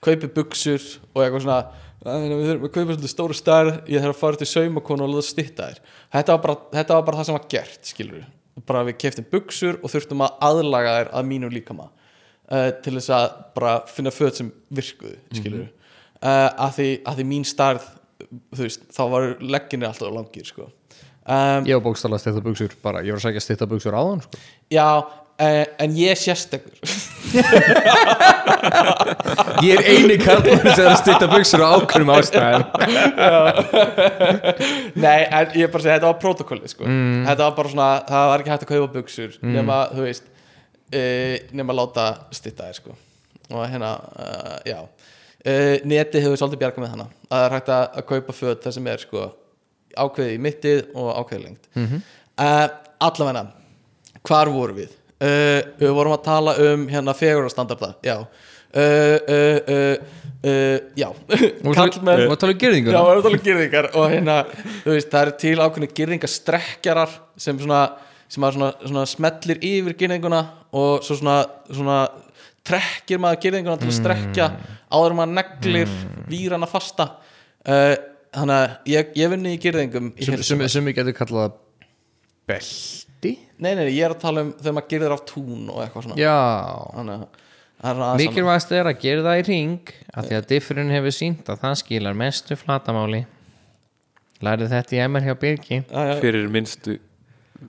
[0.04, 1.58] Kaupi buxur Og eitthvað svona
[2.04, 5.12] "Æ, Við þurfum að kaupa svolítið stóru stærð Ég þarf að fara til saumakonu og
[5.14, 5.78] láta stytta þér.
[6.18, 8.24] Þetta var, bara, þetta var bara það sem var gert, skilur
[8.68, 13.10] Bara við keftum buxur Og þurftum að aðlaga þær að mínu líkama uh, Til þess
[13.16, 13.26] að
[13.56, 15.66] bara finna föt sem virkuðu, skilur
[16.24, 17.88] uh, að, því, að því mín starð
[18.56, 20.68] veist, þá var legginni alltaf langir sko.
[21.26, 23.96] um, ég var bókstala að styrta buxur bara, ég var að sækja að styrta buxur
[23.98, 24.40] áðan sko.
[24.72, 26.78] já, uh, en ég er sérstakur
[29.64, 32.64] ég er eini kallmann sem er að styrta buxur á ákveðum ástæðum
[35.04, 36.84] nei, en ég er bara að segja, þetta var protokolli sko.
[36.84, 41.36] þetta var bara svona, það var ekki hægt að kaupa buxur nema, þú veist uh,
[41.56, 42.92] nema að láta stytta þér sko.
[43.50, 47.70] og hérna, uh, já uh, netið hefur svolítið bjarga með hana að það er hægt
[47.76, 49.20] að, að kaupa föt það sem er sko,
[49.94, 52.00] ákveðið í mittið og ákveðið lengt mm -hmm.
[53.08, 53.44] allavegna
[54.24, 54.92] hvar vorum við?
[55.24, 58.16] Uh, við vorum að tala um hérna fegurarstandarda já.
[58.74, 59.92] Uh, uh,
[60.42, 61.06] uh, já.
[61.62, 64.34] Kallmenn og tala um Já, gerðinguna það er alveg gyrðingar og hérna,
[64.82, 67.14] þú veist, það er til ákveðni gyrðingastrekkjarar
[67.46, 67.84] sem svona,
[68.26, 70.42] sem svona, svona smellir yfir gyrðinguna
[70.74, 71.38] og svo svona,
[71.70, 72.00] svona
[72.66, 74.50] trekkir maður gyrðinguna til að strekkja
[74.90, 75.96] áður en maður neglir
[76.28, 77.12] vírana fasta.
[77.64, 77.94] Uh,
[78.34, 81.56] þannig að ég, ég vinni í gyrðingum í sem, við getum kallað
[82.50, 85.80] belti nei, nei, nei, ég er að tala um þegar maður gyrðir á tún og
[85.84, 86.18] eitthvað svona.
[86.20, 86.34] Já.
[86.98, 87.24] Þannig að
[87.84, 91.16] það er aðeins Mikilvægast er að gera það í ring af því að diffurinn hefur
[91.16, 93.24] sínt að það skilar mestu flatamáli.
[94.44, 95.80] Lærið þetta í MR hjá Birgi.
[95.82, 97.00] Já, já, fyrir minnstu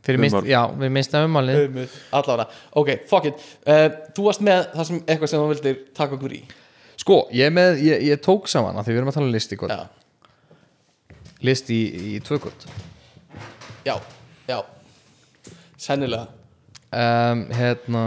[0.03, 0.47] Fyrir Ummál.
[0.49, 1.57] Já, við mista ummálið.
[1.61, 2.49] Einmitt, allavega,
[2.81, 3.43] ok, fuck it.
[3.63, 3.85] Uh,
[4.17, 6.39] þú varst með það sem eitthvað sem þú vildir taka okkur í.
[6.99, 9.35] Sko, ég, er með, ég, ég tók saman að því við erum að tala um
[9.35, 9.71] listi gott.
[9.71, 9.85] já,
[11.45, 11.79] List í,
[12.15, 12.65] í tvökvöld
[13.85, 13.95] já,
[14.47, 14.57] já
[15.85, 16.27] sennilega,
[16.91, 18.05] um, Hérna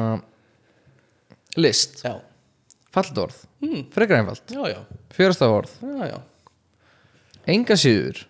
[1.58, 2.16] List, já,
[2.94, 3.38] fallt orð.
[3.62, 3.84] Hmm.
[3.94, 4.80] Frekar einfalt, já, já,
[5.14, 5.70] fjörasta orð.
[5.82, 6.18] Já, já.
[7.48, 8.26] Enga síður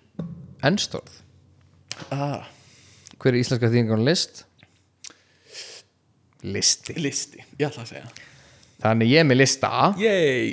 [0.62, 1.16] Enstorð
[2.15, 2.45] Ah,
[3.19, 4.45] Hver er íslenska þýðingar list?
[6.47, 6.95] Listi.
[7.03, 8.11] Listi, ég ætla að segja.
[8.79, 10.53] Þannig ég er með lista yey,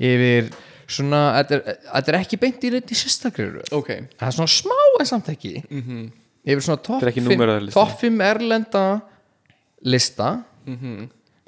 [0.00, 0.48] yfir
[0.88, 3.68] svona, þetta er, þetta er ekki beint í reyndi sérstakri röð.
[3.76, 3.90] Ok.
[4.16, 5.52] Það er svona smá en samt ekki.
[5.68, 6.06] -hmm.
[6.44, 7.76] Yfir svona topp Þetta er ekki 5 númeraður listi.
[7.78, 8.84] top 5 erlenda
[9.84, 10.30] lista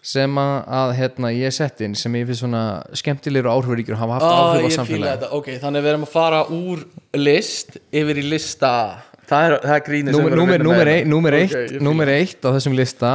[0.07, 2.63] sem að, hérna, ég sett inn sem ég finnst svona
[2.95, 6.07] skemmtilegur og áhrifuríkjur og hafa haft ah, áhrif á samfélagi þetta, ok, þannig við erum
[6.07, 6.85] að fara úr
[7.19, 8.73] list yfir í lista
[9.27, 10.29] það er, það er grínir sem
[10.67, 13.13] Númer, eitt, númer, Ok, eitt, á þessum lista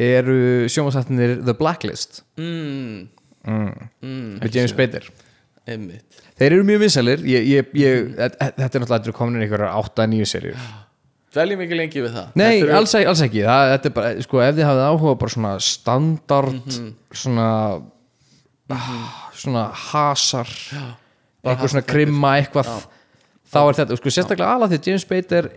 [0.00, 2.22] eru sjómasættinir The Blacklist.
[2.40, 3.08] Mm,
[3.44, 5.08] með James Bader
[5.68, 6.20] einmitt.
[6.40, 7.24] Þeir eru mjög vinsælir.
[7.28, 10.56] Ég, ég, ég, þetta er náttúrulega komin einhverjar 8-9 serjur
[11.30, 12.30] Dveljum ekki lengi við það.
[12.40, 13.42] Nei, eru- alls, ekki- alls ekki.
[13.46, 16.78] Það, Þetta er bara, sko, ef þið hafið áhuga bara svona standard
[17.14, 17.48] svona
[18.70, 20.50] ah, svona hasar
[21.44, 22.74] eitthvað svona krimma eitthvað.
[23.50, 25.48] þá er þetta, sko, sérstaklega alveg því James Bader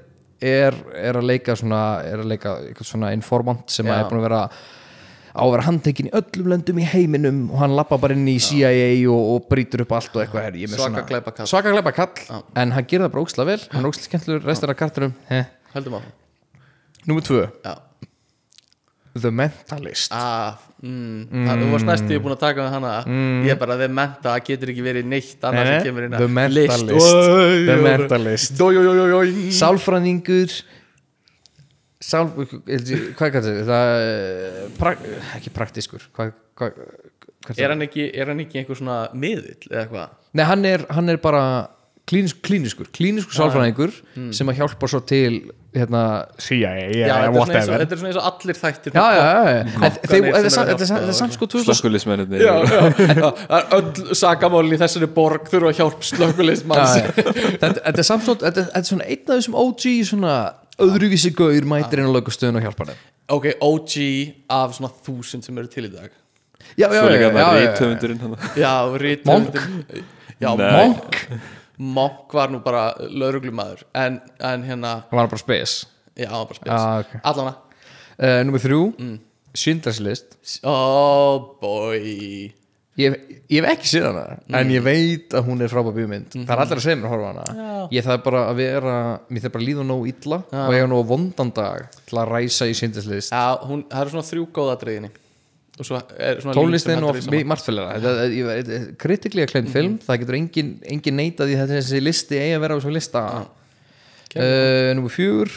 [0.44, 3.96] er, er að leika svona, er að leika eitthvað svona informant sem Já.
[3.96, 4.42] að er búin að vera
[5.34, 8.38] á að vera handtekinn í öllum löndum í heiminum og hann lappa bara inn í
[8.42, 12.86] CIA og, og brýtur upp allt og eitthvað er, er Svaka svaka glæpakall en hann
[12.86, 13.60] gerir það bara óksla vel.
[13.74, 15.50] Hann er óksla skemmtilegur restur af karturum eh.
[15.74, 16.02] Höldum á
[17.04, 17.42] Númer tvö.
[17.66, 17.74] Já.
[19.14, 20.10] The Mentalist.
[20.16, 22.94] Ah, mm, Það, þú varst næstu búin að taka með hana.
[23.46, 26.88] Ég er bara, the menta, getur ekki verið neitt annað sem kemur inn The Mentalist.
[27.68, 28.64] The Mentalist.
[29.60, 30.56] Sálfræðingur.
[32.04, 33.68] Sál, hvað kallar þetta?
[33.70, 34.96] Það er pra,
[35.38, 36.10] ekki praktískur.
[36.16, 36.82] Hvað, hvað,
[37.46, 40.18] hvað Er hann ekki, er hann ekki einhver svona miðill eða eitthvað?
[40.34, 41.44] Nei, hann er, hann er bara
[42.10, 43.92] klínisk, klíniskur, klíniskur sálfræðingur
[44.36, 45.38] sem að hjálpa svo til
[45.74, 46.02] hérna,
[46.38, 47.80] CIA, Já, yeah, þetta, er svona eins og, whatever.
[47.82, 49.62] þetta er svona eins og allir þættir Já, já, já, já.
[49.64, 51.20] En Kokkarnir þeir- sem Þetta er eru samt- að þetta er samt- hjálpa þetta er
[51.20, 52.82] samt sko 2000 slökkulismennir Já, já,
[53.24, 57.24] já, það er öll sakamálin í þessari borg þurfa að hjálp slökulismanns Já, já.
[57.64, 60.36] þetta, þetta er samt svona þetta, þetta er svona einn af þessum OG svona
[60.84, 63.02] öðruvísi gaur mætir inn á lögustöðun og hjálpar þeim.
[63.34, 63.98] Ok, OG
[64.54, 66.10] af svona þúsund sem eru til í dag.
[66.78, 67.60] Já, já, Svo já, líka já, það já, já.
[67.64, 70.04] rítöfundurinn hann Já, rithöfundin-
[70.42, 70.72] Já, Nei.
[70.78, 71.20] Monk
[71.78, 75.84] Monk var nú bara lauruglumæður en, en hérna, hann var bara spes.
[76.14, 76.74] Já, hann var bara spes.
[76.74, 77.14] Já, ok.
[77.32, 77.54] Allana,
[78.20, 78.82] uh, Númer þrjú
[79.54, 82.54] Schindler's List oh boy.
[82.94, 83.16] Ég,
[83.50, 86.36] ég hef ekki séð hana en ég veit að hún er frábæð bíómynd.
[86.36, 87.70] Það er allir að segja mér að horfa á hana.
[87.94, 88.98] Ég þarf bara að vera,
[89.34, 92.30] mér þarf bara að líða nóg illa og ég hafa nóg vondan dag til að
[92.36, 95.10] ræsa í Schindler's List Já, hún, það eru svona þrjú góða driðinni
[95.74, 99.98] og svo er svona tónlistin og sem heldur í margt fylgara kritiklega kleint film.
[100.06, 103.24] Það getur engin, engin neitað í þetta þessi listi eigi að vera á þessum lista.
[104.34, 105.50] Uh, Númer fjúr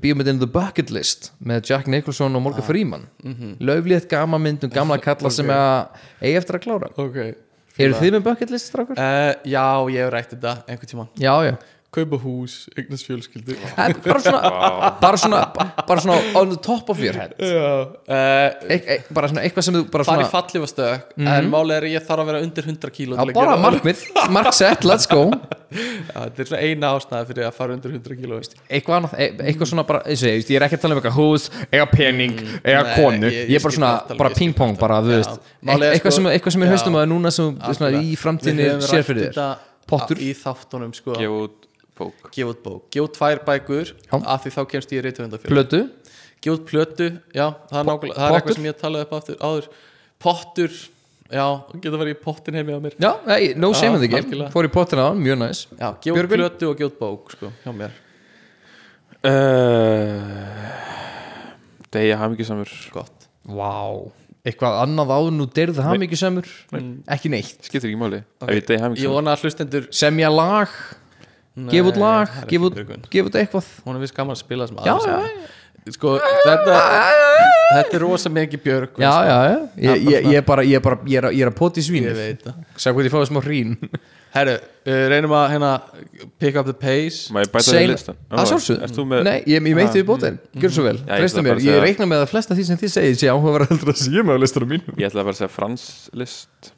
[0.00, 3.06] bíómyndin The Bucket List með Jack Nicholson og Morgan Freeman.
[3.24, 3.52] Mm -hmm.
[3.60, 5.88] löflétt gama mynd um gamla kalla sem að
[6.20, 6.90] eigi eftir að klára.
[6.96, 7.08] Saman.
[7.08, 7.36] Ok.
[7.80, 8.96] Eru þið með bucket list, strákur?
[8.98, 11.08] uh, Já, ég hef rætt þetta einhvern tímann.
[11.16, 11.56] Já, já
[11.90, 13.56] Kaupa hús, eignast fjölskyldu.
[13.80, 14.40] Eh, bara svona,
[15.00, 15.38] bara svona
[15.88, 17.32] bara svona on the top of your head.
[17.40, 17.90] Uh,
[18.70, 22.04] e e bara svona eitthvað sem þú bara Fari svona fallifastök En máli er ég
[22.06, 25.24] þarf að vera undir 100 kíló bara markmið, mark set, let's go.
[25.70, 29.26] Já, Þetta er svona eina ástæða fyrir að fara undir 100 kíló eitthvað annað, e
[29.50, 32.84] eitthvað svona bara ég, ég er ekki að tala um eitthvað hús, eiga pening eiga
[32.86, 35.50] Nei, konu, ég- ég, ég er bara svona, það bara ping-pong það bara, þú veist,
[35.66, 39.06] er eitthvað sko- sem, eitthvað sem er haustum að núna sem svona, í framtíðinni sér
[39.10, 39.40] fyrir þér.
[39.40, 40.20] þér Pottur.
[40.22, 41.16] Í þáttunum sko.
[41.18, 41.59] Gefa út
[42.00, 42.30] bók.
[42.34, 42.86] Gefa út bók.
[42.92, 44.14] Gefa út tvær bækur Já.
[44.20, 45.82] Af því þá kemst ég í reytuhundafjöld plötu,
[46.40, 49.70] Gefa út plötu Já, það er, það er eitthvað sem ég talaði upp aftur áður.
[50.20, 50.80] Pottur
[51.30, 51.44] Já,
[51.78, 52.94] geta verið í pottin heimi á mér.
[52.98, 54.48] Já, nei, no shame in the game.
[54.50, 56.40] fór í pottina á, hann, mjög næs Já, gefa út Björgvin?
[56.42, 57.94] plötu og gefa út bók sko, hjá mér.
[59.20, 60.40] Uh,
[61.92, 62.70] Deyja hamingjusamur.
[62.94, 63.28] Gott.
[63.46, 63.70] Vá,
[64.46, 66.50] eitthvað annað áður nú derðu það mikið semur
[67.14, 67.58] ekki neitt.
[67.66, 68.20] Skiptir ekki máli.
[68.46, 68.70] Ef
[69.00, 70.72] ég vona að hlustendur semja lag,
[71.70, 73.02] gefa út lag það gefa út, Björgvin.
[73.10, 73.72] gefa út eitthvað.
[73.84, 75.48] Hún er vist gaman að spila sem Já, aðeins já,
[75.90, 76.78] Sko, þetta
[77.70, 79.58] Þetta er rosa mikið björg já, já, já.
[79.80, 81.80] Ég, ég, ég er bara, ég er bara, ég er að, ég er að poti
[81.80, 82.56] Ég svínu veit það.
[82.76, 83.76] Sá hvað ég fáið smá hrín.
[84.34, 85.70] Herru, uh, reynum að hérna
[86.42, 87.30] Pick up the pace.
[87.34, 88.18] Má ég bæta það Sein- í listan?
[88.30, 90.96] að þú með Nei, ég, ég meiti við bótinn, gjör svo vel.
[91.00, 93.72] Já, ætla mér, að ég reikna með að flesta því sem þið segið sé áhugaverð
[93.72, 94.98] heldur að sé með á listanum mínum.
[95.00, 95.86] Ég ætla að bara að segja Frans
[96.22, 96.70] list.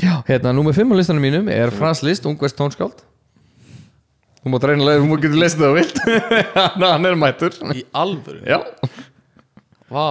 [0.00, 3.04] Já, hérna, númer 5 á listanum mínum er Frans List, ungverst tónskáld
[4.40, 5.98] Þú mátt reyna að þú getur lesið það vilt
[6.56, 7.56] hann, hann er mættur.
[7.76, 8.60] Í alvöru Já.
[9.90, 10.06] Vá.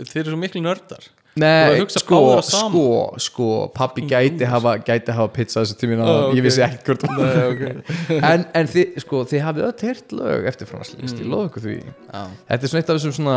[0.00, 1.08] Þeir eru svo miklu nördar.
[1.40, 2.72] Nei, sko, saman.
[2.74, 2.84] sko,
[3.22, 6.46] sko Pappi gæti hafa, gæti hafa pizza þessu tímina Ó, Ég ok.
[6.48, 7.92] vissi ekki hvort Nei, ok.
[8.32, 11.22] En, en þið, sko, þið hafið öll heyrt lög eftir Frans List, Mm.
[11.22, 11.76] ég lofa ykkur því.
[11.86, 12.22] Já.
[12.50, 13.36] Þetta er svona eitt af þessum svona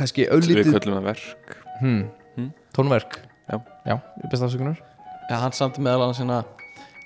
[0.00, 1.56] kannski Við auðlítið köllum það verk.
[1.80, 3.18] Hmm, tónverk.
[3.50, 3.56] Já.
[3.86, 4.82] Já, ég best afsökunar.
[5.30, 6.42] Já, hann samti meðal annars hérna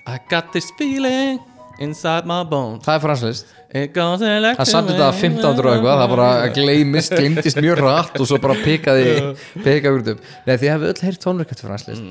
[0.09, 1.39] I got this feeling
[1.79, 2.83] inside my bones.
[2.85, 3.45] Það er Frans List
[3.75, 8.19] It goes electric hann samt þetta 15 og eitthvað það bara gleymist, gleymdist mjög rætt
[8.21, 9.35] og svo bara pekaði
[9.65, 10.21] pekaði úr upp.
[10.47, 12.03] Nei, þið hafið öll heyrt tónverk eftir Frans List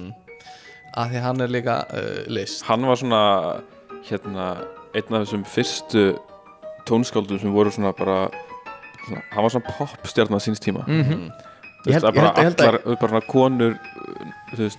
[0.95, 2.63] Af því hann er líka uh, list.
[2.69, 3.23] Hann var svona
[4.07, 4.45] hérna,
[4.95, 6.05] einn af þessum fyrstu
[6.87, 8.29] tónskáldum sem voru svona bara
[9.07, 10.85] svona, hann var svona popstjarn á síns tíma.
[10.87, 11.31] Mm Mhm.
[11.85, 14.79] þú veist að bara ég held- ég held allar, bara svona konur uh, þú veist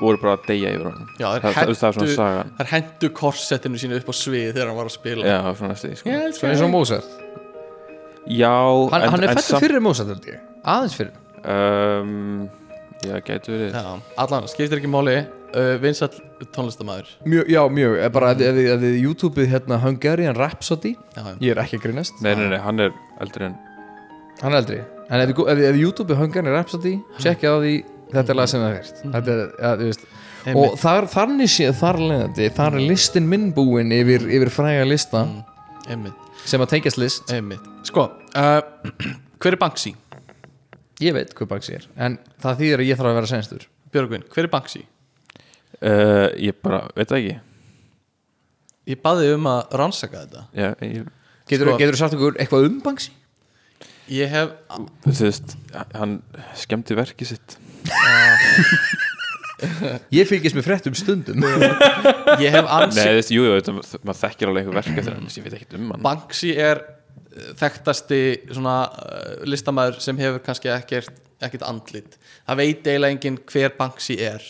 [0.00, 1.08] voru bara að deyja yfir honum.
[1.18, 4.78] Já, það, það, það er svona Þær hendu korsettinu sínu upp á svið þegar hann
[4.78, 5.26] var að spila.
[5.26, 6.18] Já, svona því, sko.
[6.38, 6.70] Svona eins og.
[6.74, 7.16] Mozart.
[8.28, 8.52] Já,
[8.92, 10.40] Hann, en, hann er en fættur fyrir Mozart held ég.
[10.68, 11.14] aðeins fyrir.
[11.48, 12.48] Um,
[13.06, 13.74] Já, gætu verið.
[13.78, 15.20] Já, allan, skiptir ekki máli.
[15.48, 16.10] Uh, Vinsall
[16.52, 20.90] tónlistamæður mjög, Já, mjög, bara ef, ef, ef þið YouTube-ið hérna Hungarian Rhapsody.
[21.16, 21.30] Já, já.
[21.40, 22.18] ég er ekki að grínast.
[22.20, 22.92] Nei, nei, nei, hann er
[23.24, 23.54] eldri en
[24.42, 24.80] hann er eldri.
[25.08, 26.92] En ef, þið- ef, ef YouTube-ið Hungarian Rhapsody
[27.22, 27.72] tjekkja á því,
[28.12, 30.06] þetta er lag sem það fyrst þetta er, ja, þú veist
[30.58, 35.24] og þar, þannig séð þar leðandi þar er listin minn búin yfir, yfir fræga lista
[35.88, 37.30] Einmitt, sem að tengjast list.
[37.32, 37.64] Einmitt.
[37.88, 38.02] Sko,
[38.36, 38.58] uh,
[39.40, 39.94] hver er Banksy?
[41.00, 43.66] ég veit hvað Banksy er en það þýðir að ég þarf að vera senstur.
[43.94, 44.82] Björgvin, hver er Banksy?
[45.80, 47.36] uh, Ég bara, veit það ekki.
[48.92, 50.44] Ég baði um að rannsaka þetta.
[50.56, 51.08] Já, ég,
[51.48, 53.14] getur Sko- þú sagt okkur eitthvað um Banksy?
[54.08, 54.54] Ég hef
[55.04, 55.54] þú veist
[55.92, 56.18] hann
[56.56, 57.58] skemmti verkið sitt.
[60.14, 61.42] Ég fylgist með fréttum stundum.
[62.44, 65.16] Ég hef Nei, ansi þú veist, jú, jú, þetta, maður þekkir alveg eitthvað verk eftir
[65.16, 66.04] hann, ég veit ekkert um hann.
[66.04, 68.20] Banksy er uh, þekktasti
[68.52, 72.18] svona uh, listamæður sem hefur kannski ekkert, ekkert andlit.
[72.46, 74.46] Það veit eiginlega enginn hver Banksy er.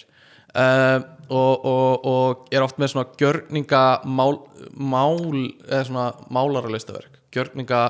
[0.53, 4.39] Uh, og, og, og er oft með svona gjörninga mál,
[4.77, 5.25] mál
[5.69, 7.19] eða svona málaralistaverk.
[7.33, 7.83] Gjörninga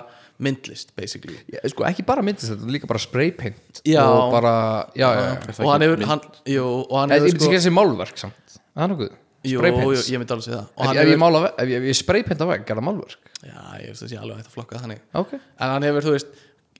[0.42, 1.36] myndlist basically.
[1.50, 4.02] Já, sko ekki bara myndist þetta, líka bara spraypaint Já.
[4.06, 4.52] og bara,
[4.94, 5.54] já, já, já.
[5.64, 8.58] og hann hefur hann, jú, og hann Ég myndi ekki að þessi málverk samt.
[8.74, 9.16] Það er nokkuð.
[9.38, 10.68] Jú, jú, Spraypaints ég myndi alveg segja það.
[10.68, 13.32] Og Ef, hann ef ég ég, ef ég spraypainta vegg, er það málverk?
[13.38, 15.02] Já, ég veist að sé alveg hægt að flokka það þannig.
[15.20, 15.34] Ok.
[15.38, 16.32] En hann hefur, þú veist,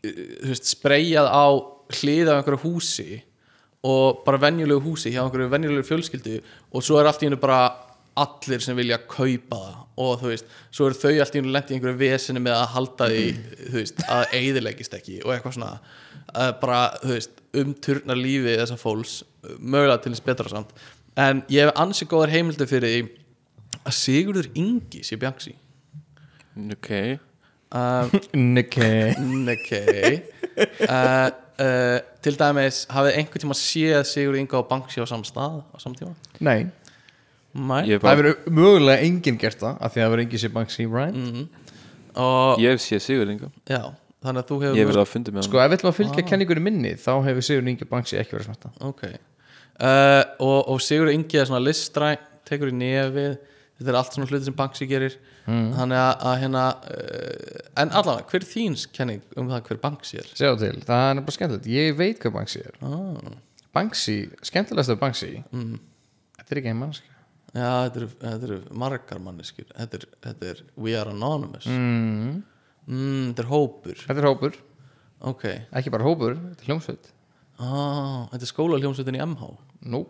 [0.03, 1.47] þú veist spreyjað á
[1.99, 3.09] hlið af einhverju húsi
[3.89, 6.39] og bara venjulegu húsi hjá einhverju venjulegu fjölskyldu
[6.75, 7.61] og svo er allt í hennu bara
[8.25, 9.79] allir sem vilja kaupa það.
[9.99, 13.25] Og þú veist, svo eru þau allt í einhverju vesinu með að halda því
[13.59, 15.73] þú veist, að eyðileggist ekki og eitthvað svona
[16.63, 19.17] bara, þú veist, umturna lífi þessa fólks,
[19.59, 20.77] mögulega til þess betra samt.
[21.19, 23.01] En ég hef ansi góðar heimildi fyrir því
[23.89, 25.55] að Sigurður Ingi sé Bjanksi
[26.75, 26.91] ok.
[27.69, 28.13] Um,
[28.55, 30.13] Nikkei Nekkei
[30.89, 31.29] uh,
[31.61, 35.77] uh, Til dæmis hafið einhvern tíma séð Sigur Inga og Banksy á saman stað á
[35.83, 36.15] saman tíma?
[36.41, 36.71] Nei,
[37.55, 40.53] Hef það bara, hefur mögulega enginn gert það af því að það verður enginn sér
[40.55, 41.65] Banksy, right?
[42.19, 43.83] og ég hef séð Sigur Inga já,
[44.25, 45.91] þannig að þú hefur ég hef verið að fundi með hann Sko, ef við ætlum
[45.91, 49.05] að fylgja kenningunni minni þá hefur Sigur Ingi Banksy ekki verið smerta ok.
[49.79, 53.37] Uh, og, og Sigur Ingi er svona listræn tekur í nefið.
[53.79, 55.19] Þetta er allt svona hluti sem Banksy gerir.
[55.49, 60.19] Þannig að, að hérna uh, en allavega, hver er þín kenning um það hver Banksy
[60.21, 60.33] er?
[60.35, 61.69] Sjá til, það er bara skemmtilegt.
[61.71, 62.75] Ég veit hvað Banksy er.
[62.83, 63.39] Ah.
[63.77, 64.17] Banksy,
[64.49, 67.07] skemmtilegast af Banksy Þetta er ekki ein mannsk
[67.59, 69.69] Já, þetta eru, þetta eru margar manneskjur.
[69.75, 71.67] Þetta er, þetta er We Are Anonymous.
[71.67, 72.43] Mm.
[72.87, 74.03] mm, Þetta er hópur.
[74.07, 74.59] Þetta er hópur,
[75.27, 75.45] Ok,
[75.75, 77.09] ekki bara hópur Þetta er hljómsveit.
[77.59, 79.49] Ah, þetta er skóla hljómsveitin í MH
[79.91, 80.05] Nú,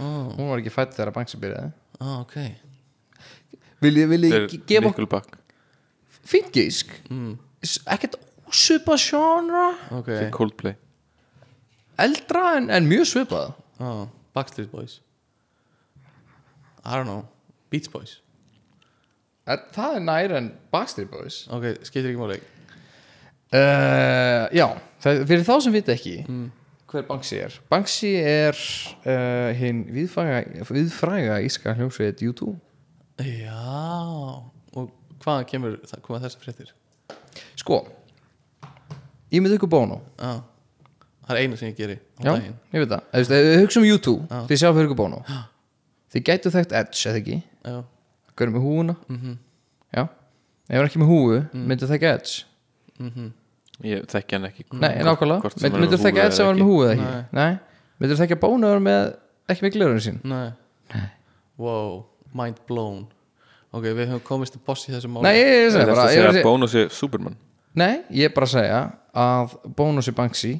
[0.00, 1.74] hún var ekki fætt þegar Banksy byrjaði.
[2.00, 2.38] Ah, Ok,
[3.84, 5.36] Vil ég, vil Þetta ég er gefa Nickelback
[6.24, 6.94] fínt gísk
[7.92, 8.16] Ekkert
[8.48, 9.66] ósvipað genre
[9.98, 10.08] ok.
[10.32, 10.78] Coldplay.
[12.00, 13.52] Eldra en, en mjög svipað
[13.84, 15.02] ah, Backstreet Boys
[16.84, 17.24] I don't know.
[17.72, 18.18] Beach Boys.
[19.48, 21.42] En Það er nær en Backstreet Boys.
[21.52, 22.38] Ok, skiptir ekki máli.
[23.54, 24.66] Uh, Já,
[25.04, 26.14] það, fyrir þá sem vita ekki
[26.94, 27.54] hver Banksy er.
[27.70, 28.54] Banksy er
[29.04, 32.52] uh, hinn viðfræga, íska hljómsveit U2
[33.26, 33.62] Já
[34.74, 34.90] Og
[35.22, 36.72] hvaðan kemur það, koma þessar fréttir?
[37.58, 37.80] Sko
[39.34, 40.40] Ég með ykkur bónu Ah,
[41.26, 42.54] það er eina sem ég geri Já, daginn.
[42.74, 43.34] ég veit það.
[43.34, 44.16] Við hugsa um U2
[44.50, 45.22] Þið sjá fyrir ykkur bónu
[46.14, 47.38] Þið gætu þekkt Edge, eða ekki?
[47.64, 47.78] Já,
[48.34, 48.94] Hvernig með húuna?
[49.94, 50.02] Já.
[50.04, 52.44] Ef hann ekki með húu, myndu þekka Edge?
[53.84, 55.50] Ég þekki hann ekki Nei, nákvæmlega.
[55.50, 57.38] er Myndu með þekka Edge ef hann er með húu eða ekki?
[57.38, 57.52] Nei.
[58.02, 59.02] Myndu þekka bónu ef hann er með
[59.50, 60.52] ekki með glörun sín nei.
[61.58, 62.04] Wow,
[62.34, 63.04] mind blown.
[63.74, 65.26] Ok, við höfum komist til boss í þessu máli.
[65.26, 67.34] Nei, ég, er að segja Bónus er Superman.
[67.74, 68.80] Nei, ég er bara að segja
[69.18, 70.52] að bónusi Banksy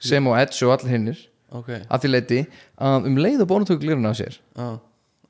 [0.00, 2.38] sem og Edge og allir hinnir Ok, að því leiti
[2.84, 4.76] að um leið og bónu tökur gliruna á sér ah,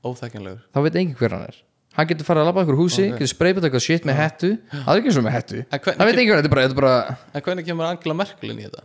[0.02, 1.58] þá veit engin hver hann er.
[1.98, 3.16] Hann getur farið að labba ykkur húsi, Ok.
[3.18, 4.50] getur spreypað eitthvað shit með hettu.
[4.70, 5.62] Það er ekki svo með hettu.
[5.66, 7.88] En hvernig það veit engin hver, þetta er bara, þetta er bara En hvernig kemur
[7.88, 8.84] Angela Merkel inn í þetta?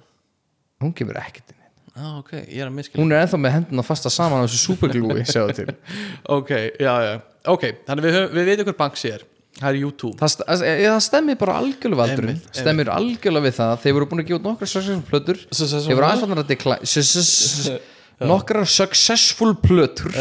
[0.83, 1.59] hún kemur ekkert inn
[1.93, 4.61] Ah, ok, ég er að miskila hún er ennþá með hendina fasta saman á þessu
[4.73, 5.75] superglúi sjáðu til.
[6.33, 6.49] Ok,
[6.81, 7.11] já, já.
[7.53, 10.17] Ok, þannig við, við veitum hver Banksy er Það er YouTube.
[10.17, 13.73] Það, það, það stemmir bara algjörlega við Einmitt, stemmir algjörlega við það.
[13.83, 15.41] Þeir voru búin að gefa út nokkra successful plötur.
[15.53, 17.77] Þeir voru aðeins fannar að decline
[18.33, 20.17] nokkra successful plötur.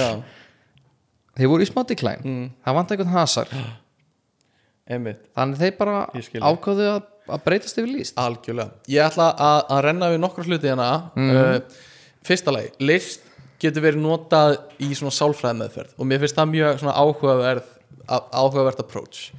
[1.33, 2.35] Þeir voru í smá decline.
[2.61, 3.57] Það vant eitthvað hasar.
[4.93, 5.25] Einmitt.
[5.39, 7.03] Þannig þeir bara ákváðu að,
[7.33, 8.81] að breytast yfir líst Algjörlega.
[8.91, 10.89] Ég ætla að, að renna við nokkra hluti hérna.
[11.17, 11.85] Uh,
[12.27, 13.25] Fyrsta lagi, list
[13.63, 17.71] getur verið notað í svona sálfræði meðferð og mér finnst það mjög svona áhugaverð
[18.09, 19.33] áhugavert approach.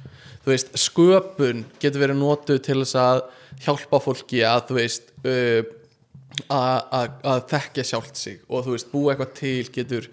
[0.44, 3.22] Veist, sköpun getur verið notuð til þess að
[3.64, 5.62] hjálpa fólki að þú veist uh,
[6.52, 8.40] að, þekkja sjálft sig.
[8.48, 10.08] Og þú veist, búa eitthvað til getur,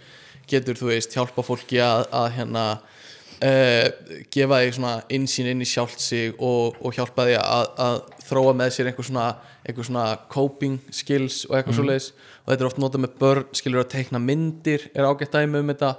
[0.49, 3.87] getur þú veist, hjálpa fólki að, að hérna uh,
[4.31, 7.97] gefa þig svona insýn inn í sjálft sig og, og hjálpa þig að, að
[8.29, 9.25] þróa með sér einhver svona,
[9.67, 12.13] einhver svona coping skills og eitthvað svoleiðis.
[12.45, 15.73] Og þetta er oft notað með börn, skilur að teikna myndir er ágætt dæmi um
[15.73, 15.91] þetta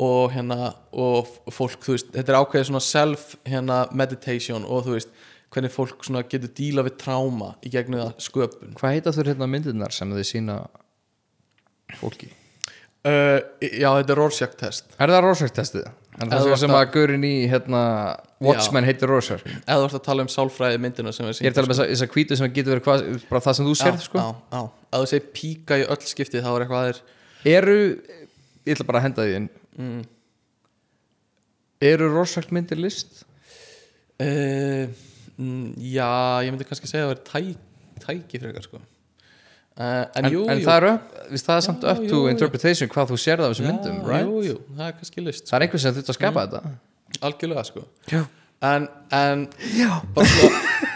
[0.00, 4.94] og hérna, og fólk, þú veist þetta er ákveðið svona self hérna meditation og þú
[4.96, 5.10] veist,
[5.52, 9.50] hvernig fólk svona getur díla við tráma í gegnum það sköpun hvað heita þurr hérna
[9.52, 10.56] myndirnar sem þið sína
[12.00, 12.30] fólki
[13.04, 15.90] uh, Já, þetta er Rorschach test er það Rorschach testið?
[16.22, 17.82] er það þú sem, að- að gaurin í hérna,
[18.42, 21.52] Watchmen heitir Rorschach ég eða þú ert að tala um sálfræði myndina sem við er
[21.52, 24.04] að tala um þessa, þessa hvítu sem getur verið hvað, bara það sem þú sérð
[24.08, 24.24] sko.
[24.24, 24.62] já, já.
[24.92, 27.02] að þú segir píka í öll skiptið þá er eitthvað aðeir
[27.58, 27.76] eru
[28.62, 30.02] ég ætla bara að henda því inn Mm.
[31.82, 33.24] eru Rorschach myndir list?
[34.20, 34.86] uh,
[35.38, 36.10] mm, Já,
[36.44, 38.80] ég myndi kannski segja að það er tæ, tæki frekar sko.
[38.82, 41.00] uh, En, en, jú, en jú það er,
[41.40, 42.28] það er samt Já, up jú, to jú.
[42.34, 44.28] interpretation hvað þú sérð af þessum Já, myndum right?
[44.28, 46.76] Jú, jú, það er kannski list það er einhver sem þurft að skapa þetta
[47.28, 48.22] Algjörlega sko Já.
[48.62, 50.50] En, en sko,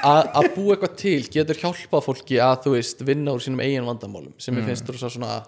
[0.06, 4.36] að, búa eitthvað til getur hjálpað fólki að þú veist vinna úr sínum eigin vandamálum
[4.38, 5.40] sem ég finnst rosa svona,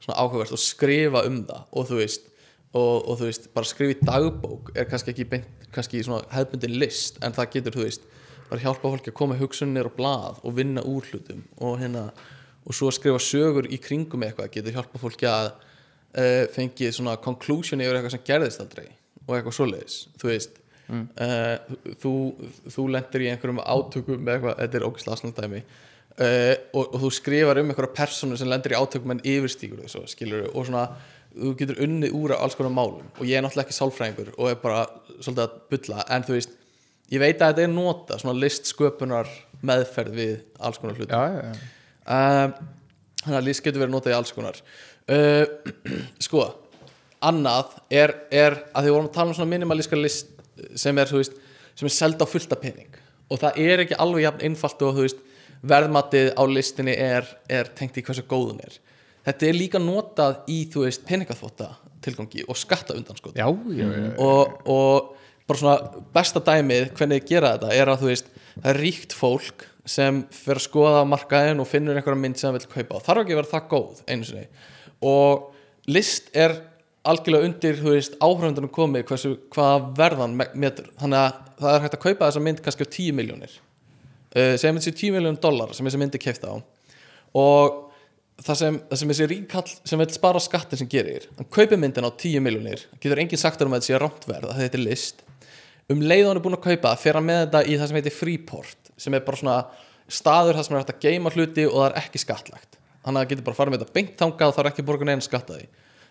[0.00, 2.30] svona áhugavert og skrifa um það og þú veist
[2.76, 6.76] og, og þú veist, bara skrifa í dagbók er kannski ekki beint, kannski svona hefðbundin
[6.80, 8.08] list en það getur, þú veist,
[8.48, 12.08] bara hjálpa fólki að koma hugsunir og blað og vinna úr hlutum og hérna,
[12.64, 17.18] og svo að skrifa sögur í kringum eitthvað getur hjálpa fólki að uh, fengið svona
[17.24, 18.86] conclusion yfir eitthvað sem gerðist aldrei
[19.26, 20.64] og eitthvað svoleiðis þú veist.
[20.88, 22.10] Uh, þú,
[22.72, 27.10] þú lendir í einhverjum átökum með eitthvað, þetta er ógæslega aðsnaldæmi uh, og, og þú
[27.12, 30.86] skrifar um einhverja personu sem lendir í átökum en yfirstíkur þessu, skilur og svona
[31.34, 34.60] þú getur unnið úr alls konar málum og ég er náttúrulega ekki sálfræðingur og er
[34.62, 34.84] bara
[35.18, 36.54] svolítið að bulla en þú veist,
[37.12, 39.30] ég veit að þetta er nota svona listsköpunar
[39.68, 40.32] meðferð við
[40.62, 41.10] alls konar hluti.
[41.12, 41.52] Já, já, já.
[42.14, 42.56] um,
[43.24, 44.62] þannig að list getur verið notað í alls konar.
[45.08, 45.44] Uh,
[46.26, 46.46] sko
[47.28, 50.34] annað er, er að því við vorum að tala um svona minimalíska list
[50.78, 51.38] sem er, veist,
[51.78, 52.90] sem er seld á fullta pening.
[53.28, 55.24] Og það er ekki alveg jafn einfalt og þú veist,
[55.68, 58.78] verðmatið á listinni er, er tengt í hversu góðun er
[59.26, 61.72] þetta er líka notað í, þú veist, peningaþvota
[62.04, 63.32] tilgangi og skatta undan sko
[64.22, 65.16] og, og
[65.48, 68.30] bara svona besta dæmið hvernig þið gera þetta er að þú veist
[68.62, 72.58] það er ríkt fólk sem fyrir að skoða markaðin og finnur einhverja mynd sem það
[72.58, 72.98] vil kaupa.
[72.98, 74.42] Og þarf ekki að vera það góð einu sinni.
[75.08, 75.46] Og
[75.88, 76.58] list er
[77.08, 80.90] algjörlega undir þú veist áhrifundunum komið hversu, hvaða verðan me- metur.
[81.00, 84.76] Þannig að það er hægt að kaupa þessa mynd kannski á 10 miljónir uh, segjum
[84.76, 86.56] þetta sé 10 miljónir dollar sem þessi myndi kefta á.
[87.32, 87.87] Og
[88.44, 92.06] það sem, það sem þessi ríkall sem vil spara skattin sem gerir hann kaupir myndin
[92.06, 95.24] á 10 miljónir getur engin sagt um að þetta sé rántverð að þetta er list.
[95.88, 97.98] Um leið hann er búin að kaupa það fer hann með þetta í það sem
[97.98, 99.58] heitir Freeport sem er bara svona
[100.08, 102.78] staður það sem er hægt að geima hluti og það er ekki skattlagt.
[103.04, 105.12] Þannig að það getur bara farið með þetta beint þangað og það er ekki borgun
[105.12, 105.68] einn skatta því.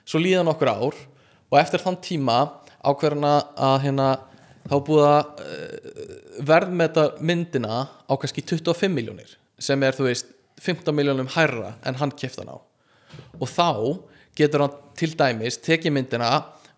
[0.07, 0.97] Svo líða nokkur ár
[1.47, 2.37] og eftir þann tíma
[2.87, 3.33] ákveðurna
[3.67, 4.07] að hérna
[4.67, 6.07] þá búið að uh,
[6.47, 12.11] verðmeta myndina á kannski 25 miljónir sem er þú veist 15 miljónum hærra en hann
[12.11, 12.57] kefti hann á.
[13.39, 13.69] Og þá
[14.37, 16.31] getur hann til dæmis tekið myndina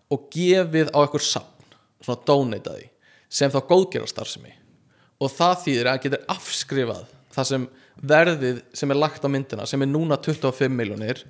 [0.10, 2.90] og gefið á einhver sapn svona donata því
[3.30, 4.54] sem þá góðgera starfsemi.
[5.20, 7.68] Og það þýðir að hann getur afskrifað það sem
[8.00, 11.24] verðið sem er lagt á myndina sem er núna 25 miljónir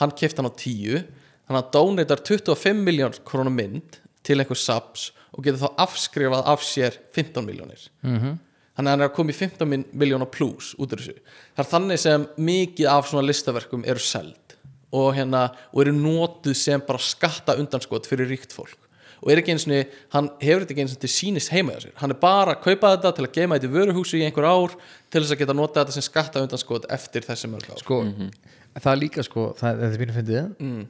[0.00, 1.04] hann kefti hann á 10
[1.44, 6.64] þannig að donatar 25 miljón krónum mynd til einhver saps og getur þá afskrifað af
[6.64, 8.38] sér 15 miljónir -hmm.
[8.74, 11.18] Þannig að hann er að koma í 15 miljónar plus út úr þessu.
[11.54, 14.56] Það er þannig sem mikið af svona listaverkum eru seld
[14.94, 18.78] og, hérna, og eru notuð sem bara skatta undanskot fyrir ríkt fólk.
[19.24, 21.86] Og er ekki eins og hann hefur þetta ekki eins og til sínist heima hjá
[21.86, 21.94] sér.
[22.02, 24.74] Hann er bara að kaupa þetta til að geima þetta í vöruhúsi í einhver ár
[25.08, 27.80] til þess að geta nota þetta sem skatta undanskot eftir þessi mörg ár.
[27.80, 28.02] Sko,
[28.76, 30.50] það er líka sko það, er býnum fyndið.
[30.60, 30.84] Mm.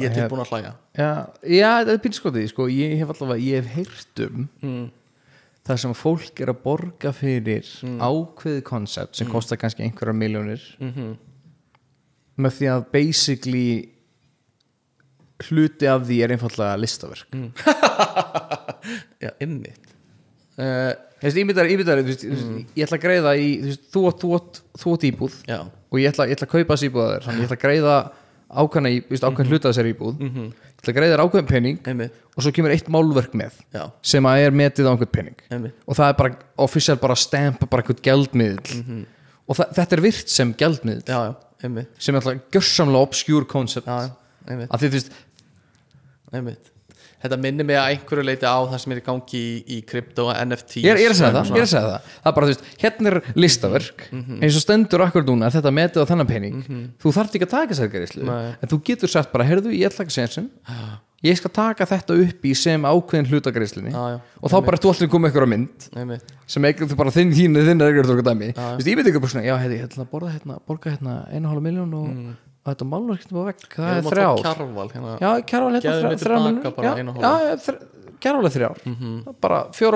[0.00, 0.72] ég er tilbúin að hlæja.
[0.96, 1.10] Já,
[1.42, 4.86] já, þetta er býnum skotið sko, ég hef allavega, ég hef heyrt um Mm.
[5.66, 7.66] Það sem fólk er að borga fyrir
[7.98, 9.18] ákveðið koncept Mm.
[9.18, 11.16] sem kostar kannski einhverjar miljónir Mhm.
[12.38, 13.88] með því að basically
[15.48, 17.50] hluti af því er einfallega listaverk Mm.
[19.24, 19.90] já, innmitt
[20.58, 20.92] uh,
[22.06, 22.54] veist, þú Mm.
[22.54, 23.48] veist, ég ætla að greiða í,
[23.92, 24.22] þú átt,
[25.10, 27.48] íbúð já, og ég ætla, ég ætla að kaupa þessi íbúð að þér þannig ég
[27.50, 27.96] ætla að greiða
[28.62, 31.90] ákveðna, í- þú veist, ákveðn hluta þessari íbúð ég ætla að greiða þér ákveðin pening
[31.90, 32.20] einmitt.
[32.36, 35.42] og svo kemur eitt málverk með já, sem að er metið á einhvern pening.
[35.50, 35.74] Einmitt.
[35.86, 39.02] Og það er bara official bara stamp bara einhvern gjaldmiðl
[39.46, 41.34] og það, þetta er virt sem gjaldmiðl já, já,
[41.66, 41.92] einmitt.
[41.98, 43.86] Sem er alltaf gjörsamlega obscure concept.
[43.88, 45.20] Já, já, einmitt, að því þú veist,
[46.32, 46.72] einmitt
[47.26, 50.28] þetta minnir mig að einhverju leiti á það sem er í gangi í, í krypto
[50.32, 52.12] NFT ég ég er að segja það, er það.
[52.22, 54.06] Það er bara, veist, hérna er listaverk.
[54.12, 56.62] Eins og stendur akkur núna, þetta metið á þennan pening.
[57.02, 57.80] Þú þarft ekki að taka
[58.30, 58.54] Nei.
[58.62, 60.48] en þú getur sagt bara, heyrðu, ég ætla ekki að segja sem.
[61.24, 64.16] Ég skal taka þetta upp í sem ákveðin hlutagreiðslunni Já, já.
[64.36, 65.86] og þá bara ertu allir komið ykkur á mynd.
[65.96, 67.96] Einmitt, sem eiginlega þú bara þinn þín þinn er
[68.52, 71.14] Þú veist, ég veit ekki bara svona, já, heiði, ég ætla að hérna, borga hérna
[71.32, 72.10] einu hálfa miljón og,
[72.66, 74.36] og þetta málverk hérna á vegg, það er að þrjár.
[74.36, 75.14] Fá kjarval hérna.
[75.22, 76.74] Já, kjærval hérna þrjár, mig þrjár tilbaka miljónir.
[76.76, 77.20] bara já, einu og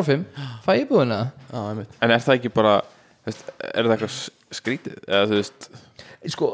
[0.01, 0.24] er fimm,
[0.66, 0.88] fæ ég
[1.51, 1.94] já, einmitt.
[2.01, 2.74] En er það ekki bara
[3.26, 3.44] veist,
[3.74, 4.18] Er það eitthvað
[4.60, 4.98] skrítið?
[5.09, 5.68] Eða þú veist
[6.34, 6.51] sko,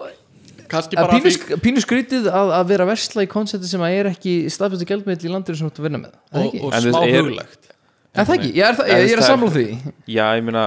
[1.03, 4.09] að pínu, því sk- pínu skrítið að, að vera versla í konsepti sem að er
[4.11, 6.17] ekki staðfæstu gjaldmiðl í landinu sem þú ert að vinna með.
[6.17, 6.63] Er það og, ekki?
[6.67, 7.73] og En smá er- huglegt
[8.17, 8.51] Er það ekki?
[8.57, 9.67] Ég er, En ég, er að samla því.
[10.09, 10.65] Já, ég meina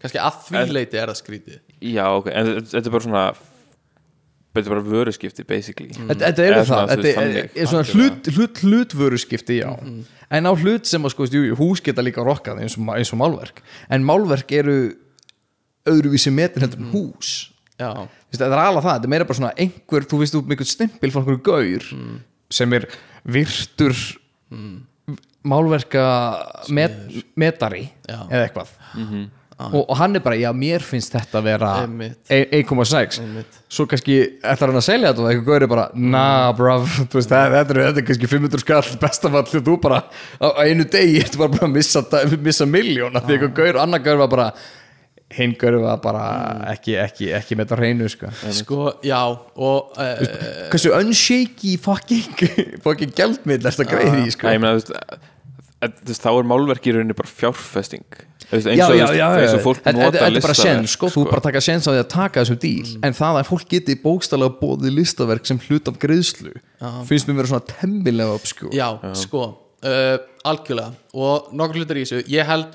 [0.00, 1.58] kannski að því En- leiti er það skrítið.
[1.92, 3.24] Já, ok En þetta er bara svona
[4.56, 5.90] Þetta er bara vöruskipti, basically.
[5.92, 9.72] Þetta, þetta er Eða það, þetta er, er svona hlut, hlut, hlutvöruskipti, já.
[10.36, 13.20] En á hlut sem að sko, jú, hús geta líka rokkað eins og, eins og
[13.20, 13.60] málverk.
[13.92, 14.78] En málverk eru
[15.86, 17.34] öðruvísi metin heldur en hús.
[17.76, 17.90] Já,
[18.32, 21.12] Vist, það er alveg það, þetta er meira bara svona einhver, þú veist, einhvern stimpil
[21.12, 21.88] frá einhverju gaur
[22.56, 22.86] sem er
[23.36, 23.92] virtur
[25.46, 26.04] málverka
[26.74, 26.96] met,
[27.38, 28.22] metari Já.
[28.24, 28.72] eða eitthvað
[29.56, 32.18] og, og hann er bara, já, mér finnst þetta að vera Einmitt.
[32.28, 33.58] e- 1,6 einmitt.
[33.72, 36.24] Svo kannski ætlar hann að selja þetta og eitthvað gaur er bara, na
[36.58, 40.02] brav þú veist, það- þetta er, þetta er kannski 500 skall bestafall og þú bara
[40.44, 42.04] á einu degi þetta var bara að missa,
[42.44, 44.50] missa miljóna því eitthvað gaur og annar gaur var bara
[45.34, 46.24] hinn görðu það bara
[46.70, 48.28] ekki, ekki, ekki með þetta hreinu sko.
[48.60, 50.20] sko, já og uh,
[50.70, 52.44] hversu unshaky fucking
[52.84, 54.52] fucking gjaldmiðl er þetta greið í sko.
[54.54, 58.06] Ég meina, þú veist, þú þá er málverk í rauninni bara fjárfesting.
[58.35, 59.56] Þú eins já, og, já, já, eins já.
[59.58, 61.86] og fólk Þetta- nota þetta þetta er bara listaverk, sens sko, þú bara taka sens
[61.86, 65.58] á því að taka þessum díl en það að fólk geti bókstælega bóðið listaverk sem
[65.68, 66.54] hlut af greiðslu
[67.08, 69.44] finnst mér vera svona temmilega obskú já, sko
[69.84, 70.16] uh,
[70.46, 70.92] algjörlega.
[71.16, 72.22] Og nokkur hlutir í þessu.
[72.32, 72.74] Ég held,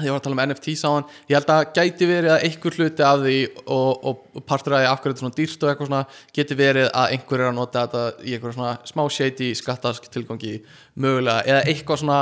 [0.00, 1.08] ég var að tala um NFT sáðan.
[1.28, 3.34] Ég held að gæti verið að einhver hluti af því
[3.74, 6.00] og, og partur að því af hverju þetta er svona dýrt og eitthvað svona
[6.38, 10.54] geti verið að einhver er að nota þetta í eitthvað svona smá shady skattask tilgangi
[10.96, 11.44] mögulega.
[11.44, 12.20] Eða eitthvað svona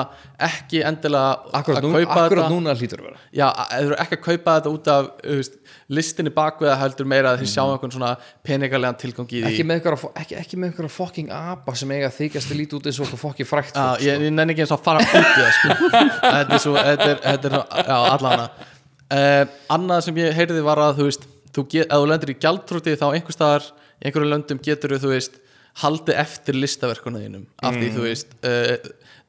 [0.50, 2.56] ekki endilega akkurat, að nú, kaupa akkurat þetta.
[2.56, 3.22] núna hlýtur að vera.
[3.30, 3.46] Já,
[3.78, 5.59] eða ekki að kaupa þetta út af veist,
[5.90, 8.10] listinni bakveða heldur meira að þið sjá einhvern svona
[8.46, 9.50] peningalegan tilgangi í því.
[9.50, 12.86] Ekki með einhverja, ekki, ekki með einhverja fucking apa sem eiga þykjast að líti út
[12.86, 15.16] eins og fucking frækt Já, fólk, ég, ég nenni ekki eins og að fara út
[15.18, 15.78] í það sko.
[16.36, 17.56] þetta er svo þetta er, þetta er,
[17.90, 18.46] já, allana
[19.10, 19.44] uh,
[19.76, 22.96] annað sem ég heyrði var að þú veist, þú get, ef þú lendir í gjaldtrúti
[23.00, 25.40] þá einhvers staðar, í einhverju löndum getur þú veist,
[25.80, 28.74] haldið eftir listaverkunum þínum, af því þú veist uh,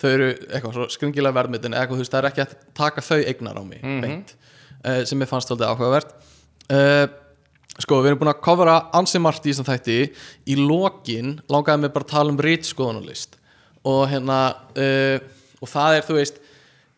[0.01, 3.19] þau eru eitthvað svo skringilega verðmyndin, eitthvað þú veist, það er ekki að taka þau
[3.19, 4.33] eignar á mig, beint
[4.85, 6.13] uh, sem ég fannst alltaf áhugavert
[6.71, 7.03] uh,
[7.77, 9.99] sko, við erum búin að kofra ansi margt í þessum þætti.
[10.51, 13.37] Í lokin langaði mig bara að tala um rítskoðunarlist
[13.87, 14.39] og hérna
[14.77, 15.17] uh,
[15.61, 16.41] og það er, þú veist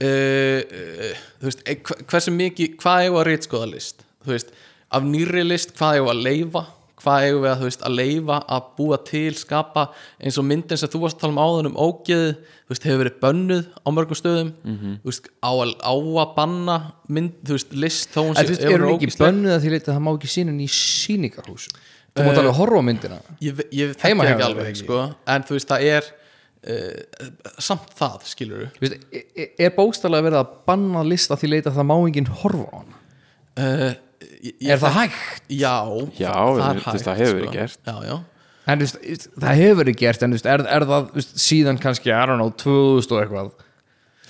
[0.03, 1.65] uh, þú veist,
[2.11, 4.55] hversu mikið hvað eigum við að rítskoðalist þú veist,
[4.93, 6.63] af nýri list, hvað eigum við að leifa
[7.03, 9.85] hvað eigum við að, veist, að leifa að búa til, skapa
[10.23, 12.25] eins og myndin sem þú varst að tala um áðan um ógeð
[12.71, 14.53] veist, hefur verið bönnuð á mörgum stöðum.
[14.63, 16.77] Þú veist, á að, á að banna
[17.11, 19.25] mynd, veist, list þó hún hún eru ekki ógeðsleg.
[19.27, 21.67] bönnuð að því að það má ekki sína í síningarhús
[22.13, 23.15] Þú mátt alveg horfa á myndina.
[23.41, 24.84] ég, ég Heima ekki alveg ekki?
[24.84, 24.99] sko,
[25.34, 26.09] en þú veist það er
[26.69, 31.71] uh, samt það skilur veist, e- e- Er bókstælega verið að banna lista því leita
[31.73, 32.99] að það má enginn horfa á hana?
[33.57, 33.89] Uh,
[34.43, 35.41] ég, ég Er það hægt?
[35.49, 35.73] Já,
[36.19, 37.41] Já, það, þú er hægt það hefur sko.
[37.41, 37.79] verið gert.
[37.87, 38.15] Já, já.
[38.63, 41.79] En þú veist, það hefur verið gert en þú veist, er, er það veist, síðan
[41.83, 43.53] kannski, I don't know, 2000 og eitthvað?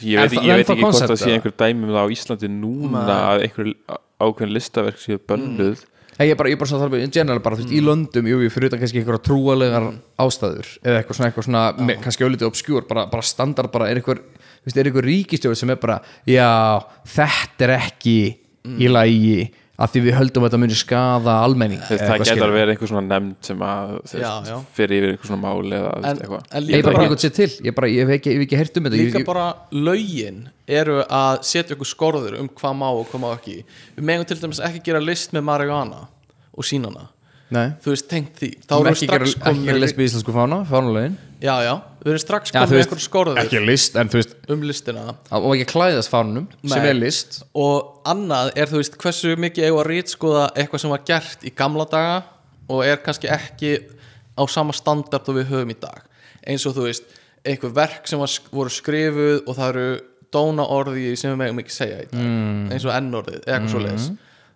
[0.03, 2.49] Ég veit, það- ég veit ekki hvort það sé einhver dæmi um það á Íslandi
[2.49, 3.73] núna að einhver
[4.23, 5.83] ákveðin listaverk séu bönnuð.
[6.17, 7.73] Nei, ég er bara, ég bara svo að tala um, in general bara, þú veist,
[7.73, 9.87] í löndum, jú, fyrir utan kannski einhverja trúalegar
[10.21, 13.97] ástæður, eða eitthvað svona, eitthvað svona me, kannski öllítið obskjúr, bara, bara standard bara er
[14.01, 14.21] einhver,
[14.69, 15.95] er einhver ríkistjóð sem er bara,
[16.29, 16.49] já,
[17.15, 18.15] þetta er ekki
[18.77, 21.81] í lagi af því við höldum að þetta muni skada almenning.
[21.87, 22.53] Það getur skilur.
[22.53, 23.93] verið einhver svona nefnd sem að
[24.77, 26.43] fyrir yfir einhver svona mál eða eitthvað.
[26.61, 28.59] Ég er bara bara, ekki sér til, ég, bara, ég hef ekki, ég hef ekki
[28.61, 28.99] heyrt um þetta.
[29.01, 30.43] Líka ég, bara lögin
[30.79, 33.57] eru að setja ykkur skorður um hvað má og hvað má ekki.
[33.97, 36.05] Við megum til dæmis ekki gera list með marihuana
[36.53, 37.09] og sínana
[37.53, 38.49] Nei, Þú veist, tengt því.
[38.65, 41.73] Þá erum við strax ekki gera lesbi í íslensku fána, fánulegin Já, já,
[42.03, 43.41] við erum strax komin með ykkur skorður.
[43.43, 45.05] ekki list, veist um listina.
[45.31, 47.41] og ekki klæðast fánunum sem er list.
[47.55, 51.53] Og annað er þú veist hversu mikið eigum að rítskoða eitthvað sem var gert í
[51.55, 52.17] gamla daga
[52.71, 53.75] og er kannski ekki
[54.35, 56.03] á sama standard og við höfum í dag.
[56.43, 57.07] Eins og þú veist
[57.43, 59.87] einhver verk sem var, voru skrifuð og það eru
[60.33, 62.19] dóna orði sem við megum ekki segja í dag.
[62.19, 62.69] Mm.
[62.73, 64.07] eins og ennorðið eða eitthvað svo leiðis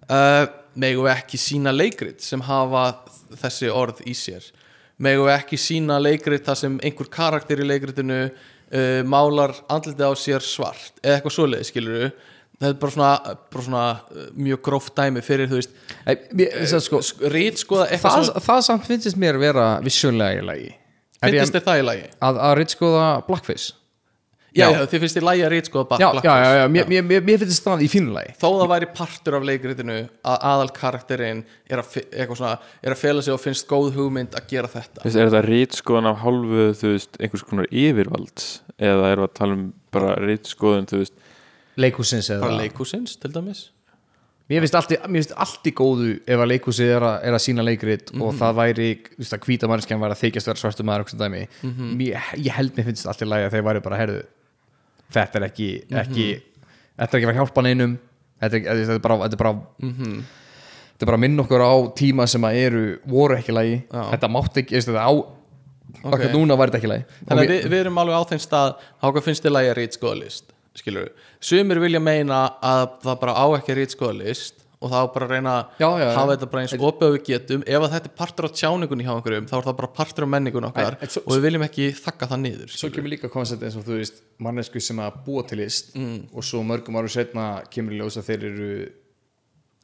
[0.10, 0.45] uh,
[0.78, 2.86] megum við ekki sína leikrit sem hafa
[3.41, 4.45] þessi orð í sér
[5.03, 10.14] megum við ekki sína leikrit þar sem einhver karakter í leikritinu uh, málar andlitið á
[10.18, 12.10] sér svart eða eitthvað svoleiðis skilur
[12.57, 15.76] þetta er bara svona, bara svona uh, mjög gróft dæmi fyrir þú veist.
[16.10, 17.02] Að sko,
[17.34, 20.72] rít skoða eitthvað það, sem það samt finnst mér vera vissulega í lagi.
[21.22, 22.07] Finnst þér það í lagi?
[22.26, 23.76] Að, að ritskoða blackface
[24.57, 24.79] já, Já.
[24.89, 27.38] þið finnst þér lagi að rít skoða já, já, já, já, mér, mér, mér, mér
[27.43, 28.34] finnst það í fínu lagi.
[28.41, 31.99] Þó það væri partur af leikritinu að aðal karakterinn er að,
[32.35, 35.01] svona, er að fela sig og finnst góð hugmynd að gera þetta.
[35.03, 38.49] Þú veist, er þetta rítskoðan af hálfu þú veist, einhvers konar yfirvalds?
[38.77, 41.13] Eða erum við að tala um bara rítskoðun þú veist,
[41.77, 42.41] leikhúsins eða?
[42.47, 43.67] Bara leikhúsins til dæmis.
[44.47, 44.93] Mér finnst allt,
[45.35, 48.38] allt í góðu ef að leikhúsið er, að- er að sína leikrit og Mhm.
[48.39, 51.27] það væri, þú veist að hvíta mannskjan væri að þykjast vera svartum maður og svona
[51.27, 51.47] dæmi.
[51.63, 51.97] Mhm.
[51.97, 54.23] mér, ég held mér finnst allt í lagi að þeir væri bara herðu
[55.13, 55.69] þetta er ekki,
[56.03, 56.27] ekki
[56.97, 57.97] þetta er ekki að hjálpa neinum.
[58.41, 60.17] Þetta er, þetta er bara, þetta er bara Mhm.
[60.93, 63.84] þetta er bara að minna okkur á tíma sem að eru, voru ekki lagi.
[63.91, 64.03] Já.
[64.13, 65.11] þetta mátti ekki, þetta á
[66.03, 67.05] okkur núna var þetta ekki lagi.
[67.27, 69.97] Þannig að við, við erum alveg á þeim stað háka finnst þér lagi að rít
[69.97, 70.53] skoða list?
[70.77, 71.09] Skilur
[71.41, 75.26] sumir vilja meina að það bara á ekki að rít skoða list og þá bara
[75.26, 77.64] að reyna að hafa þetta bara eins opið og við getum.
[77.66, 80.30] Ef að þetta er partur á tjáningunni hjá einhverjum þá er það bara partur á
[80.30, 83.30] menningun okkar En- en svo- og við viljum ekki þakka það niður svo kemur líka
[83.34, 86.28] koncept eins og þú veist mannesku sem að búa til list Mm.
[86.34, 88.91] og svo mörgum árum setna kemur í ljós að þeir eru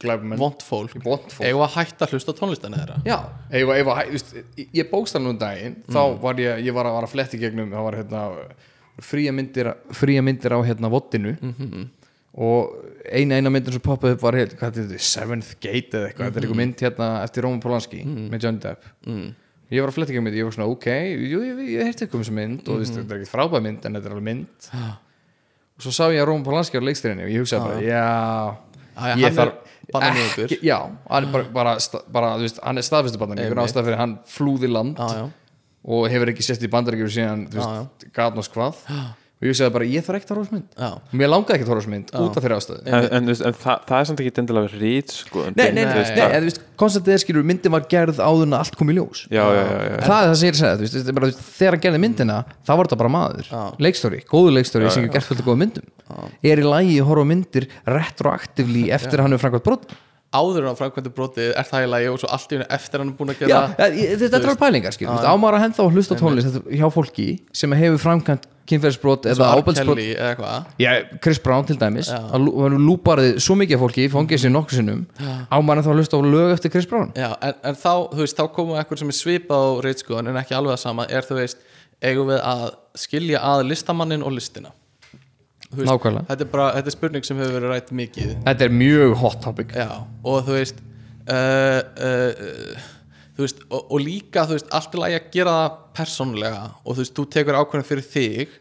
[0.04, 0.94] glæbumenn vond fólk.
[1.04, 1.46] Vont fólk.
[1.46, 2.96] Eigum að hætta að hlusta á tónlistina þeirra?
[3.06, 3.18] Já,
[3.50, 4.34] ef, ef, veist,
[4.74, 6.20] ég bókst alveg um daginn þá Mm.
[6.20, 8.22] var ég, ég var að, var að fletti gegnum það var hérna
[9.00, 11.88] fría myndir, fría myndir á hérna vottinu Mhm.
[12.34, 12.74] Og
[13.14, 16.26] eina eina myndin sem poppaði upp var helt, hvað er þetta, Seventh Gate eða eitthvað,
[16.28, 18.86] þetta er eitthvað mynd hérna eftir Roman Polanski með Johnny Depp.
[19.06, 19.26] Mm.
[19.74, 22.04] ég var að fletta ekki um þetta, ég var svona ok jú, ég, ég, heyrti
[22.06, 24.28] eitthvað um þessu mynd og mm þetta er ekkert frábæð mynd en þetta er alveg
[24.30, 24.70] mynd.
[25.74, 29.08] Og svo sá ég að Roman Polanski á leikstrinni og ég hugsaði bara, já Já,
[29.10, 29.72] já, ég þarf
[30.44, 30.76] ekki, já,
[31.10, 31.72] hann er bara, bara,
[32.14, 33.72] bara veist, hann er staðfestu bandaríkur Einmitt.
[33.72, 35.24] ástæð fyrir hann flúði land Já, já,
[35.84, 38.06] og hefur ekki sést í bandaríkur síðan, þú veist,
[39.42, 40.68] og ég sagði bara, ég þarf ekki að horfa þessu mynd.
[40.78, 40.90] Já.
[41.20, 42.78] Mér langaði ekki að horfa þessu mynd út af þeirra ástæðu.
[42.86, 45.82] En, en, veist, en það, það er samt ekki dendilega rít sko, nei, nei, nei,
[45.90, 49.24] nei, það- veist, konceptið er skilur myndin var gerð áður en allt kom í ljós.
[49.28, 49.98] Já, já, já, já.
[50.06, 53.00] það er það sem ég er að segja, þegar hann gerði myndina þá var þetta
[53.02, 53.52] bara maður,
[53.84, 55.90] leikstóri, góðu leikstóri sem er gert fullt af góða myndum.
[56.44, 59.94] Er í lagi að horfa myndir retroaktively eftir að hann er framkvæmt brot
[60.34, 62.98] Áður en á framkvæmdu brotið er það í lagi og svo allt í henni eftir
[63.02, 65.92] hann er búin að Já, gera ég- þetta er pælingar skil, ámar að henda og
[65.94, 69.98] hlusta tónlist hjá fólki sem hefur framkvæmt kynferðisbrot eða ábælsbrot
[70.80, 70.90] Já,
[71.22, 75.02] Chris Brown til dæmis hann lú- hann lúparaði svo mikið fólki fóngið sér nokkur sinnum
[75.52, 77.12] ámar að þá hlusta á lög eftir Chris Brown?
[77.14, 80.40] Já, en, en þá, þú veist, þá komum eitthvað sem er svipað á reitskoðan en
[80.40, 81.60] ekki alveg að sama er þú veist,
[82.02, 82.64] eigum við að
[83.04, 84.72] skilja að listamannin og listina
[85.80, 86.26] veist, Nákvæmlega.
[86.30, 88.34] þetta er bara, þetta er spurning sem hefur verið rætt mikið.
[88.48, 89.76] Þetta er mjög hot topic.
[89.76, 89.88] Já,
[90.24, 90.82] og þú veist
[91.28, 92.90] uh, uh,
[93.34, 96.90] þú veist og, og líka, þú veist, allt er lagi að gera það persónulega og
[96.92, 98.60] þú veist, þú tekur ákvörðin fyrir þig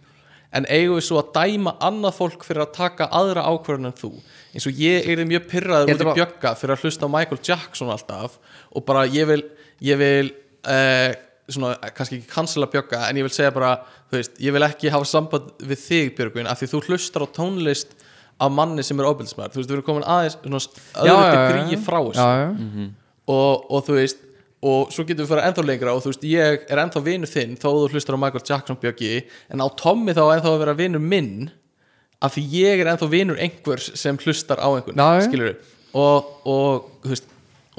[0.54, 4.12] en eigum við svo að dæma annað fólk fyrir að taka aðra ákvörðin en þú?
[4.54, 7.94] Eins og ég er mjög pyrraður út í bjögga fyrir að hlusta á Michael Jackson
[7.94, 8.38] alltaf
[8.70, 9.42] og bara ég vil
[9.84, 10.30] ég vil
[10.70, 11.10] uh,
[11.52, 13.76] svona, kannski ekki cancela bjögga en ég vil segja bara,
[14.12, 17.28] þú veist, ég vil ekki hafa samband við þig Björgvin af því þú hlustar á
[17.36, 17.96] tónlist
[18.42, 20.62] af manni sem er óbyrðismæður, þú veist, við erum komin aðeins svona,
[21.04, 22.24] öðru til gríi frá þessu.
[22.24, 22.88] Já, já.
[23.34, 24.24] og, og þú veist
[24.64, 27.58] og svo getum við fara ennþá lengra og þú veist ég er ennþá vinur þinn
[27.60, 29.12] þó þú hlustar á Michael Jackson bjöggi
[29.52, 31.50] en á Tommy þá ennþá að vera vinur minn
[32.24, 35.58] af því ég er ennþá vinur einhvers sem hlustar á einhvern skilur
[35.92, 37.28] og, og þú veist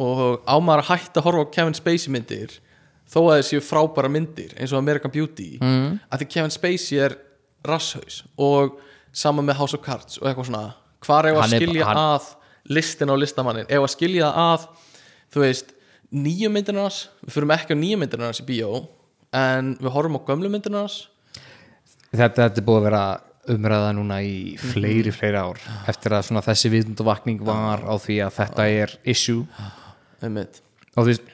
[0.05, 2.59] og á maður að hætta að horfa á Kevin Spacey myndir
[3.11, 6.01] þó að þeir séu frábæra myndir eins og American Beauty mm.
[6.09, 7.17] að því Kevin Spacey er
[7.65, 8.79] rasshaus og
[9.15, 10.65] sama með House of Cards og eitthvað svona.
[11.05, 12.33] Hvar er að skilja hann- að
[12.75, 14.69] listin á listamannin ef að skilja það að
[15.35, 15.75] þú veist,
[16.15, 18.87] nýju myndina hans við fyrir ekki á nýju myndina hans í bíó
[19.35, 21.09] en við horfum á gömlu myndina hans?
[22.15, 23.05] Þetta, þetta er búið að vera
[23.55, 25.61] umræða núna í fleiri, fleiri ár
[25.91, 29.45] eftir að svona þessi vitundavakning var á því að þetta er issue.
[30.25, 31.33] Og þú veist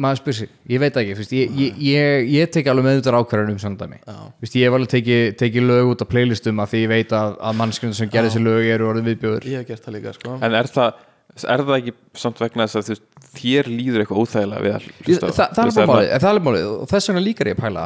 [0.00, 3.18] maður spyr sig, ég veit ekki þú veist, ég, ég, ég, ég tek alveg meðutar
[3.20, 4.00] ákvarðan um samdæmi.
[4.40, 7.36] Veist, ég hef alveg tekið teki lög út af playlistum að því ég veit að,
[7.50, 10.36] að mannskjöndar sem gerði þessi lög eru orðið viðbjóður ég hef gert það líka sko.
[10.40, 11.06] En er það
[11.46, 13.02] er það ekki samt vegna þess að
[13.38, 16.88] þér líður eitthvað óþægilega við hlusta á- það, það, er það er alveg málið og
[16.90, 17.84] þess vegna líkar ég að pæla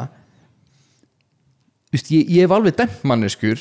[1.94, 3.60] Vist, ég, ég hef alveg dæmt manneskur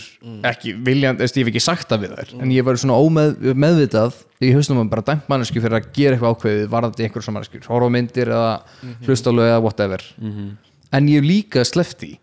[0.50, 3.36] ekki viljandi, veist, ég hef ekki sagt það við þær en ég var svona ómeð,
[3.54, 7.38] meðvitað í hausnum að bara dæmt mannesku fyrir að gera eitthvað ákveðið varðandi einhver sem
[7.38, 8.52] manneskur, horfa á myndir eða
[9.06, 10.06] hlusta á lög eða whatever.
[10.94, 12.16] En ég hef líka slefti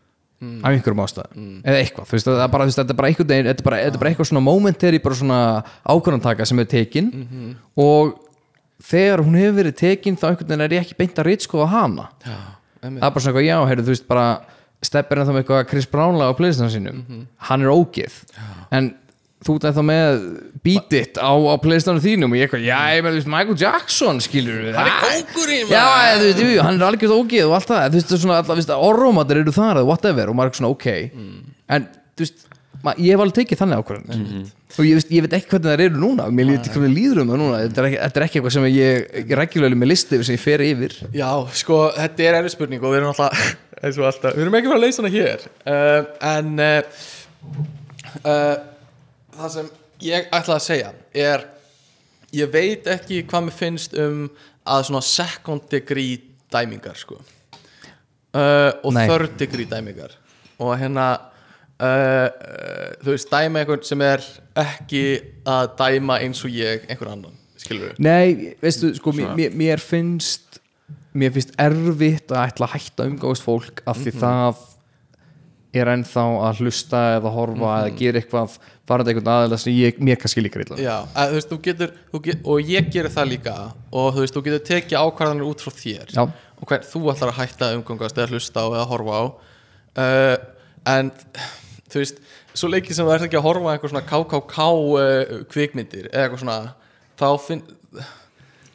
[0.65, 3.49] af einhverjum ástæðum eða eitthvað, þú veist, það er bara, þetta er bara einhvern veginn
[3.51, 5.41] þetta er bara, er bara eitthvað svona momentary bara svona
[5.85, 7.11] ákvörðantaka sem er tekin
[7.77, 8.15] og
[8.81, 11.28] þegar hún hefur verið tekin þá einhvern veginn er ég ekki beint að
[14.82, 17.05] steppir ennþá með eitthvað Chris Brownlega á playstation sínum,
[17.51, 18.15] hann er ógeð.
[18.73, 18.94] En
[19.44, 20.20] þú ert ennþá með
[20.65, 23.59] beat it á, á playstation þínum og ég eitthvað, já, ég með, þú veist, Michael
[23.62, 25.85] Jackson skilur við, hann er kóngurinn, já,
[26.20, 28.61] þú veist, jú, hann er algjörð ógeð og allt það, þú veist, svona, alltaf, þú
[28.61, 30.89] veist, orrómatir eru þar whatever og maður er svona, ok.
[31.77, 31.86] En,
[32.16, 32.44] þú veist,
[32.85, 34.51] ma- ég hef alveg tekið þannig ákvörðun.
[34.78, 36.28] Og ég, veist, ég veit ekki hvernig það eru núna.
[36.31, 36.47] Mér
[36.93, 37.57] líður um það núna.
[37.65, 40.40] Þetta er ekki, þetta er ekki eitthvað sem ég, ég regjulega með listi sem ég
[40.44, 40.94] fer yfir.
[41.16, 41.27] Já,
[41.59, 43.43] sko, þetta er erfið spurning og við erum alltaf,
[43.82, 44.35] eins og alltaf.
[44.36, 45.47] Við erum ekki bara að leysa hana hér.
[45.65, 47.01] Uh, en uh,
[48.24, 48.57] uh,
[49.39, 49.70] það sem
[50.05, 50.93] ég ætla að segja
[51.27, 51.47] er
[52.36, 54.23] ég veit ekki hvað mér finnst um
[54.70, 56.20] að svona second degree
[56.52, 57.19] dæmingar sko.
[58.31, 59.07] Uh, og Nei.
[59.11, 60.12] third degree dæmingar.
[60.61, 61.09] Og hérna
[61.81, 62.28] uh, uh,
[63.02, 64.23] þú veist, dæma einhvern sem er
[64.61, 65.05] ekki
[65.48, 70.60] að dæma eins og ég einhver annan, skilur við Nei, veistu, sko, mér- mér finnst
[71.12, 74.66] mér finnst erfitt að ætla að hætta að umgáðast fólk af því það
[75.81, 78.57] er ennþá að hlusta eða horfa eða gera eitthvað
[78.91, 80.78] farandi einhvern aðeins sem ég, mér kannski líka illa.
[80.82, 84.24] Já, að, þú veist, þú getur, þú get, og ég gerir það líka og þú
[84.24, 86.23] veist, þú getur tekið ákvarðanir út frá þér Já.
[86.27, 89.24] og hvern þú ætlar að hætta að umgangast eða hlusta á eða horfa á.
[90.01, 90.37] Uh,
[90.91, 91.12] en
[91.91, 96.11] þú veist, svo leikið sem það er ekki að horfa einhver svona KKK uh, kvikmyndir
[96.11, 96.59] eða eitthvað svona
[97.15, 97.62] þá, finn,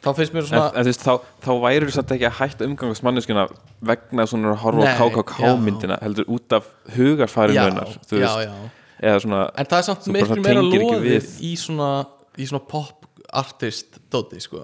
[0.04, 1.12] þá finnst mér en, svona en þú veist, þá,
[1.44, 3.46] þá væri þú samt ekki að hætta umgangast manneskuna
[3.90, 8.26] vegna svona að horfa á KKK myndina heldur út af hugarfæri já, mönar þú já,
[8.26, 8.72] veist, já.
[9.06, 11.90] Eða svona en það er samt miklu meira loðið í svona,
[12.38, 14.62] í svona pop artist dóti sko,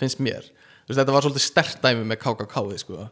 [0.00, 0.46] finnst mér.
[0.86, 3.08] Veist, þetta var svolítið stert dæmi með KKK sko.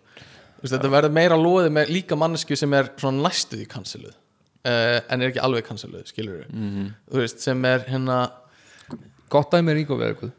[0.62, 5.01] Veist, þetta verður meira loðið með líka mannesku sem er svona næstuð í kansiluð uh,
[5.11, 6.86] en er ekki alveg kansiluð skilur við, Mhm.
[7.11, 8.20] þú veist, sem er hérna
[9.32, 10.32] gott dæmi er Verkuð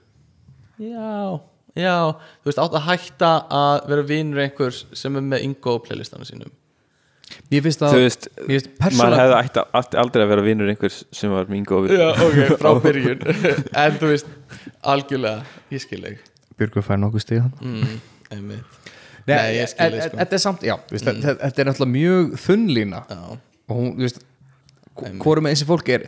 [0.83, 1.39] já,
[1.83, 3.31] já þú veist, átt að hætta
[3.61, 6.51] að vera vinur einhvers sem er með Ingo playlistana sínum.
[7.49, 10.69] Mér finnst þú að veist, Mér finnst maður hefði ætti, ætti aldrei að vera vinur
[10.73, 13.23] einhvers sem var mingo já, ok, frá byrjun.
[13.83, 14.29] En þú veist,
[14.93, 16.29] algjörlega ég skil ekki
[16.59, 17.95] Björgur fær nokkuð stig þannig mm,
[18.35, 18.77] einmitt.
[19.25, 20.19] Nei, ég skil en- sko.
[20.19, 23.19] Þetta er samt, já, þú veist, þetta þetta er náttúrulega mjög þunnlína já.
[23.33, 24.21] og hún, þú veist
[25.23, 26.05] hvorum með þessi fólk er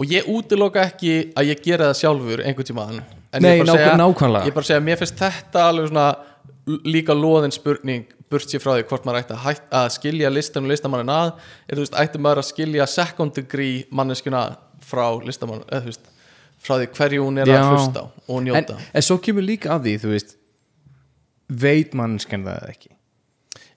[0.00, 3.02] og ég útiloka ekki að ég gera það sjálfur einhvern tímann
[3.32, 4.46] en Nei, ég bara segja, nákvæmlega.
[4.48, 6.06] ég bara segja, mér finnst þetta alveg svona
[6.86, 10.66] líka loðin spurning burt sér frá því hvort maður ætti að, hætt, að skilja listan
[10.66, 11.32] og listamannin að
[11.66, 14.44] er þú veist, ætti maður að skilja second degree manneskuna
[14.86, 16.12] frá listamann eða þú veist,
[16.60, 17.58] frá því hverju hún er Já.
[17.58, 20.36] að hlusta og en, njóta en svo kemur líka að því, þú veist
[21.50, 22.92] veit mannskjan það eða ekki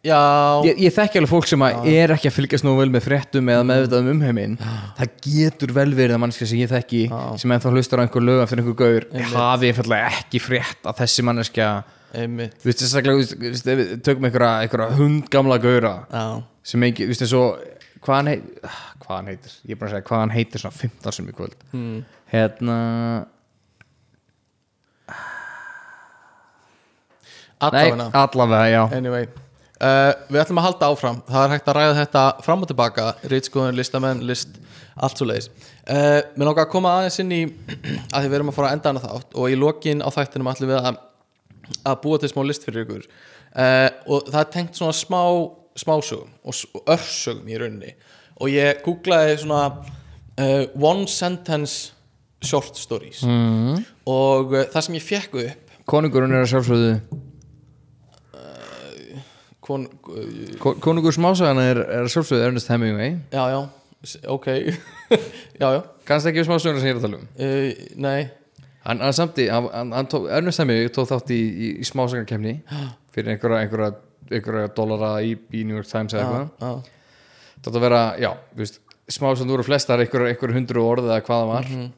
[0.03, 3.65] ég, ég þekki alveg fólk sem er ekki að fylgjast nú vel með fréttum eða
[3.69, 7.03] meðvitað um umheiminn það getur vel verið að mannskja sem ég þekki
[7.39, 11.27] sem ennþá hlustar á einhver lög eftir einhver gaur hafi einfallega ekki frétt að þessi
[12.13, 12.55] einmitt.
[12.61, 16.25] Þú veist, sérstaklega, tökum einhverja, einhverja hundgamla gaura já,
[16.73, 17.47] sem ekki, þú veist, eins og
[18.03, 18.73] hvað hann heitir,
[19.03, 19.55] hvað heitir?
[19.63, 21.63] Ég er bara að segja hvað hann heitir svona 15 sem í kvöld.
[21.73, 22.01] Hmm.
[22.33, 22.77] hérna
[27.63, 28.83] nei, allavega allavega, já.
[28.99, 29.31] Anyway
[29.83, 31.21] uh, Við ætlum að halda áfram.
[31.27, 34.59] Það er hægt að ræða þetta fram og tilbaka Ritskoðun, listamenn, list,
[34.95, 37.41] allt svo leiðis uh, Mér langar að koma aðeins inn í
[38.13, 40.51] að því við erum að fara að enda hana þátt og í lokin á þættinum
[40.53, 41.01] ætlum við að,
[41.91, 43.09] að búa til smá list fyrir ykkur.
[43.53, 45.23] Uh, og það er tengt svona smá
[45.79, 47.95] smásögum og, örsögum í rauninni.
[48.41, 49.65] Og ég googlaði svona
[50.77, 51.93] one sentence
[52.43, 53.21] short stories.
[53.23, 53.83] Mm.
[54.09, 56.91] og það sem ég fekk upp konungurinn er að sjálfsögðu
[59.63, 60.27] kon, uh,
[60.61, 63.13] Ko- konungur smásagana er, er sjálfsögðu Ernest Hemingway.
[63.31, 63.61] Já, já,
[64.27, 64.47] ok.
[65.61, 67.27] Já, já, kannski ekki smásagana sem ég er að tala um?
[67.37, 68.21] Uh, nei.
[68.83, 72.57] Hann, hann samti, hann, hann, hann tók, Ernest Hemingway tók þátt í, í, í smásagarkemni
[73.15, 73.91] fyrir einhverja, einhverja,
[74.33, 76.87] einhverja dollara í, í New York Times eða eitthvað.
[77.63, 78.79] Þetta að vera, já, þú veist
[79.13, 81.69] smásögn voru flestar einhver, einhver hundru orð eða hvað það var.
[81.71, 81.91] Mhm.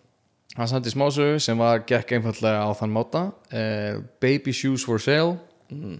[0.55, 3.21] hann samti smásögu sem var gekk einfallega á þann máta.
[3.51, 5.39] Uh, Baby Shoes for Sale.
[5.73, 5.97] Mhm.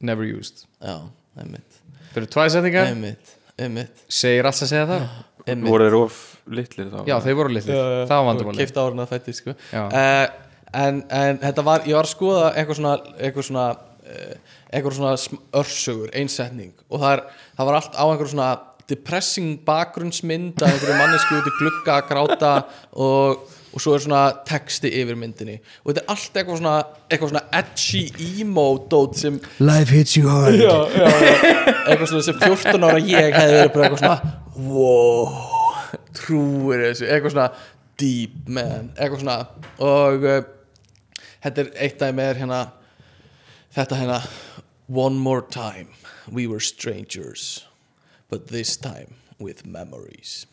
[0.00, 0.64] Never Used.
[0.82, 1.00] Já,
[1.38, 1.80] einmitt.
[2.12, 5.08] Það eru tvæ setningar, Einmitt, einmitt, segir alls að segja það?
[5.48, 5.70] Einmitt.
[5.70, 6.20] Voru þeir of
[6.58, 7.00] litlir þá?
[7.08, 9.54] Já, þeir voru litlir, það var vandamáli Keift árun að fætti, sko.
[9.72, 9.82] Já.
[9.88, 10.48] uh,
[10.84, 13.66] en, en þetta var, ég var að skoða eitthvað svona eitthvað svona,
[14.08, 15.12] uh, eitthvað svona
[15.62, 18.50] örsögur, einsetning og það, er, það var allt á einhver svona
[18.88, 22.52] depressing bakgrunnsmynd að einhverju mannesku út í glugga að gráta
[22.96, 23.42] og,
[23.78, 26.74] og svo er svona texti yfir myndinni og þetta er allt eitthvað svona,
[27.06, 28.00] eitthvað svona edgy
[28.42, 30.58] emo dót sem Life hits you hard.
[30.58, 31.34] já, já, já.
[31.86, 34.18] eitthvað svona sem 14 ára ég hefði verið bara eitthvað svona
[34.72, 35.38] wow,
[36.18, 37.46] trúir þessu eitthvað svona
[38.02, 39.38] deep man eitthvað svona
[39.92, 40.42] og uh,
[41.46, 42.60] þetta er eitt dæmi er hérna
[43.78, 44.20] þetta hérna
[44.90, 45.94] one more time
[46.26, 47.64] we were strangers
[48.28, 50.48] but this time with memories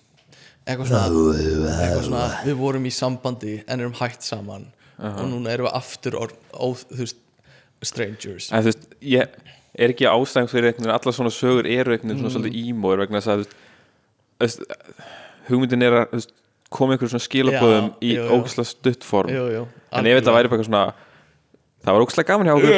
[0.65, 1.33] eitthvað svona,
[1.75, 4.69] eitthvað svona við vorum í sambandi en erum hætt saman.
[4.95, 7.19] Og núna erum við aftur or, ó, þú veist,
[7.85, 8.49] strangers.
[8.51, 9.35] En þú veist, ég
[9.75, 12.93] er ekki ástæðing fyrir einhvern veginn, allar svona sögur eru einhvern veginn svona svolítið emo
[12.93, 14.63] er vegna þess að þú veist,
[15.49, 16.35] hugmyndin er að þú veist,
[16.75, 18.37] koma einhver svona skilabóðum Já, í jú, jú.
[18.39, 19.33] ógæslega stutt form.
[19.35, 20.85] Jú, jú, en ef þetta væri bara eitthvað svona
[21.85, 22.73] það var ógæslega gaman hjá okkur.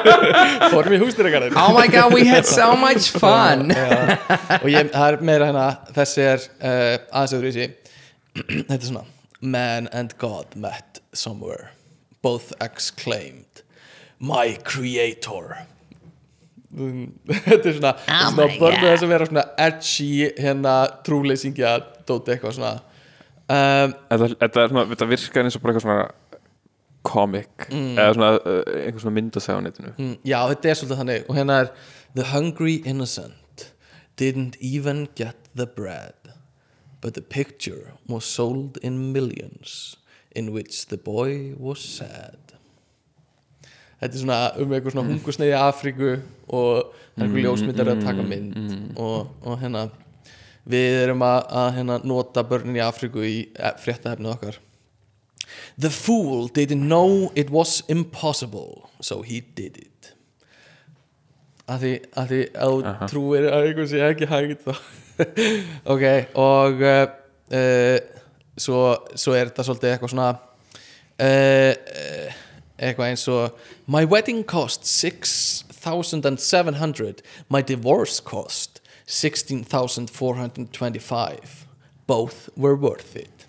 [0.74, 3.70] Fórum í hústýragarðin oh my god, we had so much fun.
[4.60, 5.66] Og ég, það er meira hérna
[5.96, 7.68] þessi er uh, aðeins öðru í sí
[8.68, 9.06] þetta er svona
[9.40, 11.70] man and God met somewhere
[12.22, 13.64] both exclaimed
[14.20, 15.56] my creator.
[16.70, 20.74] Þetta er svona, oh svona börnu þess að vera svona edgy hérna
[21.06, 22.74] trúleysingja dóti eitthvað svona.
[23.50, 26.29] Um, þetta, þetta, er svona, þetta virkar eins og bara eitthvað svona
[27.06, 29.92] comic eða svona uh, einhver svona myndasæð á netinu.
[29.98, 31.72] Mm, Já, þetta er svolítið þannig og hérna er
[32.14, 33.66] The hungry innocent
[34.18, 36.14] didn't even get the bread
[37.00, 39.96] but the picture was sold in millions
[40.36, 42.36] in which the boy was sad.
[44.00, 46.10] Þetta er svona um eitthvað svona hungusneið í Afríku
[46.48, 48.54] og það er einhver ljósmyndar að taka mynd.
[49.00, 49.86] og, og hérna
[50.70, 53.36] við erum að, að hérna, nota börnin í Afríku í
[53.82, 54.60] fréttahefnið okkar
[55.78, 60.14] The fool didn't know it was impossible so he did it.
[61.70, 62.82] Að því að því að þú
[63.12, 64.62] trúir að einhver sé ekki hægt
[65.92, 66.04] ok,
[66.40, 67.06] og uh,
[67.54, 67.98] uh,
[68.58, 68.78] svo,
[69.14, 70.38] svo er þetta svolítið eitthvað svona uh,
[71.76, 72.28] uh,
[72.80, 73.42] eitthvað eins og
[73.90, 81.66] My wedding cost 6,700 My divorce cost 16,425
[82.06, 83.39] Both were worth it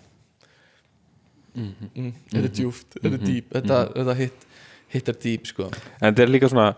[1.54, 4.46] mm, Þetta er djúft, þetta er dýp Þetta, þetta hitt,
[4.94, 5.68] hittar dýp sko.
[6.00, 6.74] En þetta er líka svona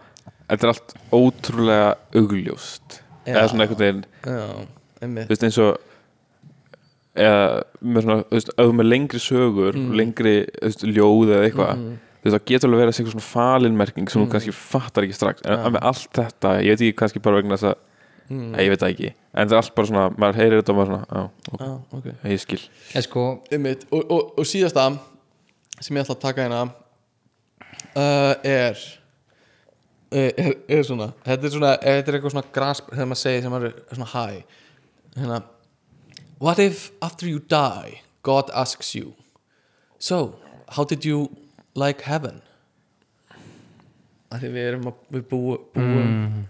[0.49, 3.01] þetta er allt ótrúlega augljóst.
[3.27, 4.05] Eða svona einhvern veginn
[5.05, 5.79] þú veist eins og
[7.15, 9.93] eða með svona, þú veist, þú með lengri sögur Mm.
[10.01, 11.93] lengri, þú veist, ljóð eða eitthvað Mhm.
[11.95, 15.15] þú veist, það getur alveg verið að segja svona falinmerking sem þú kannski fattar ekki
[15.15, 15.43] strax.
[15.45, 15.71] En Já.
[15.71, 17.77] með allt þetta, ég veit ekki kannski bara vegna þess að
[18.31, 18.55] Mm.
[18.55, 20.79] Nei, ég veit það ekki En það er allt bara svona, maður heyrir þetta og
[20.79, 22.61] maður svona Já, ok, Já, ok ég skil
[22.97, 24.85] En sko, Einmitt, og, og, og síðasta
[25.81, 26.63] sem ég ætla að taka hérna
[27.99, 28.85] uh, er,
[30.15, 33.55] er er svona þetta er svona, þetta er eitthvað svona grasp þegar maður segir sem
[33.57, 34.25] maður er svona hæ
[35.19, 35.43] hérna
[36.41, 39.13] What if after you die God asks you
[39.99, 40.37] So,
[40.69, 41.31] how did you
[41.75, 42.43] like heaven?
[44.35, 46.41] Af því við erum að við búum, búum mm.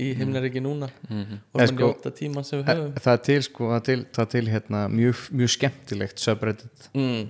[0.00, 0.88] í himnaríki núna.
[0.88, 2.94] Og Eh, erum að sko, njóta tíman sem við höfum.
[3.04, 6.88] það er til sko, það er til, það er til hérna mjög, mjög skemmtilegt subreddit.
[6.94, 7.28] Mm.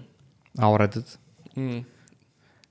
[0.68, 1.18] áreddit.
[1.54, 1.84] Mm.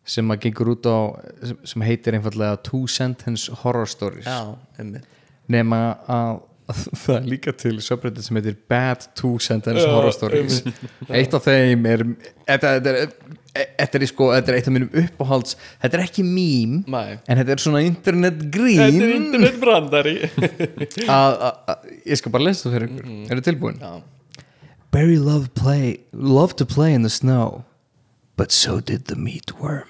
[0.03, 0.99] sem að gengur út á
[1.47, 4.27] sem, sem heitir einfallega Two Sentence Horror Stories.
[4.27, 4.55] Já,
[5.47, 5.79] nema
[6.11, 6.41] að
[7.03, 10.55] það er líka til subreddit sem heitir Bad Two Sentence Horror Stories.
[11.17, 11.99] eitt af þeim er
[12.47, 12.97] þetta, þetta er
[13.53, 15.53] Þetta er, sko, þetta er eitt af mínum uppáhalds
[15.83, 17.19] Þetta er ekki mím Nei.
[17.29, 20.25] En þetta er svona internet grín internetbrandari.
[21.05, 21.77] Að, að, að,
[22.09, 23.05] Ég skal bara lesa það fyrir ykkur.
[23.11, 23.77] Mm Eru tilbúin?
[23.77, 24.01] Já.
[24.93, 27.61] Barry loved play loved to play in the snow,
[28.37, 29.85] but so did the meatworm.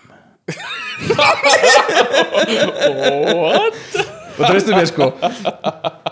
[4.37, 5.09] og treystu mér sko.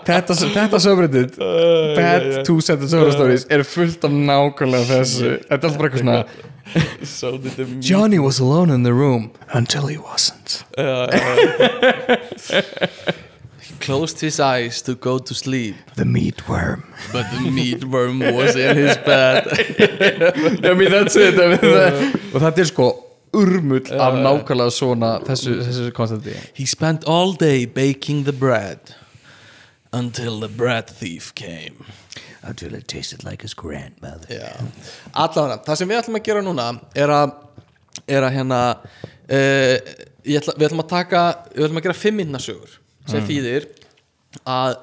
[0.06, 5.36] Þetta, þetta subreddit bad two sentence horror stories er fullt af nákvæmlega þessu.
[5.46, 6.24] Þetta er alltaf bara eitthvað svona
[7.80, 10.64] Johnny was alone in the room until he wasn't.
[13.80, 15.74] closed his eyes to go to sleep.
[15.96, 16.84] The meatworm.
[17.12, 19.48] But the meatworm was in his bed.
[20.64, 21.34] I mean, that's it.
[21.34, 22.86] I mean, það, og þetta er sko
[23.32, 28.94] urmull af nákvæmlega svona þessu, þessu konstanti He spent all day baking the bread
[29.94, 31.84] Until the bread thief came.
[32.42, 34.26] Until it tasted like his grandmother.
[34.32, 34.48] Já,
[35.12, 37.34] allavega, það sem við ætlum að gera núna er að,
[38.08, 39.74] er að hérna uh,
[40.24, 41.22] ætla, við ætlum að taka
[41.52, 42.78] við ætlum að gera fimm minna sögur
[43.12, 43.68] sem þýðir
[44.48, 44.78] að,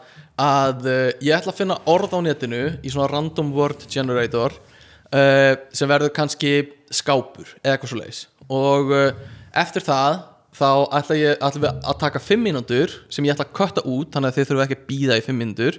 [0.45, 5.55] að uh, ég ætla að finna orð á netinu í svona random word generator uh,
[5.73, 6.53] sem verður kannski
[6.93, 9.09] skápur eða eitthvað svo leis og uh,
[9.61, 10.19] eftir það
[10.59, 14.11] þá ætla, ég, ætla við að taka fimm mínútur sem ég ætla að kötta út
[14.15, 15.77] þannig að þið þurfum ekki að býða í fimm mínútur.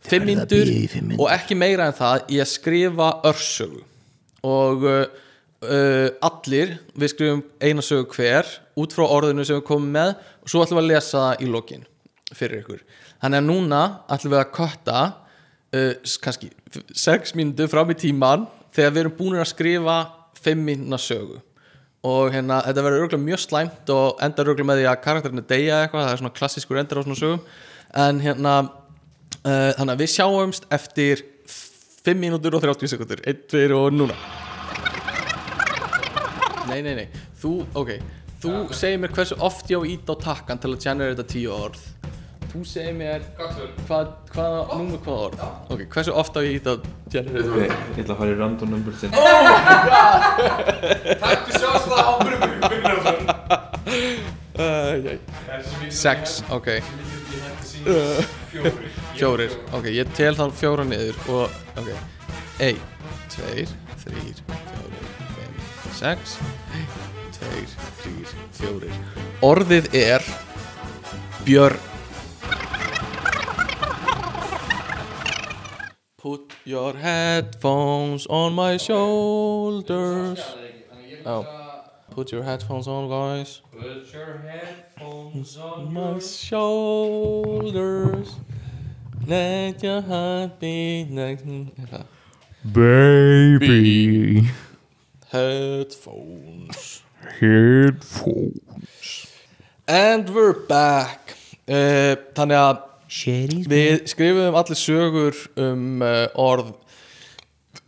[0.00, 3.82] Fimm verða að mínútur og ekki meira en það að skrifa örsögu.
[4.48, 8.48] Og uh, allir við skrifum eina sögu hver
[8.80, 11.50] út frá orðinu sem við komum með og svo ætlum við að lesa það í
[11.54, 11.84] lokin
[12.32, 12.80] fyrir ykkur.
[13.20, 13.82] Þannig að núna
[14.16, 14.98] ætlum við að kötta
[15.76, 15.92] uh,
[16.24, 19.98] kannski f- sex mínútur fram í tíman þegar við erum búin að skrifa
[20.40, 21.40] fimm mínúna sögu
[22.06, 25.80] og hérna, þetta verður örgulega mjög slæmt og endar örgulega með því að karakterinu deyja
[25.84, 27.42] eitthvað, það er svona klassískur endur á svona sögum.
[28.00, 31.24] En hérna uh, þannig að við sjáumst eftir
[32.06, 34.16] 5 mínútur og 30 sekundur 1, 2 og núna.
[36.70, 37.06] Nei, nei, nei.
[37.42, 37.96] Þú, ok,
[38.40, 41.82] þú segir mér hversu oft ég á íta á takkan til að generata 10 orð
[42.50, 45.42] Þú segir mér hvað, hvaða, númer hvaða orð?
[45.70, 46.76] Ok, hversu oft á ég að íta á
[47.12, 49.14] generata Ég ætla að fara í random number sin
[55.94, 56.68] Sex, ok.
[59.14, 61.90] Fjórir, ok, ég tel þann fjóra niður og, ok.
[62.66, 62.80] Ein,
[63.30, 63.70] tveir,
[64.02, 65.06] þrýr, fjórir,
[65.36, 65.54] fimm,
[66.00, 66.34] sex.
[66.74, 66.90] Ein,
[67.38, 68.98] tveir, þrýr, fjórir.
[69.46, 70.26] Orðið er
[71.46, 71.89] Björn
[76.20, 80.38] Put your headphones on my shoulders.
[81.24, 81.46] Oh.
[82.10, 83.62] Put your headphones on guys.
[83.72, 87.56] Put your headphones on my shoulders.
[89.26, 91.46] Let your heart beat next.
[92.70, 94.50] Baby.
[95.30, 97.02] Headphones.
[97.40, 98.60] Headphones.
[99.88, 101.34] And we're back.
[101.66, 102.89] Uh, Þannig að Shitty's
[103.70, 106.74] við skrifum allir sögur um uh, orð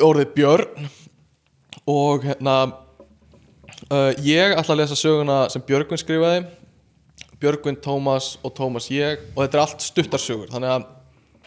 [0.03, 0.89] orðið björn
[1.91, 2.57] og hérna
[3.91, 6.43] uh, ég ætla að lesa söguna sem Björgvin skrifaði.
[7.43, 9.23] Björgvin, Tómas og Tómas ég.
[9.35, 10.91] Og þetta er allt stuttar sögur þannig að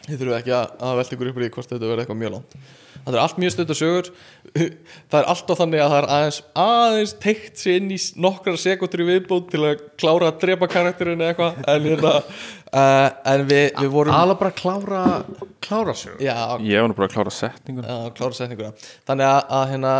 [0.06, 2.58] Þið þurfum ekki að, að velta ykkur upp í hvort þetta verður eitthvað mjög langt
[3.06, 4.08] Það er allt mjög stödd og sögur.
[5.12, 9.04] Það er alltaf þannig að það er aðeins aðeins teikt sér inn í nokkrar sekundur
[9.04, 11.60] í viðbútt til að klára að drepa karakterinn eða eitthvað.
[11.74, 12.14] En, hérna,
[12.72, 15.02] uh, en við, við vorum Alla bara klára
[15.66, 18.88] Klára sér Já, Ég var nú bara að klára setningun að klára setninguna.
[19.10, 19.94] Þannig að, að hérna,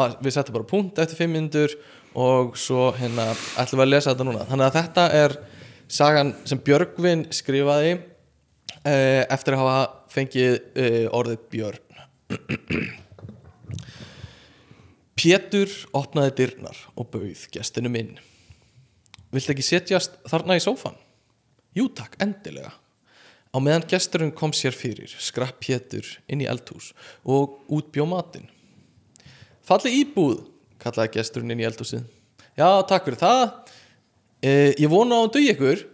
[0.00, 1.76] mað, við settum bara punkt eftir fimm myndur
[2.14, 3.30] og svo hérna
[3.60, 4.48] ætlum við að lesa þetta núna.
[4.50, 5.36] Þannig að þetta er
[5.90, 9.78] sagan sem Björgvin skrifaði uh, eftir að hafa
[10.14, 11.83] fengið uh, orðið Björn
[15.18, 18.16] Pétur opnaði dyrnar og bauð gestinum inn.
[19.34, 20.96] Viltu ekki setjast þarna í sófan?
[21.74, 22.72] Jú takk, endilega.
[23.54, 26.90] Á meðan gesturinn kom sér fyrir skrapp Pétur inn í eldhús
[27.22, 28.48] og útbjó matinn.
[29.64, 30.42] Falli íbúð,
[30.82, 32.02] kallaði gesturinn inn í eldhúsið.
[32.58, 33.44] Já, takk fyrir það.
[34.42, 34.50] E,
[34.82, 35.84] Ég vona á að dugi ykkur.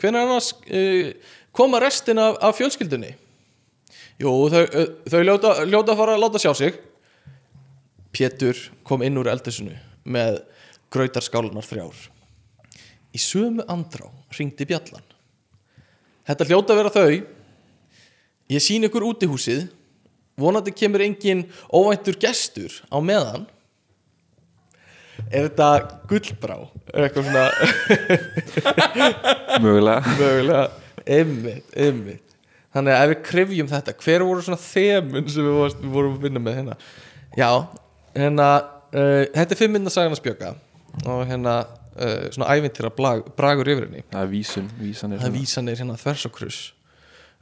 [0.00, 0.80] Hvenær annars e,
[1.56, 3.14] koma restin af, af fjölskyldunni?
[4.22, 4.64] Jú, þau,
[5.10, 6.76] þau ljóta, ljóta að fara að láta sjá sig.
[8.14, 9.74] Pétur kom inn úr eldhúsinu
[10.06, 10.38] með
[10.94, 11.96] grautarskálnar þrjár.
[13.14, 15.02] Í sömu andrá ringdi bjallan.
[16.28, 17.16] Þetta hljóta að vera þau.
[18.54, 19.66] Ég sín ykkur út í húsið.
[20.38, 23.48] Vonandi kemur engin óvæntur gestur á meðan.
[25.30, 25.68] Er þetta
[26.10, 26.56] gullbrá?
[26.94, 27.46] Er eitthvað svona.
[29.62, 30.00] Mögulega.
[30.20, 30.66] Mögulega.
[31.04, 32.23] Einmitt, einmitt
[32.74, 36.42] Þannig að ef við krifjum þetta Hver voru svona þemun sem við, vorum að vinna
[36.42, 36.76] með hérna?
[37.38, 37.50] Já,
[38.16, 38.48] hérna
[38.90, 40.54] uh, Þetta er fimm mynda sagan að spjöka
[41.10, 44.02] Og hérna uh, svona ævintýra bragur yfir henni.
[44.10, 46.60] Það er vísun, vísan er það vísanir hérna þvers og kruss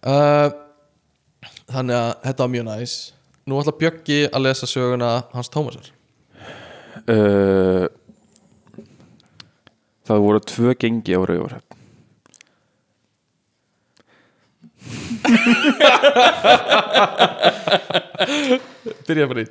[0.09, 0.53] uh,
[1.73, 2.95] þannig að þetta var mjög næs.
[3.49, 5.91] Nú ætla Bjöggi að lesa söguna hans Tómasar.
[7.03, 7.89] Uh,
[10.03, 11.72] Það voru tvö gengi á Rauvarhöfn
[19.07, 19.44] byrja bara í.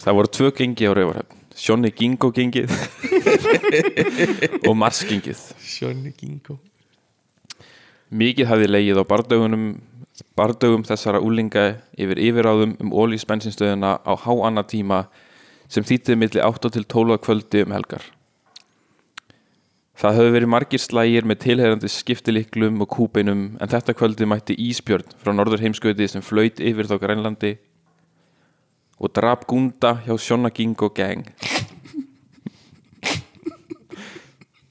[0.00, 2.70] Það voru tvö gengi á Rauvarhöfn Sjónni Gingo gengið
[4.64, 5.40] og Mars gengið.
[5.60, 6.56] Sjóni Gingo
[8.10, 9.64] Mikið hafði legið á bardögunum
[10.36, 11.66] bardögum þessara úlinga
[12.00, 15.04] yfir yfiráðum um ólís bensinstöðuna á háanna tíma
[15.70, 18.02] sem þýttið milli 8 til 12 kvöldi um helgar.
[20.00, 25.10] Það höfðu verið margir slægir með tilheyrandi skiptiliklum og kúbeinum en þetta kvöldi mætti Ísbjörn
[25.20, 27.50] frá norður heimskauti sem flöyt yfir þá grænlandi
[28.96, 31.28] og drap gúnda hjá Sjonna Gingo Gang.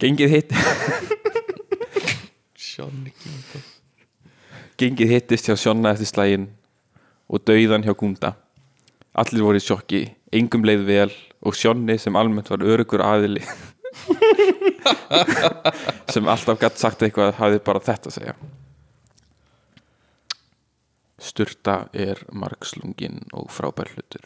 [0.01, 0.57] Gengið hitt
[2.69, 3.61] Sjóni Gingo
[4.81, 6.49] Gengið hittist hjá Sjonna eftir slægin
[7.29, 8.33] og dauðan hjá Gunda.
[9.13, 11.11] Allir voru í sjokki, engum leið vel
[11.45, 13.45] og Sjonni sem almennt var örugur aðili
[16.13, 18.35] sem alltaf gætt sagt eitthvað hafði bara þetta að segja.
[21.19, 24.23] Sturta er margslungin og frábær hlutur.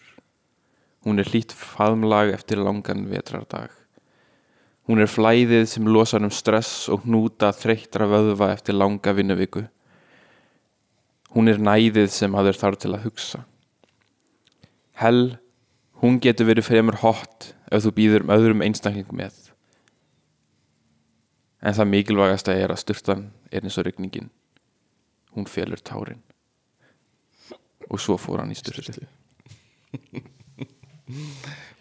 [1.04, 3.72] Hún er hlýtt faðmlag eftir langan vetrardag.
[4.88, 9.64] Hún er flæðið sem losar um stress og hnúta þreyttra vöðva eftir langa vinnuviku.
[11.34, 13.44] Hún er næðið sem aður þarf til að hugsa.
[15.00, 15.40] Hell,
[16.04, 19.53] hún getur verið fremur hot ef þú býður um öðrum einstaklingum með.
[21.64, 24.30] En það mikilvægasta er að styrtan er eins og rigningin.
[25.34, 26.20] Hún felur tárin.
[27.90, 29.06] Og svo fór hann í styrtu.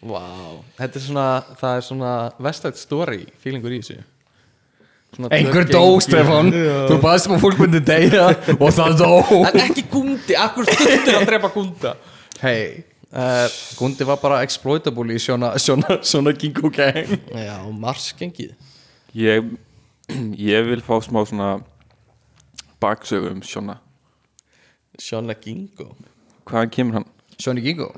[0.03, 0.23] Vá,
[0.77, 1.27] þetta er svona
[1.59, 4.01] það er svona vestætt story feelingur í þessu.
[5.13, 5.83] Tvö dó.
[6.01, 6.49] Stefán.
[6.89, 9.11] Þú baðst um að fólk myndi deyja Og það dó.
[9.51, 11.93] En ekki Gundi, akkur stuttur að drepa Gunda?
[12.41, 12.81] Hei
[13.13, 13.45] uh,
[13.77, 18.55] Gundi var bara exploitable í svona, svona, svona Gingo gang Já, Mars gengið
[19.13, 19.51] Ég,
[20.51, 21.49] ég vil fá smá svona
[22.83, 23.79] baksögu um Sjonna.
[25.01, 25.95] Sjóna Gingo
[26.45, 27.07] Hvaðan kemur hann?
[27.41, 27.89] Sjóni Gingo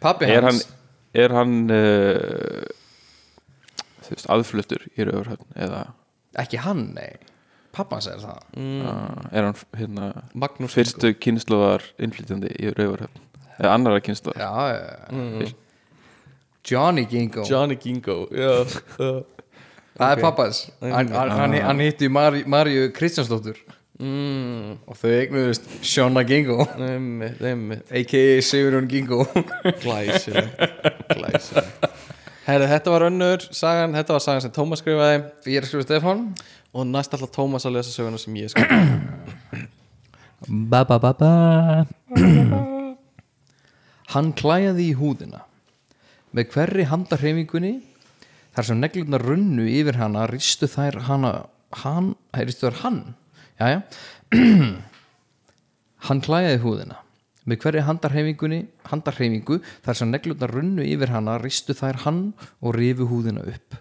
[0.00, 0.68] Pappi Er hann, hans
[1.16, 2.64] er hann uh,
[4.32, 5.82] aðfluttur í Rauvarhöfn eða?
[6.36, 7.16] Ekki hann, nei.
[7.76, 8.42] Pappa hans er það.
[8.56, 13.24] Uh, er hann hérna, Magnús fyrstu kynnslóðar innflytjandi í Rauvarhöfn
[13.56, 15.54] eða annara kynnslóðar Já, já
[16.66, 18.64] Johnny Gingo Johnny Gingo já.
[19.96, 21.12] Það er pappans Hann,
[21.64, 23.56] hann, hitti Mari, Marju Kristjánsdóttur.
[23.96, 26.66] Mm, Og þau eignuðust Shona Gingo.
[26.68, 28.24] A.k.a.
[28.44, 29.22] Sigurjón Gingo.
[29.80, 30.52] Glæsilegt
[32.46, 35.16] Herri, þetta var önnur sagan, þetta var sagan sem Tómas skrifaði.
[35.50, 36.20] Ég er að skrifa Stefán.
[36.76, 39.64] Og næst alltaf Tómas að lesa söguna sem ég skrifaði.
[40.70, 41.32] Ba ba ba ba.
[44.12, 45.40] Hann klæjaði í húðina.
[46.36, 47.72] Með hverri handarhefingunni
[48.56, 51.32] Þar sem neglurnar runnu yfir hana Ristu þær hana
[51.82, 53.00] Hann, ristu þær hann.
[53.60, 53.82] Jæja
[56.06, 57.02] Hann klæði húðina.
[57.46, 62.22] Með hverju handarhefingu þar sem neglurnar runnu yfir hana ristu þær hann
[62.62, 63.76] og rifu húðina upp.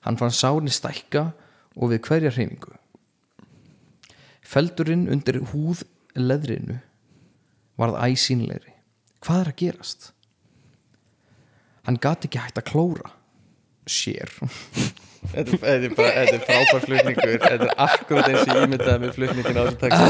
[0.00, 1.30] Hann fann sáni stækka
[1.76, 2.72] og við hverja hefingu
[4.50, 5.84] Feldurinn undir húð
[6.16, 6.80] leðrinu
[7.80, 8.74] varð æsínlegri
[9.20, 10.10] Hvað er að gerast?
[11.84, 13.12] Hann gat ekki hægt að klóra
[13.88, 14.28] sér.
[15.30, 15.94] Þetta, er- er
[16.46, 17.30] frábær flutningur.
[17.36, 20.08] Þetta er akkurat eins og ég ímyndaði með flutningin á þessu texti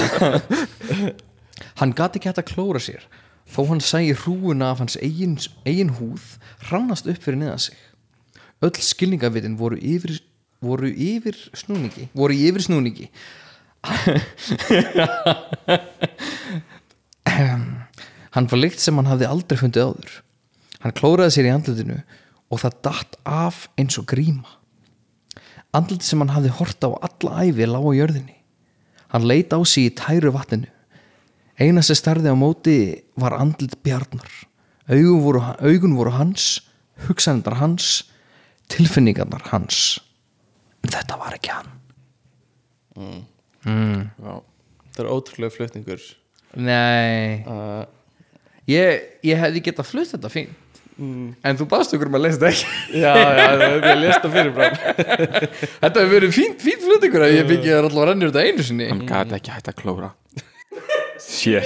[1.80, 3.02] Hann gat ekki hægt að klóra sér
[3.50, 5.34] þó hann sæi hrúuna af hans eigin,
[5.66, 6.22] eigin húð
[6.68, 7.78] hrannast upp fyrir neðan sig.
[8.62, 10.20] Öll skilningavitin voru yfir,
[10.62, 13.06] voru yfir snúningi voru yfir snúningi.
[18.30, 20.12] Hann var lykt sem hann hafði aldrei fundið áður.
[20.84, 21.96] Hann klóraði sér í andlutinu
[22.50, 24.58] og það datt af eins og gríma.
[25.76, 28.36] Andluti sem hann hafði hort á alla æfi lág á jörðinni.
[29.14, 30.70] Hann leit á sig í tæru vatninu.
[31.60, 32.76] Eina sem starði á móti
[33.20, 34.30] var andlit bjarnar.
[34.90, 36.60] Augun voru, augun voru hans
[37.06, 38.10] hugsanindar hans
[38.70, 40.00] tilfinningarnar hans.
[40.82, 41.70] En þetta var ekki hann.
[44.16, 44.34] Já.
[44.90, 46.02] Þetta er ótrúlega flutningur.
[46.58, 47.44] Nei.
[47.46, 47.84] Uh,
[48.70, 50.32] ég, ég hefði getað flutt þetta
[51.00, 52.66] fínt en þú baðst okkur um að lesa þetta ekki.
[53.00, 54.52] Já, já, það er ég lest það fyrir
[55.82, 58.66] þetta hefur verið fínt, fínt flutningur að ég byggi þér alltaf að rennja þetta einu
[58.68, 58.88] sinni.
[58.90, 60.10] Hann gæti ekki hægt að klóra.
[61.20, 61.64] Sér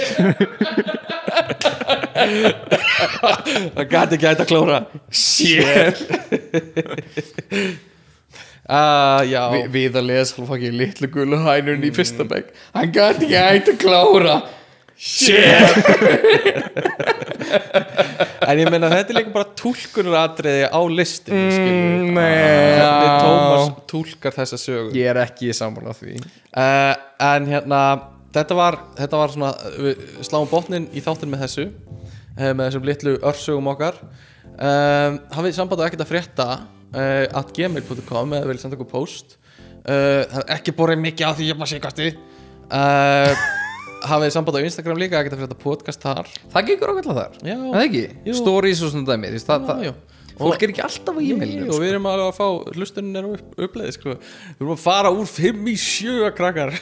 [3.75, 4.81] Það gæti ekki hægt að klóra.
[5.11, 5.95] Sér
[8.71, 9.21] uh,
[9.55, 13.41] Vi, við að lesa hann fokkin litlu gulu hænun í fyrsta begg hann gæti ekki
[13.41, 14.64] hægt að klára sér
[18.45, 22.91] en ég meina þetta er líka bara túlkunaratriði á listinu mm, já.
[23.19, 24.93] Tómas túlkar þessa sögu?
[24.95, 26.13] Ég er ekki saman að því.
[26.55, 26.93] Uh,
[27.25, 27.81] En hérna
[28.35, 32.87] þetta var, þetta var svona við sláum botnin í þáttin með þessu uh, með þessum
[32.91, 33.99] litlu örsögum okkar.
[34.55, 36.47] Um, hafið samband að ekkert að frétta
[36.95, 39.37] uh, at gmail.com eða vil senda okkur post?
[39.83, 40.23] Uh,
[40.55, 43.31] ekki borðið mikið á því ég maður sé kasti uh,
[44.05, 46.27] hafið samband á Instagram líka að frétta podcast þar?
[46.53, 47.39] Það gengur ákveðlega þar.
[47.41, 47.55] Já.
[47.55, 48.35] Er það ekki, Jú.
[48.41, 51.79] stories og svona dæmi veist, það, Já, það, fólk er ekki alltaf á e-mailinu og
[51.81, 54.17] við erum alveg að fá hlustunin er upp, uppleið sko.
[54.17, 56.75] við erum að fara úr 5 í 7 krakkar.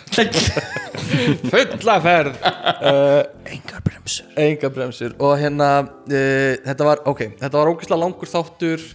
[1.54, 2.42] Fulla ferð.
[2.42, 3.22] Uh,
[3.54, 4.26] engar bremsur.
[4.48, 5.16] enga bremsur.
[5.22, 8.90] Og hérna uh, þetta var, ok, þetta var ógeðslega langur þáttur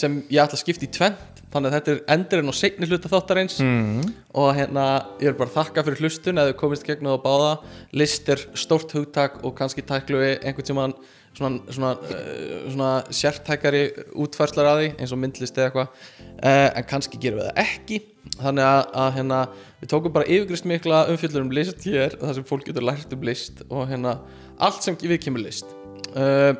[0.00, 3.10] sem ég ætla að skipta í tvent þannig að þetta er endurinn og seinni hluta
[3.10, 3.60] þáttarins.
[3.60, 4.02] Mm.
[4.40, 4.84] og hérna
[5.20, 7.56] ég er bara þakka fyrir hlustun eða komist gegn á báða.
[7.96, 10.94] List er stórt hugtak og kannski tæklu við einhvern tímann
[11.36, 13.82] svona, svona, uh, svona sértækari
[14.14, 16.00] útfærslar að því eins og myndlist eða eitthvað.
[16.40, 18.00] Uh, en kannski gerum við það ekki.
[18.40, 19.38] Þannig að, að hérna
[19.80, 23.24] við tókum bara yfirgrist mikla umfjöllur um list hér þar sem fólk getur lært um
[23.26, 24.18] list og hérna
[24.60, 25.70] allt sem við kemur list.
[26.14, 26.52] Uh,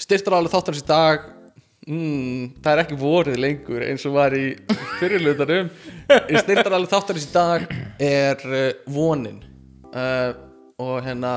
[0.00, 1.30] styrtar alveg þáttarins í dag
[1.86, 4.44] mm, það er ekki vorið lengur eins og var í
[5.00, 5.70] fyrirlutanum
[6.42, 7.66] styrtar alveg þáttarins í dag
[8.02, 9.42] er uh, vonin.
[9.92, 10.32] Uh,
[10.82, 11.34] og hérna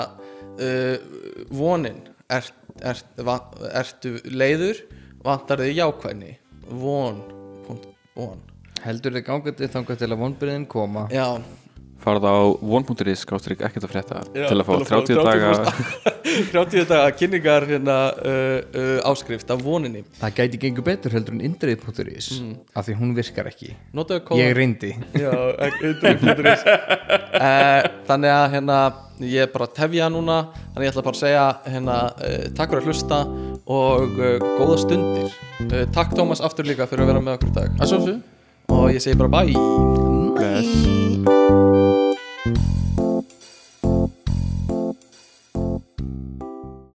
[0.62, 0.96] uh,
[1.54, 2.00] vonin.
[2.32, 2.48] Er,
[2.82, 3.40] er, va,
[3.76, 4.82] ertu leiður?
[5.26, 6.34] Vantar þig jákvæðni?
[6.82, 7.22] Von,
[8.18, 8.42] von.
[8.86, 11.08] Heldur þið gangandi þangað til að vonbyrðin koma.
[11.14, 11.42] Já,
[12.06, 12.44] Farða á
[13.18, 14.22] skástrík ekkert að frétta.
[14.36, 20.04] Já, til að fá 30 daga 30 daga kynningar hérna, uh, uh, áskrift af voninni.
[20.20, 22.54] Það gæti gengur betur heldur en indrið.is mm.
[22.74, 23.74] af því hún virkar ekki.
[24.40, 24.92] Ég reyndi.
[25.14, 25.70] Já, uh,
[28.10, 28.78] Þannig að hérna
[29.24, 30.38] ég er bara að tefja núna
[30.74, 33.22] þannig ég ætla bara að segja hérna uh, takk fyrir að hlusta
[33.66, 35.30] og uh, góða stundir.
[35.70, 37.70] Uh, Takk Tómas aftur líka fyrir að vera með okkur dag.
[38.74, 39.54] Og ég segi bara bye.
[40.36, 40.74] Bless